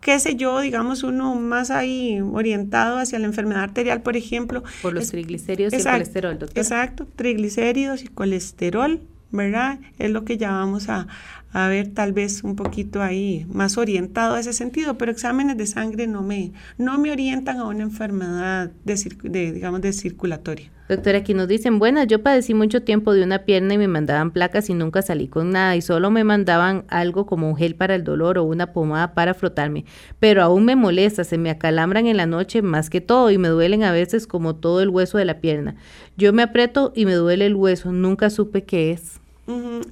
qué 0.00 0.18
sé 0.18 0.36
yo, 0.36 0.60
digamos, 0.60 1.02
uno 1.02 1.34
más 1.34 1.70
ahí 1.70 2.20
orientado 2.20 2.98
hacia 2.98 3.18
la 3.18 3.26
enfermedad 3.26 3.64
arterial, 3.64 4.02
por 4.02 4.16
ejemplo. 4.16 4.62
Por 4.82 4.94
los 4.94 5.08
triglicéridos 5.08 5.72
y 5.72 5.76
el 5.76 5.84
colesterol, 5.84 6.38
doctor. 6.38 6.58
Exacto, 6.58 7.06
triglicéridos 7.16 8.02
y 8.02 8.08
colesterol, 8.08 9.00
¿verdad? 9.30 9.80
Es 9.98 10.10
lo 10.10 10.24
que 10.24 10.38
ya 10.38 10.52
vamos 10.52 10.88
a, 10.88 11.06
a 11.52 11.68
ver 11.68 11.88
tal 11.88 12.12
vez 12.12 12.44
un 12.44 12.56
poquito 12.56 13.02
ahí 13.02 13.46
más 13.50 13.78
orientado 13.78 14.34
a 14.34 14.40
ese 14.40 14.52
sentido, 14.52 14.98
pero 14.98 15.12
exámenes 15.12 15.56
de 15.56 15.66
sangre 15.66 16.06
no 16.06 16.22
me, 16.22 16.52
no 16.76 16.98
me 16.98 17.10
orientan 17.10 17.58
a 17.58 17.64
una 17.64 17.82
enfermedad 17.82 18.70
de, 18.84 19.52
digamos, 19.52 19.80
de 19.80 19.92
circulatoria. 19.92 20.70
Doctora, 20.88 21.18
aquí 21.18 21.34
nos 21.34 21.48
dicen, 21.48 21.78
bueno, 21.78 22.02
yo 22.04 22.22
padecí 22.22 22.54
mucho 22.54 22.82
tiempo 22.82 23.12
de 23.12 23.22
una 23.22 23.40
pierna 23.40 23.74
y 23.74 23.78
me 23.78 23.88
mandaban 23.88 24.30
placas 24.30 24.70
y 24.70 24.74
nunca 24.74 25.02
salí 25.02 25.28
con 25.28 25.50
nada 25.50 25.76
y 25.76 25.82
solo 25.82 26.10
me 26.10 26.24
mandaban 26.24 26.84
algo 26.88 27.26
como 27.26 27.50
un 27.50 27.56
gel 27.56 27.74
para 27.74 27.94
el 27.94 28.04
dolor 28.04 28.38
o 28.38 28.44
una 28.44 28.72
pomada 28.72 29.12
para 29.12 29.34
frotarme, 29.34 29.84
pero 30.18 30.42
aún 30.42 30.64
me 30.64 30.76
molesta, 30.76 31.24
se 31.24 31.36
me 31.36 31.50
acalambran 31.50 32.06
en 32.06 32.16
la 32.16 32.24
noche 32.24 32.62
más 32.62 32.88
que 32.88 33.02
todo 33.02 33.30
y 33.30 33.36
me 33.36 33.48
duelen 33.48 33.82
a 33.84 33.92
veces 33.92 34.26
como 34.26 34.56
todo 34.56 34.80
el 34.80 34.88
hueso 34.88 35.18
de 35.18 35.26
la 35.26 35.42
pierna. 35.42 35.76
Yo 36.16 36.32
me 36.32 36.42
aprieto 36.42 36.92
y 36.96 37.04
me 37.04 37.12
duele 37.12 37.44
el 37.44 37.54
hueso, 37.54 37.92
nunca 37.92 38.30
supe 38.30 38.64
qué 38.64 38.92
es. 38.92 39.20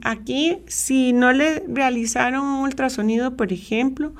Aquí, 0.03 0.59
si 0.67 1.13
no 1.13 1.33
le 1.33 1.61
realizaron 1.67 2.45
un 2.45 2.65
ultrasonido, 2.65 3.37
por 3.37 3.53
ejemplo, 3.53 4.15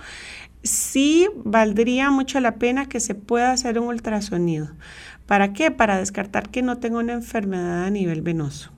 sí 0.63 1.29
valdría 1.45 2.11
mucho 2.11 2.41
la 2.41 2.57
pena 2.57 2.89
que 2.89 3.01
se 3.01 3.15
pueda 3.15 3.53
hacer 3.53 3.79
un 3.79 3.89
ultrasonido. 3.89 4.71
¿Para 5.27 5.53
qué? 5.53 5.71
Para 5.71 5.99
descartar 5.99 6.51
que 6.51 6.63
no 6.63 6.79
tenga 6.79 6.99
una 6.99 7.13
enfermedad 7.13 7.85
a 7.85 7.91
nivel 7.91 8.23
venoso, 8.23 8.71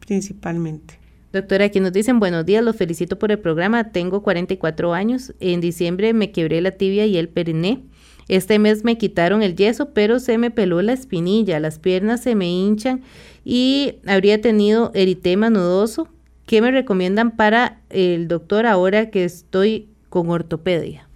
principalmente. 0.00 0.98
Doctora, 1.32 1.64
aquí 1.64 1.80
nos 1.80 1.92
dicen 1.92 2.20
buenos 2.20 2.46
días, 2.46 2.62
los 2.62 2.76
felicito 2.76 3.18
por 3.18 3.32
el 3.32 3.38
programa. 3.38 3.90
Tengo 3.90 4.22
44 4.22 4.92
años. 4.94 5.34
En 5.40 5.60
diciembre 5.60 6.12
me 6.12 6.30
quebré 6.30 6.60
la 6.60 6.72
tibia 6.72 7.06
y 7.06 7.16
el 7.16 7.28
periné. 7.28 7.82
Este 8.28 8.58
mes 8.58 8.84
me 8.84 8.98
quitaron 8.98 9.42
el 9.42 9.56
yeso, 9.56 9.90
pero 9.90 10.18
se 10.18 10.38
me 10.38 10.50
peló 10.50 10.80
la 10.82 10.92
espinilla, 10.92 11.60
las 11.60 11.78
piernas 11.78 12.22
se 12.22 12.34
me 12.34 12.48
hinchan 12.48 13.02
y 13.44 13.96
habría 14.06 14.40
tenido 14.40 14.90
eritema 14.94 15.50
nudoso. 15.50 16.08
¿Qué 16.46 16.60
me 16.60 16.70
recomiendan 16.70 17.36
para 17.36 17.80
el 17.90 18.28
doctor 18.28 18.66
ahora 18.66 19.10
que 19.10 19.24
estoy 19.24 19.88
con 20.08 20.30
ortopedia? 20.30 21.08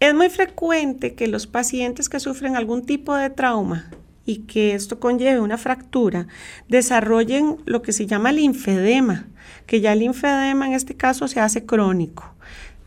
Es 0.00 0.14
muy 0.14 0.30
frecuente 0.30 1.14
que 1.14 1.26
los 1.28 1.46
pacientes 1.46 2.08
que 2.08 2.20
sufren 2.20 2.56
algún 2.56 2.84
tipo 2.86 3.14
de 3.14 3.30
trauma 3.30 3.90
y 4.24 4.38
que 4.38 4.74
esto 4.74 5.00
conlleve 5.00 5.40
una 5.40 5.58
fractura, 5.58 6.28
desarrollen 6.68 7.56
lo 7.64 7.82
que 7.82 7.92
se 7.92 8.06
llama 8.06 8.32
linfedema, 8.32 9.26
que 9.66 9.80
ya 9.80 9.92
el 9.92 10.00
linfedema 10.00 10.66
en 10.66 10.74
este 10.74 10.94
caso 10.94 11.26
se 11.28 11.40
hace 11.40 11.66
crónico. 11.66 12.31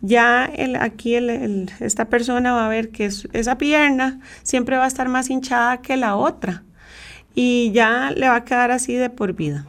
Ya 0.02 0.46
el, 0.46 0.76
aquí 0.76 1.16
esta 1.16 2.06
persona 2.06 2.54
va 2.54 2.66
a 2.66 2.70
ver 2.70 2.90
que 2.90 3.06
esa 3.06 3.58
pierna 3.58 4.20
siempre 4.44 4.78
va 4.78 4.86
a 4.86 4.88
estar 4.88 5.10
más 5.10 5.30
hinchada 5.30 5.82
que 5.82 5.98
la 5.98 6.16
otra 6.16 6.64
y 7.34 7.72
ya 7.72 8.12
le 8.12 8.30
va 8.30 8.36
a 8.36 8.46
quedar 8.46 8.72
así 8.72 8.94
de 8.94 9.10
por 9.10 9.34
vida. 9.34 9.66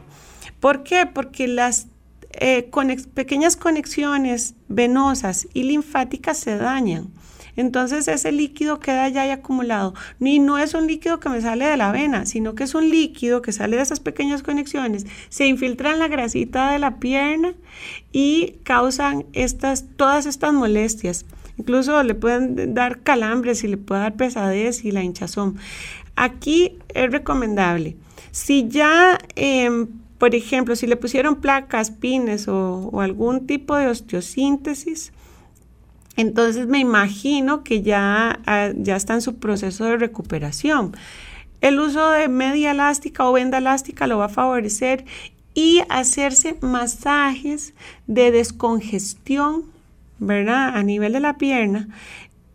¿Por 0.59 0.83
qué? 0.83 1.05
Porque 1.05 1.47
las 1.47 1.87
eh, 2.31 2.69
pequeñas 3.13 3.55
conexiones 3.55 4.55
venosas 4.67 5.47
y 5.53 5.63
linfáticas 5.63 6.37
se 6.37 6.57
dañan. 6.57 7.09
Entonces 7.57 8.07
ese 8.07 8.31
líquido 8.31 8.79
queda 8.79 9.09
ya 9.09 9.23
ahí 9.23 9.31
acumulado. 9.31 9.93
Y 10.21 10.39
no 10.39 10.57
es 10.57 10.73
un 10.73 10.87
líquido 10.87 11.19
que 11.19 11.27
me 11.27 11.41
sale 11.41 11.65
de 11.65 11.75
la 11.75 11.91
vena, 11.91 12.25
sino 12.25 12.55
que 12.55 12.63
es 12.63 12.73
un 12.73 12.89
líquido 12.89 13.41
que 13.41 13.51
sale 13.51 13.75
de 13.75 13.81
esas 13.81 13.99
pequeñas 13.99 14.43
conexiones, 14.43 15.05
se 15.27 15.45
infiltra 15.45 15.91
en 15.91 15.99
la 15.99 16.07
grasita 16.07 16.71
de 16.71 16.79
la 16.79 16.99
pierna 16.99 17.53
y 18.13 18.55
causan 18.63 19.25
estas, 19.33 19.85
todas 19.97 20.25
estas 20.25 20.53
molestias. 20.53 21.25
Incluso 21.57 22.01
le 22.03 22.13
pueden 22.13 22.73
dar 22.73 23.01
calambres 23.01 23.63
y 23.63 23.67
le 23.67 23.77
puede 23.77 24.01
dar 24.01 24.15
pesadez 24.15 24.85
y 24.85 24.91
la 24.91 25.03
hinchazón. 25.03 25.57
Aquí 26.15 26.77
es 26.93 27.11
recomendable. 27.11 27.95
Si 28.31 28.67
ya, 28.67 29.17
em, 29.35 29.87
por 30.19 30.35
ejemplo, 30.35 30.75
si 30.75 30.85
le 30.87 30.95
pusieron 30.95 31.37
placas, 31.37 31.91
pines 31.91 32.47
o, 32.47 33.01
algún 33.01 33.47
tipo 33.47 33.75
de 33.75 33.87
osteosíntesis, 33.87 35.11
entonces 36.17 36.67
me 36.67 36.79
imagino 36.79 37.63
que 37.63 37.81
ya, 37.81 38.39
ah, 38.45 38.71
ya 38.75 38.95
está 38.95 39.13
en 39.13 39.21
su 39.21 39.37
proceso 39.37 39.85
de 39.85 39.97
recuperación. 39.97 40.95
El 41.61 41.79
uso 41.79 42.11
de 42.11 42.27
media 42.27 42.71
elástica 42.71 43.27
o 43.27 43.33
venda 43.33 43.59
elástica 43.59 44.05
lo 44.07 44.17
va 44.17 44.25
a 44.25 44.29
favorecer 44.29 45.05
y 45.53 45.81
hacerse 45.89 46.57
masajes 46.61 47.73
de 48.05 48.31
descongestión 48.31 49.77
¿verdad? 50.19 50.75
A 50.75 50.83
nivel 50.83 51.13
de 51.13 51.19
la 51.19 51.37
pierna, 51.37 51.87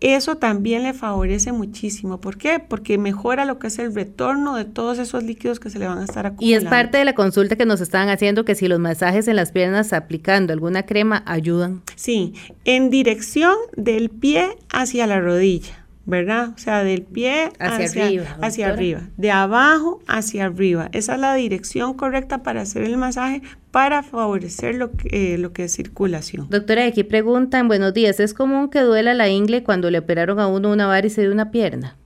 eso 0.02 0.36
también 0.36 0.82
le 0.82 0.92
favorece 0.92 1.52
muchísimo. 1.52 2.20
¿Por 2.20 2.36
qué? 2.36 2.58
Porque 2.58 2.98
mejora 2.98 3.44
lo 3.44 3.58
que 3.58 3.68
es 3.68 3.78
el 3.78 3.94
retorno 3.94 4.56
de 4.56 4.64
todos 4.64 4.98
esos 4.98 5.22
líquidos 5.22 5.60
que 5.60 5.70
se 5.70 5.78
le 5.78 5.86
van 5.86 5.98
a 5.98 6.04
estar 6.04 6.26
acumulando. 6.26 6.46
Y 6.46 6.54
es 6.54 6.64
parte 6.64 6.98
de 6.98 7.04
la 7.04 7.14
consulta 7.14 7.56
que 7.56 7.66
nos 7.66 7.80
estaban 7.80 8.08
haciendo 8.08 8.44
que 8.44 8.54
si 8.54 8.68
los 8.68 8.80
masajes 8.80 9.28
en 9.28 9.36
las 9.36 9.52
piernas 9.52 9.92
aplicando 9.92 10.52
alguna 10.52 10.84
crema 10.84 11.22
ayudan. 11.26 11.82
Sí, 11.94 12.34
en 12.64 12.90
dirección 12.90 13.54
del 13.76 14.10
pie 14.10 14.56
hacia 14.70 15.06
la 15.06 15.20
rodilla. 15.20 15.81
¿Verdad? 16.04 16.50
O 16.54 16.58
sea, 16.58 16.82
del 16.82 17.02
pie 17.02 17.50
hacia, 17.58 18.04
arriba. 18.04 18.36
Hacia 18.40 18.68
arriba, 18.68 19.02
de 19.16 19.30
abajo 19.30 20.00
hacia 20.08 20.46
arriba. 20.46 20.88
Esa 20.92 21.14
es 21.14 21.20
la 21.20 21.34
dirección 21.34 21.94
correcta 21.94 22.42
para 22.42 22.62
hacer 22.62 22.82
el 22.82 22.96
masaje 22.96 23.42
para 23.70 24.02
favorecer 24.02 24.74
lo 24.74 24.92
que, 24.92 25.34
eh, 25.34 25.38
lo 25.38 25.52
que 25.52 25.64
es 25.64 25.72
circulación. 25.72 26.48
Doctora, 26.50 26.84
aquí 26.84 27.04
preguntan, 27.04 27.68
buenos 27.68 27.94
días, 27.94 28.20
¿es 28.20 28.34
común 28.34 28.68
que 28.68 28.80
duela 28.80 29.14
la 29.14 29.28
ingle 29.28 29.62
cuando 29.62 29.90
le 29.90 29.98
operaron 29.98 30.40
a 30.40 30.46
uno 30.46 30.70
una 30.70 30.86
varice 30.86 31.22
de 31.22 31.30
una 31.30 31.50
pierna? 31.50 31.96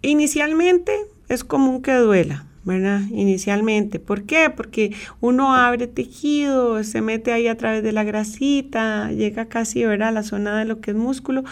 Inicialmente 0.00 0.92
es 1.28 1.44
común 1.44 1.82
que 1.82 1.92
duela, 1.92 2.46
¿verdad? 2.64 3.02
Inicialmente. 3.10 3.98
¿Por 3.98 4.22
qué? 4.22 4.50
Porque 4.54 4.94
uno 5.20 5.54
abre 5.54 5.88
tejido, 5.88 6.82
se 6.84 7.00
mete 7.00 7.32
ahí 7.32 7.48
a 7.48 7.56
través 7.56 7.82
de 7.82 7.92
la 7.92 8.04
grasita, 8.04 9.10
llega 9.10 9.46
casi, 9.46 9.84
¿verdad? 9.84 10.08
A 10.08 10.12
la 10.12 10.22
zona 10.22 10.58
de 10.58 10.64
lo 10.64 10.80
que 10.80 10.92
es 10.92 10.96
músculo, 10.96 11.42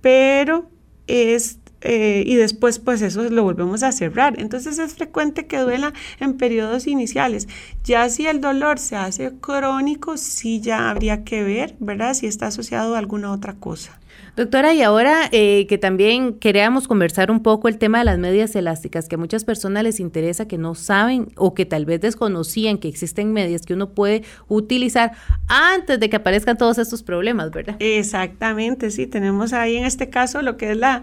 pero 0.00 0.68
es 1.06 1.58
eh, 1.84 2.24
y 2.26 2.36
después 2.36 2.78
pues 2.78 3.02
eso 3.02 3.22
lo 3.24 3.42
volvemos 3.42 3.82
a 3.82 3.92
cerrar. 3.92 4.40
Entonces 4.40 4.78
es 4.78 4.94
frecuente 4.94 5.46
que 5.46 5.58
duela 5.58 5.92
en 6.18 6.34
periodos 6.38 6.86
iniciales. 6.86 7.46
Ya 7.84 8.08
si 8.08 8.26
el 8.26 8.40
dolor 8.40 8.78
se 8.78 8.96
hace 8.96 9.32
crónico, 9.38 10.16
sí 10.16 10.60
ya 10.60 10.90
habría 10.90 11.24
que 11.24 11.42
ver, 11.42 11.76
¿verdad? 11.78 12.14
Si 12.14 12.26
está 12.26 12.46
asociado 12.46 12.94
a 12.94 12.98
alguna 12.98 13.30
otra 13.32 13.54
cosa. 13.54 13.98
Doctora, 14.36 14.74
y 14.74 14.82
ahora 14.82 15.28
eh, 15.30 15.66
que 15.68 15.78
también 15.78 16.34
queríamos 16.34 16.88
conversar 16.88 17.30
un 17.30 17.40
poco 17.40 17.68
el 17.68 17.78
tema 17.78 17.98
de 17.98 18.04
las 18.04 18.18
medias 18.18 18.56
elásticas, 18.56 19.08
que 19.08 19.14
a 19.14 19.18
muchas 19.18 19.44
personas 19.44 19.84
les 19.84 20.00
interesa 20.00 20.48
que 20.48 20.58
no 20.58 20.74
saben 20.74 21.28
o 21.36 21.54
que 21.54 21.66
tal 21.66 21.84
vez 21.84 22.00
desconocían 22.00 22.78
que 22.78 22.88
existen 22.88 23.32
medias 23.32 23.62
que 23.62 23.74
uno 23.74 23.90
puede 23.90 24.24
utilizar 24.48 25.12
antes 25.46 26.00
de 26.00 26.10
que 26.10 26.16
aparezcan 26.16 26.58
todos 26.58 26.78
estos 26.78 27.04
problemas, 27.04 27.52
¿verdad? 27.52 27.76
Exactamente, 27.78 28.90
sí, 28.90 29.06
tenemos 29.06 29.52
ahí 29.52 29.76
en 29.76 29.84
este 29.84 30.10
caso 30.10 30.42
lo 30.42 30.56
que 30.56 30.72
es 30.72 30.76
la, 30.76 31.02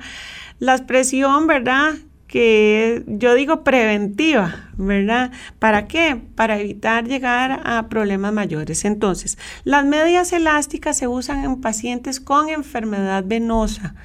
la 0.59 0.75
expresión, 0.75 1.47
¿verdad? 1.47 1.93
Que 2.31 3.03
yo 3.07 3.35
digo 3.35 3.65
preventiva, 3.65 4.69
¿verdad? 4.77 5.33
¿Para 5.59 5.89
qué? 5.89 6.15
Para 6.35 6.61
evitar 6.61 7.05
llegar 7.05 7.59
a 7.65 7.89
problemas 7.89 8.31
mayores. 8.31 8.85
Entonces, 8.85 9.37
las 9.65 9.83
medias 9.85 10.31
elásticas 10.31 10.97
se 10.97 11.09
usan 11.09 11.43
en 11.43 11.59
pacientes 11.59 12.21
con 12.21 12.47
enfermedad 12.47 13.25
venosa, 13.27 13.95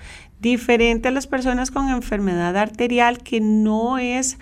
diferente 0.40 1.06
a 1.06 1.12
las 1.12 1.28
personas 1.28 1.70
con 1.70 1.88
enfermedad 1.88 2.56
arterial 2.56 3.18
que 3.18 3.40
no 3.40 3.96
es 3.98 4.38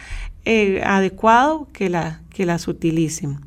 eh, 0.47 0.80
adecuado 0.82 1.68
que, 1.74 1.91
la, 1.91 2.22
que 2.30 2.47
las 2.47 2.66
utilicen. 2.68 3.41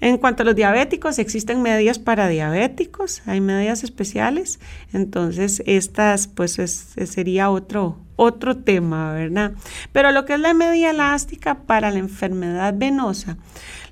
En 0.00 0.18
cuanto 0.18 0.44
a 0.44 0.46
los 0.46 0.54
diabéticos, 0.54 1.18
existen 1.18 1.62
medias 1.62 1.98
para 1.98 2.28
diabéticos, 2.28 3.22
hay 3.26 3.40
medias 3.40 3.82
especiales, 3.82 4.60
entonces 4.92 5.64
estas 5.66 6.28
pues 6.28 6.60
sería 7.06 7.50
otro, 7.50 8.03
otro 8.16 8.56
tema, 8.56 9.12
¿verdad? 9.12 9.52
Pero 9.92 10.12
lo 10.12 10.24
que 10.24 10.34
es 10.34 10.40
la 10.40 10.54
media 10.54 10.90
elástica 10.90 11.56
para 11.66 11.90
la 11.90 11.98
enfermedad 11.98 12.74
venosa, 12.76 13.36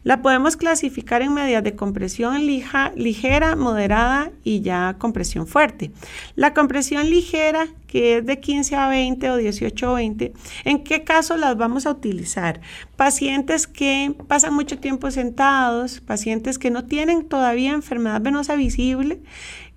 la 0.05 0.21
podemos 0.21 0.57
clasificar 0.57 1.23
en 1.23 1.33
medias 1.33 1.63
de 1.63 1.77
compresión 1.77 2.45
ligera, 2.45 3.57
moderada 3.57 4.33
y 4.43 4.61
ya 4.61 4.97
compresión 4.99 5.47
fuerte. 5.47 5.93
La 6.35 6.55
compresión 6.55 7.09
ligera, 7.09 7.69
que 7.87 8.19
es 8.19 8.27
de 8.27 8.41
15 8.41 8.75
a 8.75 8.89
20 8.89 9.31
o 9.31 9.37
18 9.37 9.91
a 9.91 9.95
20, 9.95 10.33
¿en 10.65 10.83
qué 10.83 11.05
caso 11.05 11.37
las 11.37 11.57
vamos 11.57 11.87
a 11.87 11.93
utilizar? 11.93 12.61
Pacientes 12.97 13.69
que 13.69 14.15
pasan 14.27 14.55
mucho 14.55 14.79
tiempo 14.79 15.11
sentados, 15.13 16.01
pacientes 16.01 16.59
que 16.59 16.71
no 16.71 16.85
tienen 16.85 17.29
todavía 17.29 17.73
enfermedad 17.73 18.21
venosa 18.21 18.57
visible, 18.57 19.21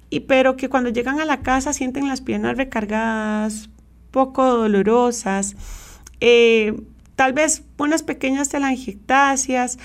y, 0.10 0.22
pero 0.22 0.56
que 0.56 0.70
cuando 0.70 0.90
llegan 0.90 1.20
a 1.20 1.26
la 1.26 1.42
casa 1.42 1.74
sienten 1.74 2.08
las 2.08 2.22
piernas 2.22 2.58
recargadas, 2.58 3.70
poco 4.16 4.46
dolorosas, 4.46 5.58
eh, 6.22 6.74
tal 7.18 7.34
vez 7.34 7.64
unas 7.78 8.02
pequeñas 8.02 8.48
telangiectasias. 8.48 9.78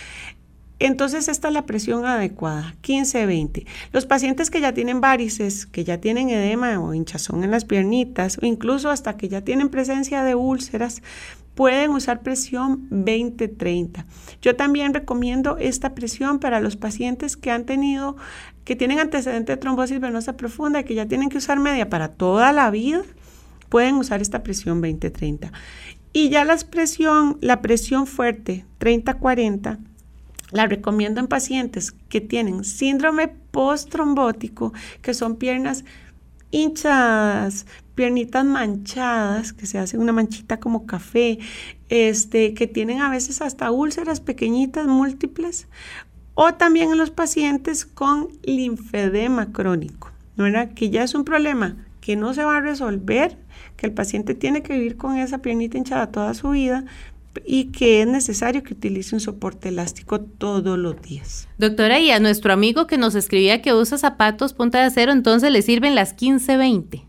Entonces 0.78 1.26
esta 1.26 1.48
es 1.48 1.54
la 1.54 1.66
presión 1.66 2.06
adecuada, 2.06 2.76
15-20. 2.80 3.66
Los 3.92 4.06
pacientes 4.06 4.48
que 4.48 4.60
ya 4.60 4.72
tienen 4.72 5.00
varices, 5.00 5.66
que 5.66 5.82
ya 5.82 5.98
tienen 5.98 6.30
edema 6.30 6.78
o 6.78 6.94
hinchazón 6.94 7.42
en 7.42 7.50
las 7.50 7.64
piernitas, 7.64 8.38
o 8.40 8.46
incluso 8.46 8.88
hasta 8.88 9.16
que 9.16 9.28
ya 9.28 9.40
tienen 9.40 9.68
presencia 9.68 10.22
de 10.22 10.36
úlceras, 10.36 11.02
pueden 11.56 11.90
usar 11.90 12.22
presión 12.22 12.88
20-30. 12.88 14.04
Yo 14.40 14.54
también 14.54 14.94
recomiendo 14.94 15.58
esta 15.58 15.96
presión 15.96 16.38
para 16.38 16.60
los 16.60 16.76
pacientes 16.76 17.36
que 17.36 17.50
han 17.50 17.64
tenido, 17.66 18.16
que 18.64 18.76
tienen 18.76 19.00
antecedente 19.00 19.52
de 19.52 19.56
trombosis 19.56 19.98
venosa 19.98 20.36
profunda 20.36 20.84
que 20.84 20.94
ya 20.94 21.06
tienen 21.06 21.30
que 21.30 21.38
usar 21.38 21.58
media 21.58 21.90
para 21.90 22.08
toda 22.08 22.52
la 22.52 22.70
vida, 22.70 23.02
pueden 23.70 23.94
usar 23.94 24.20
esta 24.20 24.42
presión 24.42 24.82
20-30. 24.82 25.50
Y 26.12 26.28
ya 26.28 26.44
la 26.44 26.56
presión, 26.58 27.38
la 27.40 27.62
presión 27.62 28.06
fuerte 28.06 28.66
30-40 28.80 29.78
la 30.52 30.66
recomiendo 30.66 31.20
en 31.20 31.28
pacientes 31.28 31.92
que 32.08 32.20
tienen 32.20 32.64
síndrome 32.64 33.28
post-trombótico, 33.28 34.72
que 35.00 35.14
son 35.14 35.36
piernas 35.36 35.84
hinchadas, 36.50 37.66
piernitas 37.94 38.44
manchadas, 38.44 39.52
que 39.52 39.66
se 39.66 39.78
hace 39.78 39.96
una 39.96 40.12
manchita 40.12 40.58
como 40.58 40.86
café, 40.86 41.38
este, 41.88 42.54
que 42.54 42.66
tienen 42.66 43.00
a 43.00 43.10
veces 43.10 43.40
hasta 43.40 43.70
úlceras 43.70 44.20
pequeñitas 44.20 44.86
múltiples, 44.86 45.68
o 46.34 46.54
también 46.54 46.90
en 46.90 46.98
los 46.98 47.10
pacientes 47.10 47.86
con 47.86 48.28
linfedema 48.42 49.52
crónico, 49.52 50.10
¿verdad? 50.36 50.72
que 50.74 50.90
ya 50.90 51.04
es 51.04 51.14
un 51.14 51.24
problema 51.24 51.76
que 52.10 52.16
no 52.16 52.34
se 52.34 52.42
va 52.42 52.56
a 52.56 52.60
resolver, 52.60 53.38
que 53.76 53.86
el 53.86 53.92
paciente 53.92 54.34
tiene 54.34 54.64
que 54.64 54.72
vivir 54.72 54.96
con 54.96 55.16
esa 55.16 55.38
piernita 55.38 55.78
hinchada 55.78 56.10
toda 56.10 56.34
su 56.34 56.50
vida, 56.50 56.84
y 57.46 57.66
que 57.66 58.02
es 58.02 58.08
necesario 58.08 58.64
que 58.64 58.74
utilice 58.74 59.14
un 59.14 59.20
soporte 59.20 59.68
elástico 59.68 60.20
todos 60.20 60.76
los 60.76 61.00
días. 61.00 61.46
Doctora, 61.56 62.00
y 62.00 62.10
a 62.10 62.18
nuestro 62.18 62.52
amigo 62.52 62.88
que 62.88 62.98
nos 62.98 63.14
escribía 63.14 63.62
que 63.62 63.74
usa 63.74 63.96
zapatos 63.96 64.54
punta 64.54 64.80
de 64.80 64.86
acero, 64.86 65.12
entonces 65.12 65.52
le 65.52 65.62
sirven 65.62 65.94
las 65.94 66.16
15-20. 66.16 67.04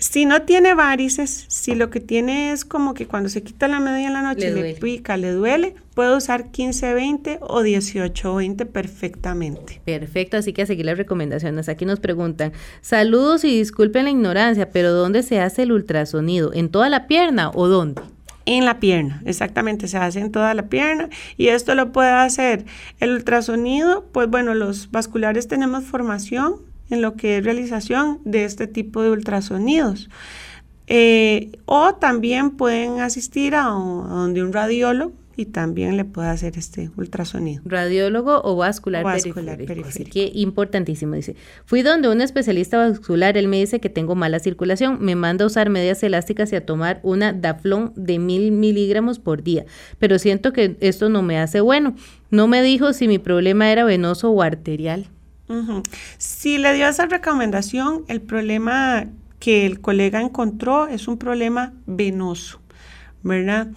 Si 0.00 0.24
no 0.24 0.42
tiene 0.42 0.74
varices, 0.74 1.44
si 1.48 1.74
lo 1.74 1.90
que 1.90 2.00
tiene 2.00 2.52
es 2.52 2.64
como 2.64 2.94
que 2.94 3.06
cuando 3.06 3.28
se 3.28 3.42
quita 3.42 3.68
la 3.68 3.80
media 3.80 4.06
en 4.06 4.14
la 4.14 4.22
noche 4.22 4.50
le, 4.50 4.72
pica, 4.72 5.18
le 5.18 5.30
duele, 5.30 5.74
puede 5.94 6.16
usar 6.16 6.50
15-20 6.50 7.36
o 7.42 7.60
18-20 7.60 8.66
perfectamente. 8.66 9.82
Perfecto, 9.84 10.38
así 10.38 10.54
que 10.54 10.62
a 10.62 10.66
seguir 10.66 10.86
las 10.86 10.96
recomendaciones. 10.96 11.68
Aquí 11.68 11.84
nos 11.84 12.00
preguntan, 12.00 12.52
saludos 12.80 13.44
y 13.44 13.58
disculpen 13.58 14.04
la 14.04 14.10
ignorancia, 14.10 14.70
pero 14.70 14.92
¿dónde 14.92 15.22
se 15.22 15.38
hace 15.38 15.64
el 15.64 15.72
ultrasonido? 15.72 16.54
¿En 16.54 16.70
toda 16.70 16.88
la 16.88 17.06
pierna 17.06 17.50
o 17.50 17.68
dónde? 17.68 18.00
En 18.46 18.64
la 18.64 18.80
pierna, 18.80 19.20
exactamente, 19.26 19.86
se 19.86 19.98
hace 19.98 20.20
en 20.20 20.32
toda 20.32 20.54
la 20.54 20.62
pierna 20.70 21.10
y 21.36 21.48
esto 21.48 21.74
lo 21.74 21.92
puede 21.92 22.10
hacer 22.10 22.64
el 23.00 23.10
ultrasonido, 23.10 24.06
pues 24.12 24.30
bueno, 24.30 24.54
los 24.54 24.90
vasculares 24.90 25.46
tenemos 25.46 25.84
formación 25.84 26.69
en 26.90 27.02
lo 27.02 27.14
que 27.14 27.38
es 27.38 27.44
realización 27.44 28.20
de 28.24 28.44
este 28.44 28.66
tipo 28.66 29.02
de 29.02 29.10
ultrasonidos. 29.10 30.10
Eh, 30.92 31.52
o 31.66 31.94
también 31.94 32.50
pueden 32.50 33.00
asistir 33.00 33.54
a, 33.54 33.62
donde 33.62 34.42
un 34.42 34.52
radiólogo 34.52 35.12
y 35.36 35.46
también 35.46 35.96
le 35.96 36.04
puede 36.04 36.28
hacer 36.28 36.58
este 36.58 36.90
ultrasonido. 36.96 37.62
Radiólogo 37.64 38.42
o 38.42 38.56
vascular, 38.56 39.04
periférico. 39.04 39.88
Así 39.88 40.04
que 40.04 40.32
importantísimo, 40.34 41.14
dice. 41.14 41.36
Fui 41.64 41.82
donde 41.82 42.10
un 42.10 42.20
especialista 42.20 42.76
vascular, 42.76 43.38
él 43.38 43.46
me 43.46 43.58
dice 43.58 43.78
que 43.78 43.88
tengo 43.88 44.16
mala 44.16 44.40
circulación, 44.40 44.98
me 45.00 45.14
manda 45.14 45.44
a 45.44 45.46
usar 45.46 45.70
medias 45.70 46.02
elásticas 46.02 46.52
y 46.52 46.56
a 46.56 46.66
tomar 46.66 46.98
una 47.04 47.32
Daflón 47.32 47.92
de 47.94 48.18
mil 48.18 48.50
miligramos 48.50 49.20
por 49.20 49.44
día, 49.44 49.64
pero 49.98 50.18
siento 50.18 50.52
que 50.52 50.76
esto 50.80 51.08
no 51.08 51.22
me 51.22 51.38
hace 51.38 51.60
bueno. 51.60 51.94
No 52.30 52.48
me 52.48 52.62
dijo 52.62 52.92
si 52.92 53.06
mi 53.06 53.20
problema 53.20 53.70
era 53.70 53.84
venoso 53.84 54.30
o 54.30 54.42
arterial. 54.42 55.06
Si 56.18 56.58
le 56.58 56.74
dio 56.74 56.88
esa 56.88 57.06
recomendación, 57.06 58.04
el 58.08 58.20
problema 58.20 59.06
que 59.38 59.66
el 59.66 59.80
colega 59.80 60.20
encontró 60.20 60.86
es 60.86 61.08
un 61.08 61.18
problema 61.18 61.72
venoso, 61.86 62.60
¿verdad? 63.22 63.68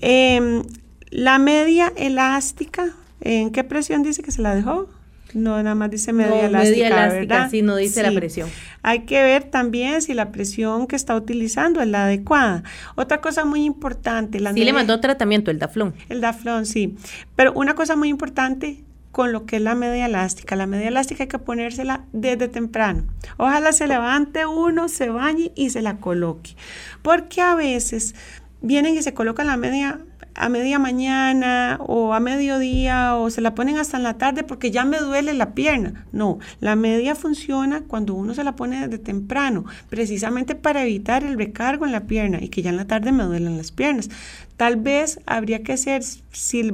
Em, 0.00 0.62
la 1.10 1.38
media 1.38 1.92
elástica, 1.96 2.94
¿en 3.20 3.50
qué 3.50 3.64
presión 3.64 4.02
dice 4.02 4.22
que 4.22 4.32
se 4.32 4.42
la 4.42 4.54
dejó? 4.54 4.88
No, 5.34 5.60
nada 5.62 5.74
más 5.74 5.90
dice 5.90 6.12
media 6.12 6.46
elástica, 6.46 6.62
media 6.62 6.86
elástica, 6.86 7.18
¿verdad? 7.18 7.50
Sí, 7.50 7.62
no 7.62 7.76
dice 7.76 8.02
la 8.02 8.12
presión. 8.12 8.48
Hay 8.82 9.00
que 9.00 9.20
ver 9.22 9.44
también 9.44 10.00
si 10.00 10.14
la 10.14 10.30
presión 10.30 10.86
que 10.86 10.94
está 10.94 11.16
utilizando 11.16 11.80
es 11.80 11.88
la 11.88 12.04
adecuada. 12.04 12.62
Otra 12.94 13.20
cosa 13.20 13.44
muy 13.44 13.64
importante. 13.64 14.38
La 14.38 14.52
sí 14.52 14.64
le 14.64 14.72
mandó 14.72 15.00
tratamiento, 15.00 15.50
el 15.50 15.58
Daflón. 15.58 15.94
El 16.08 16.20
Daflón, 16.20 16.66
sí. 16.66 16.96
Pero 17.34 17.52
una 17.54 17.74
cosa 17.74 17.96
muy 17.96 18.08
importante 18.08 18.84
con 19.14 19.30
lo 19.30 19.46
que 19.46 19.56
es 19.56 19.62
la 19.62 19.76
media 19.76 20.06
elástica. 20.06 20.56
La 20.56 20.66
media 20.66 20.88
elástica 20.88 21.22
hay 21.22 21.28
que 21.28 21.38
ponérsela 21.38 22.04
desde 22.12 22.48
temprano. 22.48 23.04
Ojalá 23.36 23.72
se 23.72 23.86
levante 23.86 24.44
uno, 24.44 24.88
se 24.88 25.08
bañe 25.08 25.52
y 25.54 25.70
se 25.70 25.82
la 25.82 25.98
coloque. 25.98 26.56
Porque 27.00 27.40
a 27.40 27.54
veces 27.54 28.16
vienen 28.60 28.96
y 28.96 29.02
se 29.04 29.14
colocan 29.14 29.46
la 29.46 29.56
media 29.56 30.00
a 30.34 30.48
media 30.48 30.78
mañana 30.78 31.78
o 31.80 32.12
a 32.12 32.20
mediodía 32.20 33.16
o 33.16 33.30
se 33.30 33.40
la 33.40 33.54
ponen 33.54 33.78
hasta 33.78 33.96
en 33.96 34.02
la 34.02 34.18
tarde 34.18 34.42
porque 34.44 34.70
ya 34.70 34.84
me 34.84 34.98
duele 34.98 35.32
la 35.34 35.54
pierna. 35.54 36.06
No, 36.12 36.38
la 36.60 36.76
media 36.76 37.14
funciona 37.14 37.82
cuando 37.82 38.14
uno 38.14 38.34
se 38.34 38.44
la 38.44 38.56
pone 38.56 38.80
desde 38.80 38.98
temprano, 38.98 39.64
precisamente 39.88 40.54
para 40.54 40.82
evitar 40.82 41.24
el 41.24 41.38
recargo 41.38 41.86
en 41.86 41.92
la 41.92 42.06
pierna 42.06 42.38
y 42.40 42.48
que 42.48 42.62
ya 42.62 42.70
en 42.70 42.76
la 42.76 42.86
tarde 42.86 43.12
me 43.12 43.24
duelen 43.24 43.56
las 43.56 43.72
piernas. 43.72 44.10
Tal 44.56 44.76
vez 44.76 45.18
habría 45.26 45.62
que 45.62 45.72
hacer, 45.72 46.02
si, 46.02 46.72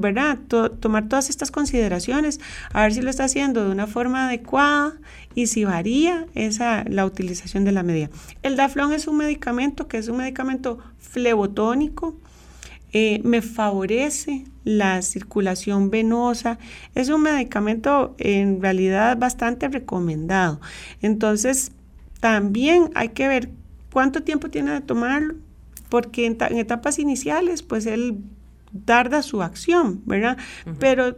tomar 0.81 1.09
todas 1.09 1.31
estas 1.31 1.51
consideraciones, 1.51 2.41
a 2.73 2.83
ver 2.83 2.93
si 2.93 3.01
lo 3.01 3.09
está 3.09 3.25
haciendo 3.25 3.65
de 3.65 3.71
una 3.71 3.87
forma 3.87 4.27
adecuada 4.27 4.95
y 5.35 5.47
si 5.47 5.65
varía 5.65 6.27
esa, 6.35 6.85
la 6.89 7.07
utilización 7.07 7.65
de 7.65 7.73
la 7.73 7.83
media. 7.83 8.11
El 8.43 8.57
Daflón 8.57 8.93
es 8.93 9.07
un 9.07 9.17
medicamento 9.17 9.89
que 9.89 9.97
es 9.97 10.09
un 10.09 10.19
medicamento 10.19 10.79
flebotónico, 10.99 12.17
eh, 12.93 13.21
me 13.25 13.43
favorece 13.43 14.45
la 14.65 15.03
circulación 15.03 15.91
venosa. 15.91 16.59
Es 16.95 17.09
un 17.09 17.23
medicamento 17.23 18.15
en 18.19 18.61
realidad 18.61 19.17
bastante 19.17 19.69
recomendado. 19.69 20.61
Entonces, 21.01 21.73
también 22.21 22.91
hay 22.95 23.11
que 23.11 23.29
ver 23.29 23.51
cuánto 23.93 24.23
tiempo 24.23 24.51
tiene 24.51 24.73
de 24.73 24.81
tomarlo, 24.81 25.35
porque 25.89 26.27
en, 26.27 26.37
etapas 26.59 26.99
iniciales, 26.99 27.63
pues 27.63 27.87
él 27.87 28.19
tarda 28.85 29.23
su 29.23 29.43
acción, 29.43 30.03
¿verdad? 30.05 30.37
Pero 30.79 31.17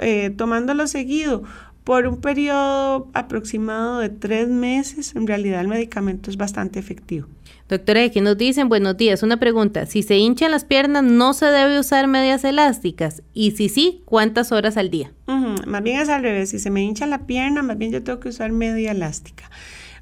eh, 0.00 0.30
tomándolo 0.30 0.86
seguido 0.86 1.42
por 1.84 2.06
un 2.06 2.20
periodo 2.20 3.08
aproximado 3.14 4.00
de 4.00 4.10
tres 4.10 4.48
meses, 4.48 5.16
en 5.16 5.26
realidad 5.26 5.60
el 5.62 5.68
medicamento 5.68 6.30
es 6.30 6.36
bastante 6.36 6.78
efectivo. 6.78 7.26
Doctora, 7.70 8.02
aquí 8.02 8.20
nos 8.20 8.36
dicen, 8.36 8.68
buenos 8.68 8.96
días, 8.96 9.22
una 9.22 9.36
pregunta, 9.36 9.86
si 9.86 10.02
se 10.02 10.18
hinchan 10.18 10.50
las 10.50 10.64
piernas, 10.64 11.04
¿no 11.04 11.32
se 11.34 11.46
debe 11.46 11.78
usar 11.78 12.08
medias 12.08 12.42
elásticas? 12.42 13.22
Y 13.32 13.52
si 13.52 13.68
sí, 13.68 14.02
¿cuántas 14.06 14.50
horas 14.50 14.76
al 14.76 14.90
día? 14.90 15.12
Más 15.68 15.80
bien 15.80 16.00
es 16.00 16.08
al 16.08 16.22
revés, 16.22 16.50
si 16.50 16.58
se 16.58 16.68
me 16.68 16.82
hincha 16.82 17.06
la 17.06 17.28
pierna, 17.28 17.62
más 17.62 17.78
bien 17.78 17.92
yo 17.92 18.02
tengo 18.02 18.18
que 18.18 18.30
usar 18.30 18.50
media 18.50 18.90
elástica. 18.90 19.52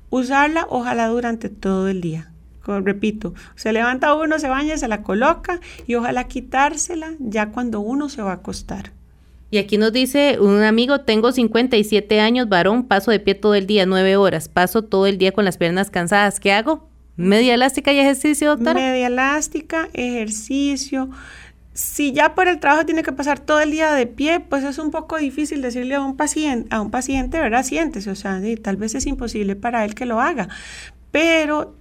Usarla, 0.09 0.66
ojalá 0.71 1.09
durante 1.09 1.51
todo 1.51 1.89
el 1.89 2.01
día. 2.01 2.33
repito, 2.66 3.35
se 3.55 3.71
levanta 3.75 4.14
uno, 4.14 4.39
se 4.39 4.49
baña, 4.49 4.79
se 4.79 4.89
la 4.89 5.03
coloca 5.03 5.61
y 5.87 5.95
ojalá 5.95 6.25
quitársela 6.25 7.16
ya 7.19 7.51
cuando 7.51 7.81
uno 7.81 8.09
se 8.09 8.23
va 8.23 8.31
a 8.31 8.37
acostar. 8.37 8.93
Y 9.51 9.59
aquí 9.59 9.77
nos 9.77 9.93
dice 9.93 10.39
un 10.41 10.62
amigo, 10.62 11.01
tengo 11.01 11.33
57 11.33 12.19
años, 12.19 12.49
varón, 12.49 12.85
paso 12.85 13.11
de 13.11 13.21
pie 13.21 13.35
todo 13.35 13.55
el 13.55 13.66
día, 13.66 13.85
nueve 13.85 14.16
horas, 14.16 14.49
paso 14.49 14.85
todo 14.85 15.07
el 15.07 15.19
día 15.19 15.33
con 15.33 15.45
las 15.45 15.59
piernas 15.59 15.91
cansadas, 15.91 16.41
¿qué 16.41 16.53
hago? 16.53 16.88
¿Media 17.19 17.55
elástica 17.55 17.93
y 17.93 17.99
ejercicio, 17.99 18.51
doctora? 18.51 18.75
Media 18.75 19.09
elástica, 19.09 19.89
ejercicio. 19.93 21.11
Si 21.75 22.12
ya 22.12 22.37
por 22.37 22.47
el 22.47 22.61
trabajo 22.61 22.87
tiene 22.87 23.03
que 23.03 23.11
pasar 23.11 23.41
todo 23.41 23.61
el 23.61 23.73
día 23.73 23.93
de 23.93 24.07
pie, 24.07 24.39
pues 24.39 24.62
es 24.62 24.79
un 24.79 24.93
poco 24.93 25.16
difícil 25.16 25.61
decirle 25.61 25.97
a 25.97 26.01
un 26.01 26.16
paciente, 26.16 26.73
a 26.73 26.81
un 26.81 26.93
paciente, 26.93 27.41
¿verdad? 27.41 27.64
Siéntese, 27.64 28.11
o 28.11 28.14
sea, 28.14 28.41
tal 28.62 28.77
vez 28.77 28.95
es 28.95 29.05
imposible 29.07 29.57
para 29.57 29.85
él 29.85 29.97
que 29.97 30.07
lo 30.07 30.21
haga, 30.21 30.49
pero 31.11 31.75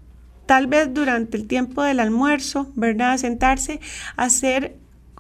tal 0.48 0.66
vez 0.66 0.92
durante 0.92 1.38
el 1.38 1.46
tiempo 1.46 1.84
del 1.84 2.00
almuerzo, 2.00 2.72
¿verdad? 2.74 3.16
Sentarse, 3.18 3.80
hacer 4.16 4.76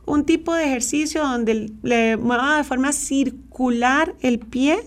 un 0.07 0.25
tipo 0.25 0.55
de 0.55 0.65
ejercicio 0.65 1.21
donde 1.21 1.71
le 1.83 2.17
mueva 2.17 2.57
de 2.57 2.63
forma 2.63 2.91
circular 2.91 4.15
el 4.21 4.39
pie, 4.39 4.79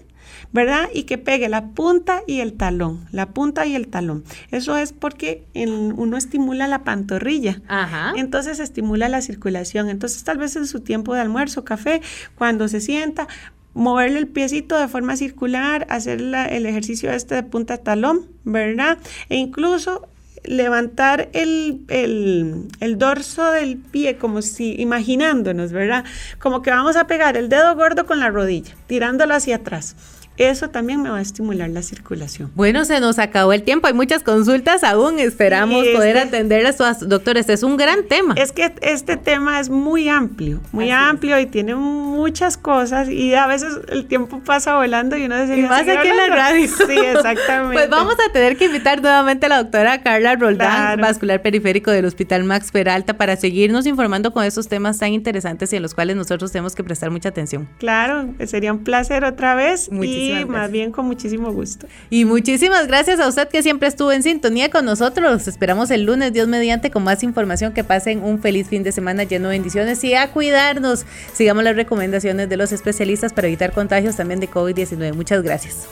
¿verdad? 0.53 0.89
Y 0.93 1.05
que 1.05 1.19
pegue 1.19 1.49
la 1.49 1.69
punta 1.69 2.23
y 2.27 2.41
el 2.41 2.55
talón, 2.55 3.07
la 3.13 3.27
punta 3.27 3.67
y 3.67 3.75
el 3.75 3.89
talón. 3.89 4.25
Eso 4.51 4.77
es 4.77 4.93
porque 4.93 5.45
uno 5.55 6.17
estimula 6.17 6.67
la 6.67 6.85
pantorrilla. 6.85 7.61
Ajá. 7.69 8.13
Entonces 8.17 8.59
estimula 8.59 9.09
la 9.09 9.21
circulación. 9.21 9.89
Entonces 9.89 10.25
tal 10.25 10.39
vez 10.39 10.57
en 10.57 10.67
su 10.67 10.81
tiempo 10.81 11.15
de 11.15 11.21
almuerzo, 11.21 11.65
café, 11.65 12.03
cuando 12.35 12.69
se 12.69 12.81
sienta, 12.81 13.29
moverle 13.75 14.19
el 14.19 14.27
piecito 14.27 14.79
de 14.79 14.89
forma 14.89 15.17
circular, 15.17 15.87
hacer 15.89 16.21
el 16.21 16.67
ejercicio 16.67 17.11
este 17.13 17.37
de 17.37 17.43
punta 17.45 17.79
talón, 17.79 18.27
¿verdad? 18.45 18.99
E 19.29 19.37
incluso 19.37 20.09
levantar 20.43 21.29
el, 21.35 21.85
el, 21.89 22.99
dorso 22.99 23.51
del 23.51 23.77
pie 23.77 24.17
como 24.17 24.41
si 24.41 24.75
imaginándonos, 24.81 25.71
¿verdad? 25.71 26.05
Como 26.39 26.63
que 26.63 26.71
vamos 26.71 26.97
a 26.97 27.07
pegar 27.07 27.37
el 27.37 27.51
dedo 27.51 27.77
gordo 27.77 28.07
con 28.07 28.21
la 28.21 28.31
rodilla, 28.31 28.75
tirándolo 28.87 29.35
hacia 29.35 29.57
atrás 29.57 29.97
eso 30.41 30.71
también 30.71 31.03
me 31.03 31.11
va 31.11 31.19
a 31.19 31.21
estimular 31.21 31.69
la 31.69 31.83
circulación. 31.83 32.51
Bueno, 32.55 32.87
se 32.87 32.99
nos 32.99 33.19
acabó 33.19 33.53
el 33.53 33.63
tiempo, 33.63 33.87
hay 33.89 33.93
muchas 33.93 34.23
consultas 34.23 34.83
aún, 34.85 35.19
esperamos 35.19 35.87
poder 35.89 36.17
este 36.17 36.29
atenderlas 36.29 36.77
todas. 36.77 37.07
Doctor, 37.07 37.37
este 37.37 37.53
es 37.53 37.63
un 37.63 37.77
gran 37.77 38.05
tema. 38.05 38.35
Es 38.39 38.53
que 38.53 38.73
este 38.81 39.19
tema 39.19 39.61
es 39.61 39.69
muy 39.69 40.09
amplio, 40.09 40.61
muy 40.73 40.91
amplio 40.91 41.39
y 41.39 41.47
tiene 41.47 41.75
muchas 41.75 42.57
cosas 42.57 43.11
y 43.11 43.35
a 43.35 43.47
veces 43.47 43.81
el 43.89 44.07
tiempo 44.07 44.41
pasa 44.41 44.77
volando 44.77 45.17
y 45.17 45.25
uno 45.25 45.39
dice... 45.41 45.59
Y 45.59 45.63
más 45.63 45.83
aquí 45.83 46.09
en 46.09 46.17
la 46.17 46.29
radio. 46.29 46.67
Sí, 46.67 46.99
exactamente. 46.99 47.75
pues 47.75 47.91
vamos 47.91 48.15
a 48.15 48.33
tener 48.33 48.57
que 48.57 48.67
invitar 48.67 49.03
nuevamente 49.03 49.47
a 49.47 49.49
la 49.51 49.63
doctora 49.63 50.03
Carla 50.03 50.37
Roldán, 50.37 51.01
vascular 51.01 51.43
periférico 51.43 51.91
del 51.91 52.07
Hospital 52.07 52.45
Max 52.45 52.71
Peralta, 52.71 53.19
para 53.19 53.37
seguirnos 53.37 53.87
informando 53.87 54.33
con 54.33 54.45
esos 54.45 54.69
temas 54.69 54.99
tan 54.99 55.13
interesantes 55.13 55.73
y 55.73 55.77
en 55.77 55.83
los 55.83 55.95
cuales 55.95 56.17
nosotros 56.17 56.51
tenemos 56.51 56.75
que 56.75 56.83
prestar 56.83 57.11
mucha 57.11 57.29
atención. 57.29 57.69
Claro, 57.79 58.35
sería 58.47 58.73
un 58.73 58.85
placer 58.85 59.25
otra 59.25 59.55
vez. 59.55 59.91
Muchísimas 59.91 60.30
más 60.47 60.71
bien 60.71 60.93
con 60.93 61.07
muchísimo 61.07 61.53
gusto. 61.53 61.87
Y 62.11 62.25
muchísimas 62.25 62.87
gracias 62.87 63.21
a 63.21 63.29
usted 63.29 63.49
que 63.49 63.63
siempre 63.63 63.89
estuvo 63.89 64.13
en 64.13 64.23
sintonía 64.23 64.71
con 64.71 64.85
nosotros. 64.85 65.47
esperamos 65.49 65.91
el 65.91 66.05
lunes, 66.05 66.33
Dios 66.33 66.49
mediante, 66.49 66.91
con 66.91 67.05
más 67.05 67.23
información. 67.23 67.73
Que 67.73 67.85
pasen 67.85 68.23
un 68.23 68.41
feliz 68.41 68.69
fin 68.69 68.83
de 68.83 68.93
semana 68.93 69.25
lleno 69.25 69.49
de 69.49 69.57
bendiciones 69.57 70.03
y 70.05 70.15
a 70.15 70.31
cuidarnos. 70.31 71.05
Sigamos 71.33 71.65
las 71.65 71.77
recomendaciones 71.77 72.49
de 72.49 72.57
los 72.57 72.73
especialistas 72.73 73.33
para 73.33 73.49
evitar 73.49 73.73
contagios 73.73 74.17
también 74.17 74.41
de 74.41 74.49
COVID-19. 74.49 75.15
Muchas 75.15 75.43
gracias. 75.43 75.89